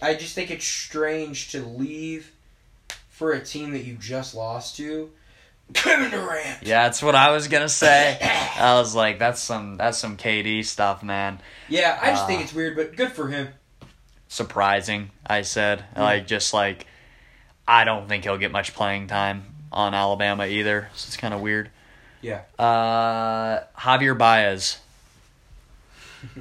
I 0.00 0.14
just 0.14 0.34
think 0.34 0.50
it's 0.50 0.64
strange 0.66 1.52
to 1.52 1.60
leave 1.62 2.32
for 3.10 3.32
a 3.32 3.44
team 3.44 3.72
that 3.72 3.84
you 3.84 3.94
just 3.96 4.34
lost 4.34 4.76
to. 4.78 5.10
Kevin 5.74 6.10
Durant. 6.10 6.62
yeah, 6.62 6.84
that's 6.84 7.02
what 7.02 7.14
I 7.14 7.30
was 7.32 7.48
gonna 7.48 7.68
say. 7.68 8.18
I 8.58 8.74
was 8.78 8.94
like, 8.94 9.18
that's 9.18 9.40
some 9.42 9.76
that's 9.76 9.98
some 9.98 10.16
KD 10.16 10.64
stuff, 10.64 11.02
man. 11.02 11.38
Yeah, 11.68 11.98
I 12.00 12.10
just 12.12 12.24
Uh, 12.24 12.26
think 12.28 12.42
it's 12.42 12.54
weird, 12.54 12.76
but 12.76 12.96
good 12.96 13.12
for 13.12 13.28
him. 13.28 13.48
Surprising, 14.32 15.10
I 15.26 15.42
said. 15.42 15.84
Like 15.94 16.26
just 16.26 16.54
like 16.54 16.86
I 17.68 17.84
don't 17.84 18.08
think 18.08 18.24
he'll 18.24 18.38
get 18.38 18.50
much 18.50 18.72
playing 18.72 19.08
time 19.08 19.44
on 19.70 19.92
Alabama 19.92 20.46
either. 20.46 20.88
So 20.94 21.08
it's 21.08 21.18
kind 21.18 21.34
of 21.34 21.42
weird. 21.42 21.68
Yeah. 22.22 22.40
Uh, 22.58 23.64
Javier 23.78 24.16
Baez. 24.16 24.78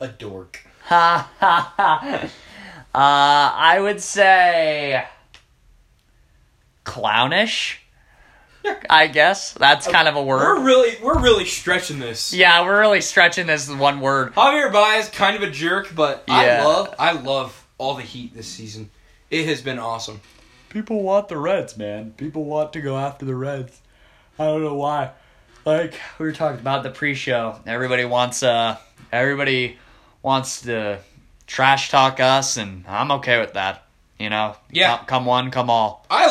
A 0.00 0.08
dork. 0.08 0.62
Ha 0.84 1.30
ha 1.38 1.74
ha. 1.76 2.30
Uh, 2.94 3.52
I 3.58 3.78
would 3.78 4.00
say 4.00 5.04
clownish. 6.84 7.76
I 8.90 9.06
guess 9.08 9.52
that's 9.52 9.86
kind 9.86 10.08
of 10.08 10.16
a 10.16 10.22
word. 10.22 10.38
We're 10.40 10.56
word. 10.58 10.64
really, 10.64 10.96
we're 11.02 11.20
really 11.20 11.44
stretching 11.44 11.98
this. 11.98 12.32
Yeah, 12.32 12.64
we're 12.64 12.78
really 12.80 13.00
stretching 13.00 13.46
this 13.46 13.68
one 13.70 14.00
word. 14.00 14.34
Javier 14.34 14.72
Baez 14.72 15.08
kind 15.08 15.36
of 15.36 15.42
a 15.42 15.50
jerk, 15.50 15.94
but 15.94 16.24
I 16.28 16.44
Yeah. 16.46 16.64
love, 16.64 16.94
I 16.98 17.12
love 17.12 17.66
all 17.78 17.94
the 17.94 18.02
heat 18.02 18.34
this 18.34 18.48
season. 18.48 18.90
It 19.30 19.46
has 19.46 19.60
been 19.62 19.78
awesome. 19.78 20.20
People 20.68 21.02
want 21.02 21.28
the 21.28 21.36
Reds, 21.38 21.76
man. 21.76 22.12
People 22.16 22.44
want 22.44 22.72
to 22.74 22.80
go 22.80 22.96
after 22.96 23.24
the 23.24 23.34
Reds. 23.34 23.80
I 24.38 24.44
don't 24.44 24.62
know 24.62 24.74
why. 24.74 25.10
Like 25.64 25.94
we 26.18 26.26
were 26.26 26.32
talking 26.32 26.60
about 26.60 26.82
the 26.82 26.90
pre-show, 26.90 27.56
everybody 27.66 28.04
wants 28.04 28.42
uh 28.42 28.76
everybody 29.12 29.78
wants 30.22 30.62
to 30.62 30.98
trash 31.46 31.90
talk 31.90 32.20
us, 32.20 32.56
and 32.56 32.84
I'm 32.88 33.10
okay 33.12 33.40
with 33.40 33.54
that. 33.54 33.84
You 34.18 34.30
know, 34.30 34.56
Yeah. 34.70 34.96
come, 34.98 35.06
come 35.06 35.26
one, 35.26 35.50
come 35.50 35.68
all. 35.70 36.06
I, 36.10 36.26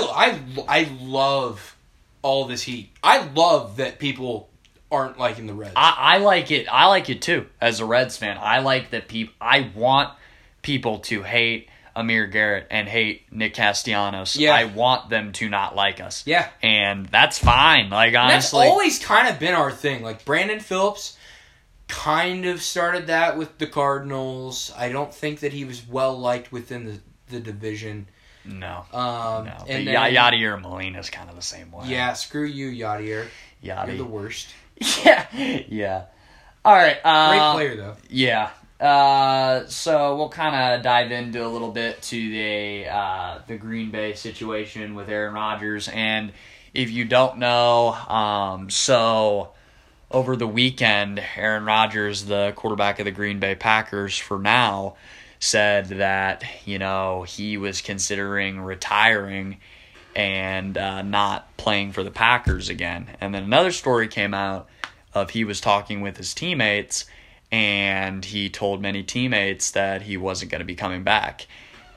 I, 0.68 0.80
I 0.82 0.90
love 1.02 1.75
all 2.26 2.46
this 2.46 2.64
heat. 2.64 2.92
I 3.04 3.28
love 3.36 3.78
that 3.78 4.00
people 4.00 4.50
aren't 4.92 5.20
liking 5.20 5.46
the 5.46 5.54
Reds. 5.54 5.74
I, 5.76 5.96
I 5.98 6.18
like 6.18 6.50
it. 6.50 6.68
I 6.68 6.88
like 6.88 7.08
it 7.08 7.22
too. 7.22 7.46
As 7.62 7.80
a 7.80 7.86
Reds 7.86 8.18
fan, 8.18 8.40
I 8.42 8.60
like 8.60 8.90
that 8.90 9.08
people. 9.08 9.36
I 9.40 9.70
want 9.76 10.12
people 10.64 11.00
to 11.00 11.22
hate 11.22 11.70
Amir 11.96 12.26
Garrett 12.26 12.66
and 12.72 12.90
hate 12.90 13.32
Nick 13.32 13.54
Castellanos. 13.54 14.36
Yeah. 14.36 14.56
I 14.56 14.66
want 14.66 15.10
them 15.10 15.34
to 15.34 15.50
not 15.50 15.76
like 15.76 16.02
us. 16.02 16.24
yeah. 16.26 16.50
and 16.64 17.06
that's 17.06 17.38
fine. 17.38 17.92
Like 17.92 18.16
And 18.16 18.32
that's 18.32 18.54
always 18.54 18.98
kind 18.98 19.28
of 19.28 19.40
been 19.40 19.54
our 19.54 19.72
thing. 19.72 20.02
Like 20.02 20.26
Brandon 20.26 20.60
Phillips 20.60 21.18
kind 21.88 22.48
of 22.48 22.60
started 22.64 23.06
that 23.08 23.38
with 23.38 23.60
the 23.60 23.68
Cardinals. 23.68 24.74
I 24.76 24.92
don't 24.92 25.14
think 25.14 25.42
that 25.42 25.54
he 25.54 25.64
was 25.64 25.88
well 25.88 26.18
liked 26.18 26.52
within 26.52 26.86
the, 26.86 27.00
the 27.30 27.40
division. 27.40 28.08
No, 28.48 28.86
Um, 28.94 29.46
no. 29.46 29.52
and 29.68 29.86
But 29.86 29.92
then, 29.92 30.14
Yadier 30.14 30.62
Molina 30.62 31.00
is 31.00 31.10
kind 31.10 31.30
of 31.30 31.36
the 31.36 31.42
same 31.42 31.72
way. 31.72 31.88
Yeah, 31.88 32.14
screw 32.14 32.46
you, 32.46 32.70
Yadier. 32.72 33.28
You're 33.62 33.86
the 33.98 34.06
worst. 34.06 34.50
Yeah, 35.06 35.26
yeah. 35.70 36.04
All 36.66 36.74
right. 36.74 37.02
Great 37.02 37.40
Uh, 37.40 37.54
player 37.54 37.76
though. 37.78 37.96
Yeah. 38.10 38.50
Uh, 38.80 39.66
so 39.68 40.18
we'll 40.18 40.28
kind 40.30 40.54
of 40.76 40.84
dive 40.84 41.12
into 41.12 41.46
a 41.46 41.48
little 41.48 41.72
bit 41.72 42.02
to 42.02 42.30
the 42.30 42.88
uh, 42.90 43.40
the 43.48 43.56
Green 43.58 43.90
Bay 43.92 44.14
situation 44.14 44.96
with 44.96 45.08
Aaron 45.10 45.34
Rodgers, 45.34 45.88
and 45.88 46.34
if 46.74 46.92
you 46.92 47.06
don't 47.06 47.38
know, 47.38 47.94
um, 47.94 48.70
so 48.70 49.52
over 50.12 50.36
the 50.36 50.48
weekend, 50.48 51.24
Aaron 51.38 51.64
Rodgers, 51.64 52.26
the 52.26 52.52
quarterback 52.58 53.00
of 53.00 53.06
the 53.06 53.12
Green 53.12 53.40
Bay 53.40 53.56
Packers, 53.56 54.18
for 54.18 54.38
now, 54.38 54.96
said 55.40 55.88
that 55.88 56.44
you 56.66 56.80
know 56.80 57.24
he 57.24 57.58
was 57.58 57.82
considering 57.82 58.60
retiring 58.62 59.58
and 60.16 60.78
uh, 60.78 61.02
not 61.02 61.56
playing 61.58 61.92
for 61.92 62.04
the 62.04 62.12
Packers 62.12 62.70
again. 62.70 63.08
And 63.20 63.34
then 63.36 63.44
another 63.44 63.72
story 63.72 64.08
came 64.08 64.34
out 64.34 64.68
of 65.14 65.32
he 65.32 65.44
was 65.44 65.60
talking 65.60 66.02
with 66.02 66.18
his 66.18 66.34
teammates 66.34 67.06
and 67.52 68.24
he 68.24 68.50
told 68.50 68.82
many 68.82 69.04
teammates 69.04 69.72
that 69.72 70.04
he 70.04 70.18
wasn't 70.18 70.52
going 70.52 70.60
to 70.60 70.66
be 70.66 70.76
coming 70.76 71.04
back. 71.04 71.48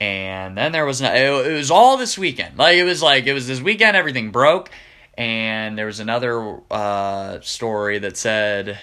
And 0.00 0.56
then 0.56 0.72
there 0.72 0.84
was 0.84 1.00
no, 1.00 1.12
it, 1.12 1.50
it 1.50 1.54
was 1.54 1.70
all 1.70 1.96
this 1.96 2.18
weekend. 2.18 2.58
Like 2.58 2.76
it 2.76 2.84
was 2.84 3.02
like 3.02 3.26
it 3.26 3.34
was 3.34 3.46
this 3.46 3.60
weekend 3.60 3.96
everything 3.96 4.30
broke 4.30 4.70
and 5.16 5.76
there 5.76 5.86
was 5.86 5.98
another 6.00 6.60
uh, 6.70 7.40
story 7.40 7.98
that 7.98 8.16
said 8.16 8.78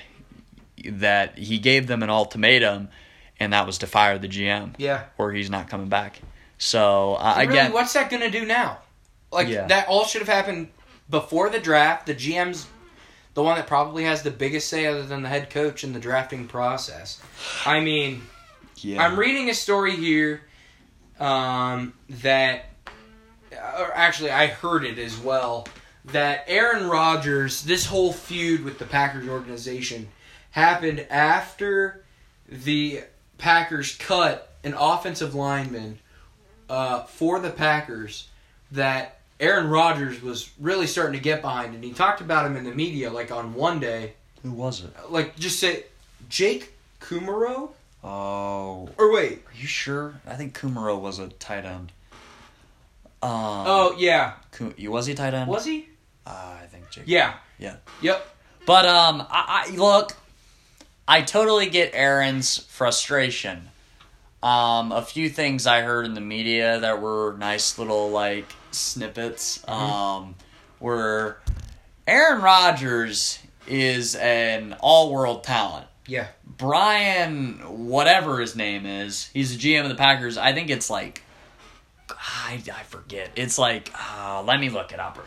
that 0.86 1.38
he 1.38 1.60
gave 1.60 1.88
them 1.88 2.04
an 2.04 2.10
ultimatum 2.10 2.90
and 3.40 3.54
that 3.54 3.66
was 3.66 3.80
to 3.80 3.88
fire 3.88 4.18
the 4.18 4.28
GM 4.28 4.74
Yeah. 4.78 5.04
or 5.18 5.32
he's 5.32 5.50
not 5.50 5.70
coming 5.70 5.90
back. 5.90 6.20
So 6.58 7.16
uh, 7.16 7.36
Really, 7.38 7.50
again, 7.52 7.74
what's 7.74 7.94
that 7.94 8.10
gonna 8.10 8.32
do 8.32 8.46
now? 8.46 8.80
Like 9.32 9.48
Yeah. 9.48 9.68
that 9.68 9.88
all 9.88 10.06
should 10.06 10.22
have 10.22 10.30
happened 10.30 10.70
before 11.10 11.50
the 11.50 11.60
draft. 11.60 12.06
The 12.08 12.16
GM's 12.16 12.68
the 13.34 13.44
one 13.44 13.58
that 13.58 13.68
probably 13.68 14.06
has 14.06 14.24
the 14.24 14.32
biggest 14.32 14.70
say, 14.70 14.86
other 14.86 15.04
than 15.04 15.22
the 15.22 15.28
head 15.30 15.50
coach 15.50 15.84
in 15.84 15.92
the 15.92 16.00
drafting 16.00 16.48
process. 16.48 17.22
I 17.66 17.82
mean, 17.82 18.22
yeah. 18.78 19.04
I'm 19.04 19.20
reading 19.20 19.50
a 19.50 19.54
story 19.54 19.94
here 19.98 20.42
um, 21.20 21.94
that, 22.10 22.70
or 23.52 23.92
actually, 23.94 24.32
I 24.32 24.48
heard 24.48 24.86
it 24.86 24.98
as 24.98 25.18
well. 25.18 25.68
That 26.06 26.46
Aaron 26.48 26.88
Rodgers, 26.88 27.64
this 27.64 27.86
whole 27.86 28.14
feud 28.14 28.64
with 28.64 28.80
the 28.80 28.86
Packers 28.86 29.28
organization, 29.28 30.08
happened 30.52 31.06
after 31.10 32.06
the 32.48 33.04
Packers 33.38 33.96
cut 33.98 34.54
an 34.64 34.74
offensive 34.78 35.36
lineman 35.36 36.00
uh, 36.70 37.04
for 37.04 37.40
the 37.40 37.50
Packers 37.52 38.28
that 38.72 39.20
Aaron 39.40 39.70
Rodgers 39.70 40.22
was 40.22 40.50
really 40.60 40.88
starting 40.88 41.14
to 41.14 41.20
get 41.20 41.42
behind, 41.42 41.76
and 41.76 41.84
he 41.84 41.92
talked 41.94 42.22
about 42.22 42.46
him 42.46 42.56
in 42.56 42.64
the 42.64 42.72
media, 42.74 43.12
like 43.12 43.32
on 43.32 43.54
one 43.54 43.80
day, 43.80 44.14
Who 44.44 44.52
was 44.52 44.84
it? 44.84 44.92
like 45.10 45.36
just 45.36 45.60
say 45.60 45.84
Jake 46.30 46.74
Kumerow, 47.02 47.70
Oh, 48.04 48.90
or 48.98 49.12
wait, 49.14 49.44
are 49.48 49.56
you 49.60 49.68
sure? 49.68 50.22
I 50.28 50.36
think 50.36 50.58
Kumerow 50.58 51.00
was 51.00 51.20
a 51.20 51.28
tight 51.28 51.66
end. 51.66 51.92
Um, 53.22 53.32
oh 53.32 53.96
yeah, 53.98 54.34
was 54.88 55.06
he 55.08 55.14
a 55.14 55.16
tight 55.16 55.34
end? 55.34 55.50
was 55.50 55.66
he? 55.66 55.90
Uh, 56.26 56.58
I 56.62 56.66
think 56.68 56.90
Jake. 56.90 57.04
Yeah, 57.08 57.34
Yeah. 57.60 57.76
yep, 58.02 58.28
But 58.66 58.86
um, 58.86 59.22
I, 59.30 59.68
I 59.72 59.76
look, 59.76 60.16
I 61.08 61.22
totally 61.22 61.70
get 61.70 61.92
Aaron's 61.94 62.58
frustration. 62.58 63.70
Um, 64.42 64.92
a 64.92 65.02
few 65.02 65.30
things 65.30 65.66
I 65.66 65.82
heard 65.82 66.06
in 66.06 66.14
the 66.14 66.22
media 66.22 66.80
that 66.80 67.02
were 67.02 67.36
nice 67.40 67.78
little 67.80 68.10
like 68.10 68.46
snippets. 68.72 69.68
Um, 69.68 70.36
were 70.80 71.38
Aaron 72.08 72.42
Rodgers 72.42 73.40
is 73.68 74.16
an 74.16 74.76
all-world 74.80 75.44
talent. 75.44 75.88
yeah, 76.08 76.28
Brian, 76.46 77.88
whatever 77.88 78.40
his 78.40 78.56
name 78.56 78.86
is, 78.86 79.30
he's 79.34 79.58
the 79.58 79.74
GM 79.74 79.84
of 79.84 79.90
the 79.90 79.96
Packers. 79.96 80.38
I 80.38 80.54
think 80.54 80.70
it's 80.70 80.90
like, 80.90 81.24
I, 82.10 82.62
I 82.72 82.84
forget. 82.84 83.32
It's 83.36 83.58
like, 83.58 83.92
uh, 83.96 84.44
let 84.46 84.60
me 84.60 84.70
look 84.70 84.92
it 84.92 85.00
up. 85.00 85.18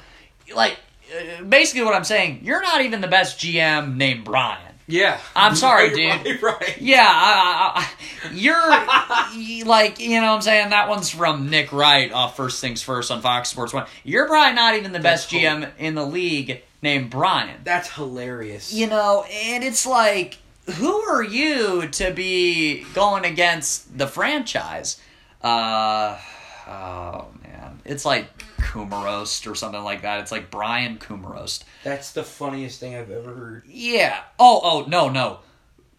Like, 0.55 0.77
uh, 1.13 1.43
basically, 1.43 1.83
what 1.83 1.95
I'm 1.95 2.05
saying, 2.05 2.41
you're 2.43 2.63
not 2.63 2.83
even 2.83 3.01
the 3.01 3.09
best 3.09 3.39
GM 3.41 3.97
named 3.97 4.25
Brian. 4.25 4.75
Yeah. 4.89 5.21
I'm 5.37 5.55
sorry, 5.55 5.89
You're 6.01 6.19
dude. 6.19 6.41
probably 6.41 6.67
Right. 6.67 6.81
Yeah, 6.81 7.07
I, 7.07 7.73
I, 7.77 8.29
I, 8.29 8.33
you're 8.33 9.65
like, 9.67 10.01
you 10.01 10.21
know 10.21 10.29
what 10.29 10.37
I'm 10.37 10.43
saying? 10.43 10.71
That 10.71 10.89
one's 10.89 11.11
from 11.11 11.51
Nick 11.51 11.73
Wright 11.73 12.11
off 12.11 12.37
First 12.37 12.61
Things 12.61 12.83
First 12.83 13.11
on 13.11 13.21
Fox 13.21 13.51
Sports 13.51 13.73
1. 13.73 13.87
You're 14.03 14.27
probably 14.27 14.55
not 14.55 14.75
even 14.77 14.93
the 14.93 14.99
That's 14.99 15.25
best 15.25 15.31
cool. 15.31 15.41
GM 15.41 15.71
in 15.79 15.95
the 15.95 16.07
league 16.07 16.63
named 16.83 17.11
Brian. 17.11 17.61
That's 17.65 17.91
hilarious. 17.91 18.73
You 18.73 18.87
know, 18.87 19.25
and 19.31 19.63
it's 19.63 19.87
like, 19.87 20.39
who 20.77 20.93
are 21.03 21.23
you 21.23 21.89
to 21.89 22.11
be 22.13 22.85
going 22.95 23.25
against 23.25 23.97
the 23.99 24.07
franchise? 24.07 24.99
Uh, 25.43 26.19
oh, 26.67 27.27
man. 27.43 27.81
It's 27.85 28.05
like 28.05 28.27
Kumarost 28.59 29.51
or 29.51 29.55
something 29.55 29.83
like 29.83 30.03
that. 30.03 30.21
It's 30.21 30.33
like 30.33 30.51
Brian 30.51 30.99
Kumarost. 30.99 31.65
That's 31.85 32.13
the 32.13 32.23
funniest 32.23 32.81
thing 32.81 32.95
I've 32.95 33.11
ever 33.11 33.35
heard. 33.35 33.63
Yeah. 33.67 34.21
Oh, 34.39 34.61
oh, 34.63 34.85
no, 34.89 35.09
no. 35.09 35.39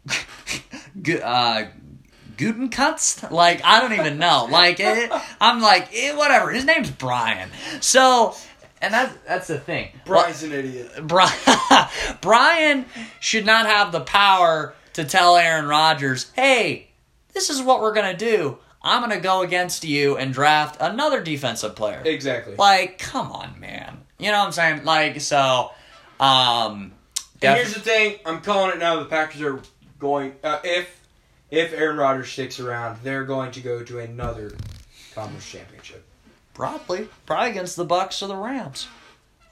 Gu- 1.02 1.20
uh, 1.20 1.68
Gutenkutz? 2.38 3.30
Like, 3.32 3.62
I 3.64 3.82
don't 3.82 3.94
even 3.94 4.18
know. 4.18 4.48
Like, 4.52 4.80
it, 4.80 5.12
I'm 5.40 5.62
like, 5.62 5.90
eh, 5.94 6.16
whatever. 6.16 6.52
His 6.52 6.66
name's 6.66 6.90
Brian. 6.90 7.50
So, 7.82 8.34
and 8.82 8.94
that's, 8.94 9.14
that's 9.28 9.48
the 9.48 9.60
thing. 9.60 9.90
Brian's 10.06 10.44
an 10.44 10.52
idiot. 10.52 10.92
Brian, 11.04 11.34
Brian 12.22 12.86
should 13.20 13.46
not 13.46 13.66
have 13.66 13.92
the 13.92 14.02
power 14.02 14.74
to 14.94 15.04
tell 15.06 15.38
Aaron 15.38 15.66
Rodgers, 15.66 16.32
hey, 16.36 16.90
this 17.34 17.50
is 17.50 17.62
what 17.62 17.82
we're 17.82 17.94
going 17.94 18.16
to 18.16 18.26
do. 18.26 18.58
I'm 18.90 19.02
going 19.02 19.16
to 19.16 19.24
go 19.24 19.42
against 19.42 19.84
you 19.84 20.18
and 20.18 20.34
draft 20.34 20.78
another 20.80 21.22
defensive 21.22 21.76
player. 21.76 22.02
Exactly. 22.04 22.56
Like, 22.56 22.98
come 22.98 23.32
on, 23.32 23.60
man. 23.60 24.00
You 24.18 24.32
know 24.32 24.40
what 24.40 24.48
I'm 24.48 24.52
saying? 24.52 24.84
Like, 24.84 25.22
so, 25.22 25.72
um, 26.20 26.92
And 27.42 27.56
here's 27.56 27.76
the 27.76 27.80
thing, 27.80 28.18
I'm 28.26 28.42
calling 28.42 28.72
it 28.72 28.80
now. 28.80 28.98
The 29.00 29.06
Packers 29.06 29.42
are 29.42 29.62
going 30.00 30.34
uh, 30.44 30.60
if 30.64 31.00
if 31.52 31.72
Aaron 31.74 31.98
Rodgers 31.98 32.30
sticks 32.30 32.60
around, 32.60 33.00
they're 33.04 33.26
going 33.26 33.52
to 33.52 33.60
go 33.62 33.84
to 33.84 34.00
another 34.00 34.56
conference 35.14 35.50
championship. 35.50 36.04
Probably, 36.54 37.08
probably 37.26 37.52
against 37.52 37.76
the 37.76 37.86
Bucks 37.86 38.22
or 38.22 38.28
the 38.28 38.36
Rams. 38.36 38.88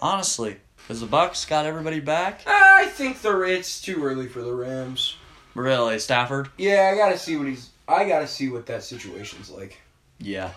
Honestly, 0.02 0.58
because 0.78 1.00
the 1.00 1.08
Bucks 1.08 1.46
got 1.46 1.66
everybody 1.66 2.00
back. 2.00 2.42
I 2.46 2.88
think 2.88 3.22
the 3.22 3.40
it's 3.42 3.82
too 3.82 4.04
early 4.04 4.28
for 4.28 4.42
the 4.42 4.54
Rams. 4.54 5.16
Really, 5.54 6.00
Stafford? 6.00 6.50
Yeah, 6.58 6.92
I 6.92 6.98
gotta 6.98 7.18
see 7.18 7.38
what 7.38 7.48
he's. 7.48 7.70
I 7.88 8.08
gotta 8.08 8.28
see 8.28 8.50
what 8.50 8.66
that 8.68 8.84
situation's 8.84 9.50
like. 9.50 9.78
Yeah. 10.20 10.52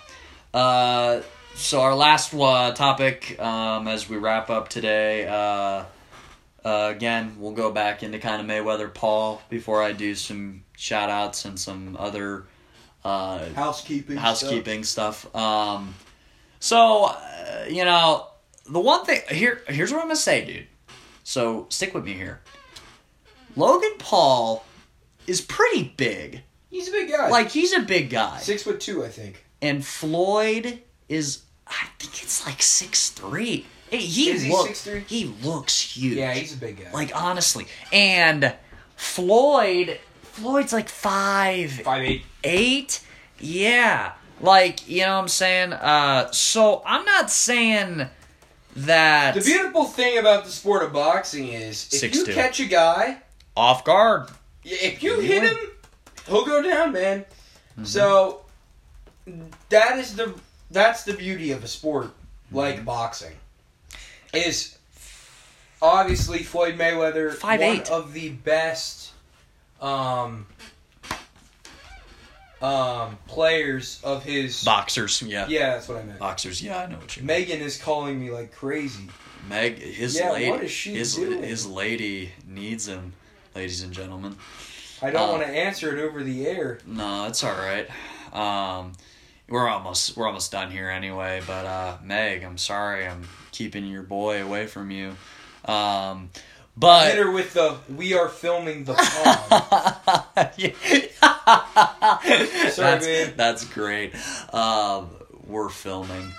Uh, 0.53 1.20
so 1.55 1.81
our 1.81 1.95
last 1.95 2.35
uh, 2.35 2.72
topic, 2.72 3.39
um, 3.41 3.87
as 3.89 4.09
we 4.09 4.16
wrap 4.16 4.51
up 4.51 4.68
today, 4.68 5.26
uh, 5.28 5.85
uh, 6.64 6.93
again, 6.95 7.37
we'll 7.39 7.53
go 7.53 7.70
back 7.70 8.03
into 8.03 8.18
kind 8.18 8.41
of 8.41 8.47
Mayweather 8.47 8.93
Paul 8.93 9.41
before 9.49 9.83
I 9.83 9.93
do 9.93 10.14
some 10.14 10.64
shout 10.76 11.09
outs 11.11 11.45
and 11.45 11.59
some 11.59 11.97
other 11.99 12.47
uh, 13.05 13.49
Housekeeping. 13.55 14.16
housekeeping 14.16 14.85
stuff. 14.85 15.35
Um, 15.35 15.95
so 16.59 17.07
uh, 17.07 17.66
you 17.68 17.85
know, 17.85 18.26
the 18.68 18.81
one 18.81 19.05
thing 19.05 19.20
here 19.31 19.62
here's 19.68 19.93
what 19.93 20.01
I'm 20.01 20.09
gonna 20.09 20.16
say, 20.16 20.45
dude. 20.45 20.66
So 21.24 21.66
stick 21.70 21.95
with 21.95 22.05
me 22.05 22.14
here. 22.14 22.41
Logan 23.57 23.95
Paul 23.99 24.64
is 25.26 25.41
pretty 25.41 25.95
big. 25.97 26.43
He's 26.71 26.89
a 26.89 26.93
big 26.93 27.11
guy. 27.11 27.29
Like 27.29 27.51
he's 27.51 27.73
a 27.73 27.81
big 27.81 28.11
guy, 28.11 28.39
six 28.39 28.62
foot 28.62 28.81
two, 28.81 29.05
I 29.05 29.09
think. 29.09 29.45
and 29.61 29.85
Floyd 29.85 30.81
is 31.09 31.43
I 31.66 31.87
think 31.99 32.23
it's 32.23 32.47
like 32.47 32.62
six 32.62 33.11
three. 33.11 33.66
Hey, 33.91 33.99
he 33.99 34.31
Is 34.31 34.43
he 34.43 34.53
look- 34.53 34.68
6'3"? 34.68 35.05
He 35.09 35.25
looks 35.43 35.81
huge. 35.81 36.16
Yeah, 36.16 36.33
he's 36.33 36.55
a 36.55 36.57
big 36.57 36.79
guy. 36.81 36.93
like 36.93 37.11
honestly, 37.14 37.66
and 37.93 38.55
Floyd 38.95 39.99
Floyd's 40.23 40.73
like 40.73 40.89
five 40.89 41.73
five 41.73 42.03
eight. 42.03 42.23
eight 42.45 43.01
yeah 43.41 44.12
like 44.41 44.87
you 44.89 45.01
know 45.03 45.14
what 45.16 45.23
i'm 45.23 45.29
saying 45.29 45.73
uh 45.73 46.31
so 46.31 46.83
i'm 46.87 47.05
not 47.05 47.31
saying 47.31 48.07
that 48.77 49.35
The 49.35 49.41
beautiful 49.41 49.85
thing 49.87 50.18
about 50.18 50.45
the 50.45 50.51
sport 50.51 50.83
of 50.85 50.93
boxing 50.93 51.49
is 51.49 51.89
if 51.93 52.14
you 52.14 52.25
6'2". 52.25 52.35
catch 52.35 52.61
a 52.61 52.66
guy, 52.66 53.18
off 53.57 53.85
guard 53.85 54.29
if 54.64 55.03
you 55.03 55.14
You 55.16 55.21
hit 55.21 55.43
win. 55.43 55.51
him, 55.57 55.59
he'll 56.27 56.45
go 56.45 56.62
down, 56.62 56.93
man. 56.93 57.21
Mm-hmm. 57.73 57.85
So 57.85 58.43
that 59.68 59.99
is 59.99 60.16
the 60.16 60.35
that's 60.71 61.05
the 61.05 61.12
beauty 61.14 61.53
of 61.53 61.64
a 61.64 61.68
sport 61.68 62.07
Mm-hmm. 62.49 62.57
like 62.57 62.85
boxing. 62.85 63.35
Is 64.35 64.77
obviously 65.81 66.43
Floyd 66.43 66.77
Mayweather 66.77 67.33
Five 67.35 67.61
one 67.61 67.68
eight. 67.68 67.91
of 67.91 68.12
the 68.12 68.31
best 68.31 69.12
um 69.81 70.47
um 72.61 73.16
players 73.27 74.01
of 74.05 74.23
his 74.23 74.62
boxers 74.64 75.23
yeah. 75.23 75.47
Yeah, 75.49 75.71
that's 75.71 75.89
what 75.89 75.97
I 75.99 76.03
meant. 76.03 76.18
boxers 76.18 76.62
yeah 76.62 76.79
i 76.81 76.87
know 76.87 76.99
what 76.99 77.16
you 77.16 77.23
mean 77.23 77.27
Megan 77.29 77.61
is 77.61 77.81
calling 77.81 78.21
me 78.21 78.31
like 78.31 78.53
crazy. 78.53 79.09
meg 79.49 79.79
his 79.79 80.18
Yeah, 80.18 80.33
lady 80.33 80.51
what 80.51 80.64
is 80.64 80.71
she 80.71 80.93
his, 80.95 81.14
doing? 81.14 81.43
his 81.43 81.66
lady 81.66 82.33
needs 82.47 82.87
him 82.87 83.14
ladies 83.55 83.83
and 83.83 83.93
gentlemen 83.95 84.37
I 85.03 85.11
don't 85.11 85.29
Uh, 85.29 85.33
want 85.33 85.43
to 85.45 85.49
answer 85.49 85.97
it 85.97 86.01
over 86.03 86.23
the 86.23 86.47
air. 86.47 86.79
no 86.87 87.27
it's 87.27 87.43
all 87.45 87.53
right 87.55 87.89
um 88.33 88.93
we're 89.49 89.69
almost 89.69 90.17
we're 90.17 90.27
almost 90.27 90.53
done 90.53 90.71
here 90.71 90.89
anyway 90.91 91.41
but 91.47 91.67
uh 91.67 91.97
meg 92.05 92.45
i'm 92.45 92.57
sorry 92.59 93.07
i'm 93.07 93.27
keeping 93.51 93.87
your 93.87 94.03
boy 94.03 94.43
away 94.43 94.67
from 94.67 94.91
you 94.91 95.17
um 95.65 96.31
but 96.77 97.09
Hit 97.11 97.19
her 97.19 97.31
with 97.31 97.53
the 97.53 97.77
"We 97.95 98.15
are 98.15 98.29
filming 98.29 98.85
the 98.85 98.95
pond." 98.95 100.65
Sorry, 102.73 102.73
that's, 102.77 103.07
man. 103.07 103.33
that's 103.37 103.65
great. 103.67 104.15
Um, 104.55 105.11
we're 105.47 105.69
filming. 105.69 106.33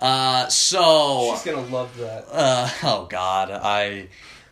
Uh, 0.00 0.46
so, 0.48 1.32
She's 1.34 1.42
gonna 1.52 1.66
love 1.68 1.96
that. 1.98 2.26
uh, 2.30 2.68
oh 2.84 3.06
God, 3.10 3.50
I 3.50 4.08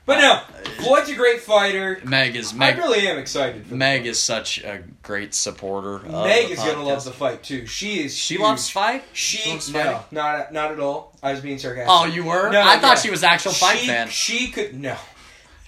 But 0.07 0.20
no, 0.20 0.32
uh, 0.34 0.40
Floyd's 0.82 1.11
a 1.11 1.16
great 1.16 1.40
fighter. 1.40 2.00
Meg 2.04 2.36
is 2.36 2.54
Meg, 2.54 2.76
I 2.76 2.78
really 2.78 3.09
am 3.09 3.18
excited. 3.18 3.66
For 3.66 3.74
Meg 3.74 4.07
is 4.07 4.20
such 4.20 4.59
a 4.62 4.84
great 5.02 5.34
supporter. 5.34 5.96
Of 5.96 6.04
Meg 6.24 6.46
the 6.46 6.52
is 6.52 6.59
gonna 6.61 6.84
love 6.84 7.04
the 7.04 7.11
fight 7.11 7.42
too. 7.42 7.66
She 7.66 8.04
is. 8.04 8.16
She 8.16 8.34
huge. 8.34 8.42
loves 8.42 8.70
fight. 8.70 9.02
She 9.12 9.50
loves 9.50 9.72
no, 9.72 9.82
fighting? 9.82 10.00
not 10.12 10.52
not 10.52 10.70
at 10.70 10.78
all. 10.78 11.12
I 11.24 11.32
was 11.32 11.40
being 11.40 11.59
sarcastic. 11.59 11.90
Oh, 11.90 12.07
you 12.07 12.24
were? 12.24 12.50
No, 12.50 12.61
I 12.62 12.78
thought 12.78 12.96
yeah. 12.98 13.02
she 13.02 13.11
was 13.11 13.24
actual 13.24 13.50
fight 13.52 13.78
she, 13.78 13.86
fan. 13.88 14.09
She 14.09 14.48
could 14.48 14.74
no. 14.80 14.90
Care 14.94 15.00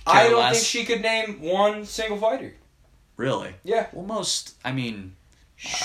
I 0.06 0.28
don't 0.30 0.38
less. 0.38 0.54
think 0.54 0.66
she 0.66 0.84
could 0.84 1.02
name 1.02 1.40
one 1.42 1.84
single 1.84 2.16
fighter. 2.18 2.54
Really? 3.16 3.54
Yeah, 3.64 3.88
Well, 3.92 4.06
most. 4.06 4.54
I 4.64 4.70
mean, 4.70 5.16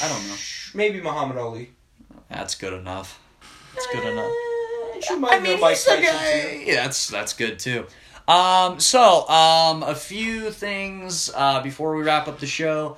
I 0.02 0.08
don't 0.08 0.28
know. 0.28 0.36
maybe 0.76 1.02
Muhammad 1.02 1.38
Ali. 1.38 1.72
That's 2.30 2.54
good 2.54 2.74
enough. 2.74 3.20
That's 3.74 3.88
good 3.88 4.06
enough. 4.06 4.32
She 5.02 5.16
might 5.16 5.42
know 5.42 5.58
Mike 5.58 5.72
he's 5.72 5.86
the 5.86 5.96
guy- 5.98 6.42
too. 6.42 6.58
Yeah, 6.66 6.84
that's 6.84 7.08
that's 7.10 7.34
good 7.34 7.58
too. 7.58 7.88
Um, 8.28 8.80
so 8.80 9.28
um, 9.28 9.84
a 9.84 9.96
few 9.96 10.52
things 10.52 11.30
uh, 11.36 11.62
before 11.62 11.96
we 11.96 12.04
wrap 12.04 12.28
up 12.28 12.40
the 12.40 12.48
show. 12.48 12.98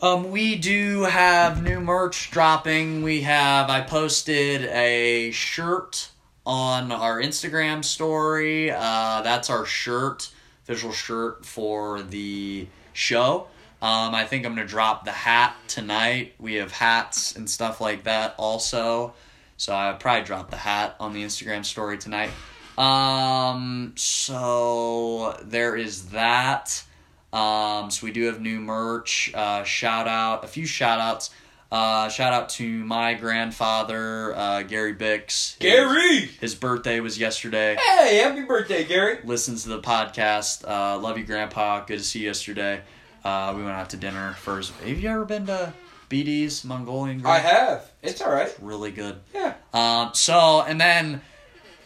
Um, 0.00 0.30
we 0.30 0.56
do 0.56 1.02
have 1.02 1.62
new 1.62 1.80
merch 1.80 2.30
dropping. 2.30 3.02
We 3.02 3.22
have 3.22 3.70
I 3.70 3.80
posted 3.80 4.64
a 4.64 5.30
shirt 5.30 6.10
on 6.44 6.90
our 6.90 7.20
Instagram 7.20 7.84
story. 7.84 8.70
Uh, 8.70 9.22
that's 9.22 9.50
our 9.50 9.64
shirt, 9.64 10.30
official 10.64 10.92
shirt 10.92 11.46
for 11.46 12.02
the 12.02 12.66
show. 12.92 13.46
Um, 13.80 14.14
I 14.14 14.24
think 14.24 14.46
I'm 14.46 14.54
gonna 14.54 14.66
drop 14.66 15.04
the 15.04 15.12
hat 15.12 15.54
tonight. 15.68 16.34
We 16.38 16.54
have 16.54 16.72
hats 16.72 17.36
and 17.36 17.48
stuff 17.48 17.80
like 17.80 18.04
that 18.04 18.34
also. 18.38 19.14
So 19.56 19.74
I 19.74 19.92
probably 19.92 20.24
drop 20.24 20.50
the 20.50 20.56
hat 20.56 20.96
on 20.98 21.12
the 21.12 21.22
Instagram 21.22 21.64
story 21.64 21.98
tonight. 21.98 22.30
Um, 22.78 23.92
so 23.96 25.38
there 25.42 25.76
is 25.76 26.06
that. 26.10 26.84
Um, 27.32 27.90
so 27.90 28.06
we 28.06 28.12
do 28.12 28.24
have 28.24 28.40
new 28.40 28.60
merch. 28.60 29.32
Uh, 29.34 29.64
shout 29.64 30.06
out, 30.06 30.44
a 30.44 30.46
few 30.48 30.66
shout 30.66 31.00
outs. 31.00 31.30
Uh, 31.72 32.08
shout 32.08 32.32
out 32.32 32.48
to 32.50 32.84
my 32.84 33.14
grandfather, 33.14 34.32
uh, 34.36 34.62
Gary 34.62 34.94
Bix. 34.94 35.58
Gary. 35.58 36.20
His 36.40 36.54
birthday 36.54 37.00
was 37.00 37.18
yesterday. 37.18 37.76
Hey, 37.76 38.18
happy 38.18 38.42
birthday, 38.42 38.84
Gary. 38.84 39.18
Listens 39.24 39.64
to 39.64 39.70
the 39.70 39.80
podcast. 39.80 40.64
Uh, 40.68 40.98
love 40.98 41.18
you, 41.18 41.24
Grandpa. 41.24 41.84
Good 41.84 41.98
to 41.98 42.04
see 42.04 42.20
you 42.20 42.26
yesterday. 42.26 42.82
Uh, 43.24 43.54
we 43.56 43.64
went 43.64 43.74
out 43.74 43.90
to 43.90 43.96
dinner 43.96 44.34
first. 44.34 44.72
Have 44.74 45.00
you 45.00 45.08
ever 45.08 45.24
been 45.24 45.46
to 45.46 45.72
BD's 46.08 46.64
Mongolian 46.64 47.18
Grill? 47.20 47.32
I 47.32 47.38
have. 47.38 47.90
It's 48.02 48.20
all 48.20 48.30
right. 48.30 48.54
Really 48.60 48.92
good. 48.92 49.16
Yeah. 49.34 49.54
Um, 49.72 50.10
so, 50.14 50.62
and 50.62 50.80
then 50.80 51.22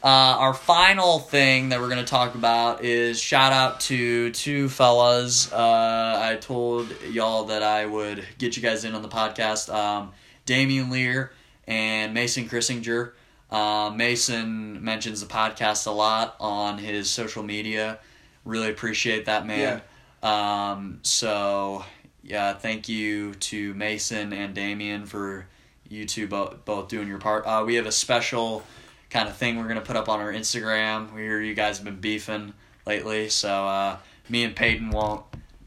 uh, 0.03 0.07
our 0.07 0.55
final 0.55 1.19
thing 1.19 1.71
that 1.71 1.81
we're 1.81 1.89
going 1.89 2.05
to 2.05 2.11
talk 2.11 2.35
about 2.35 2.85
is 2.85 3.21
shout 3.21 3.53
out 3.53 3.81
to 3.81 4.31
two 4.31 4.69
fellas. 4.69 5.53
Uh, 5.53 6.19
I 6.23 6.37
told 6.37 6.89
y'all 7.11 7.45
that 7.47 7.63
I 7.65 7.87
would 7.87 8.25
get 8.39 8.57
you 8.57 8.63
guys 8.63 8.85
in 8.85 8.95
on 8.95 9.03
the 9.03 9.09
podcast. 9.09 9.73
Um, 9.73 10.13
Damian 10.47 10.91
Lear 10.91 11.33
and 11.67 12.15
Mason 12.15 12.49
Chrissinger. 12.49 13.13
Uh, 13.51 13.91
Mason 13.95 14.85
mentions 14.85 15.21
the 15.21 15.27
podcast 15.27 15.87
a 15.87 15.91
lot 15.91 16.37
on 16.39 16.79
his 16.79 17.11
social 17.11 17.43
media. 17.43 17.99
Really 18.45 18.71
appreciate 18.71 19.27
that 19.27 19.47
man. 19.47 19.83
Um, 20.23 21.01
so 21.03 21.85
yeah, 22.23 22.53
thank 22.53 22.89
you 22.89 23.35
to 23.35 23.75
Mason 23.75 24.33
and 24.33 24.55
Damien 24.55 25.07
for 25.07 25.47
you 25.89 26.05
two 26.05 26.27
both 26.27 26.65
both 26.65 26.89
doing 26.89 27.09
your 27.09 27.19
part. 27.19 27.47
Uh, 27.47 27.65
we 27.67 27.77
have 27.77 27.87
a 27.87 27.93
special 27.93 28.63
kind 29.11 29.29
of 29.29 29.37
thing 29.37 29.57
we're 29.59 29.69
gonna 29.69 29.81
put 29.81 29.97
up 29.97 30.09
on 30.09 30.21
our 30.21 30.33
Instagram. 30.33 31.13
We 31.15 31.23
hear 31.23 31.41
you 31.41 31.55
guys 31.55 31.79
have 31.79 31.85
been 31.85 32.01
beefing 32.01 32.53
lately, 32.87 33.29
so 33.29 33.49
uh, 33.67 33.97
me 34.29 34.45
and 34.45 34.55
Peyton 34.55 34.91
won't. 34.91 35.25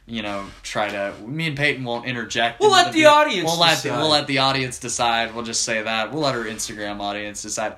You 0.08 0.22
know, 0.24 0.46
try 0.62 0.90
to. 0.90 1.14
Me 1.26 1.48
and 1.48 1.56
Peyton 1.56 1.86
won't 1.86 2.06
interject. 2.06 2.60
We'll 2.60 2.72
let 2.72 2.88
the 2.88 3.00
beef. 3.00 3.08
audience 3.08 3.46
We'll 3.50 3.60
let 3.60 3.78
the, 3.78 3.84
decide. 3.90 3.98
we'll 3.98 4.10
let 4.10 4.28
the 4.28 4.40
audience 4.40 4.78
decide. 4.80 5.34
We'll 5.34 5.46
just 5.46 5.64
say 5.64 5.82
that. 5.84 6.12
We'll 6.12 6.24
let 6.24 6.36
our 6.36 6.44
Instagram 6.44 7.00
audience 7.00 7.42
decide. 7.44 7.76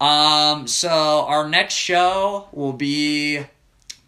Um. 0.00 0.66
So 0.68 0.88
our 1.28 1.46
next 1.48 1.74
show 1.74 2.48
will 2.52 2.72
be 2.72 3.44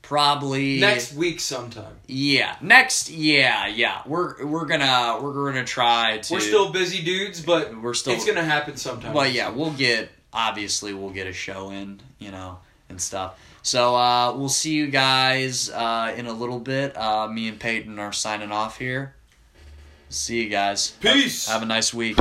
probably 0.01 0.81
Next 0.81 1.13
week 1.13 1.41
sometime. 1.41 1.93
yeah, 2.07 2.57
next. 2.63 3.11
Yeah, 3.11 3.67
yeah. 3.67 4.01
We're 4.07 4.47
we're 4.47 4.65
gonna 4.65 5.19
we're 5.23 5.51
gonna 5.53 5.65
try 5.67 6.19
to. 6.19 6.33
We're 6.35 6.41
still 6.41 6.71
busy 6.71 7.03
dudes, 7.03 7.43
but 7.43 7.79
we're 7.83 7.93
still. 7.95 8.15
it's 8.15 8.25
gonna 8.25 8.45
happen 8.45 8.77
sometime. 8.77 9.13
Well, 9.13 9.27
yeah, 9.29 9.51
we'll 9.51 9.73
get 9.73 10.09
obviously 10.33 10.95
we'll 10.95 11.11
get 11.11 11.27
a 11.27 11.33
show 11.33 11.71
in, 11.71 12.01
you 12.19 12.31
know, 12.31 12.59
and 12.89 13.01
stuff. 13.01 13.39
So 13.63 13.97
uh, 13.97 14.35
we'll 14.35 14.49
see 14.49 14.75
you 14.75 14.87
guys 14.87 15.71
uh, 15.71 16.15
in 16.17 16.27
a 16.27 16.33
little 16.33 16.61
bit. 16.61 16.97
Uh, 16.97 17.29
me 17.29 17.49
and 17.49 17.59
Peyton 17.59 17.99
are 17.99 18.13
signing 18.13 18.53
off 18.53 18.79
here. 18.79 19.15
See 20.09 20.43
you 20.43 20.49
guys. 20.49 20.93
Peace. 21.01 21.49
Have 21.49 21.63
a 21.63 21.67
nice 21.67 21.93
week. 21.93 22.19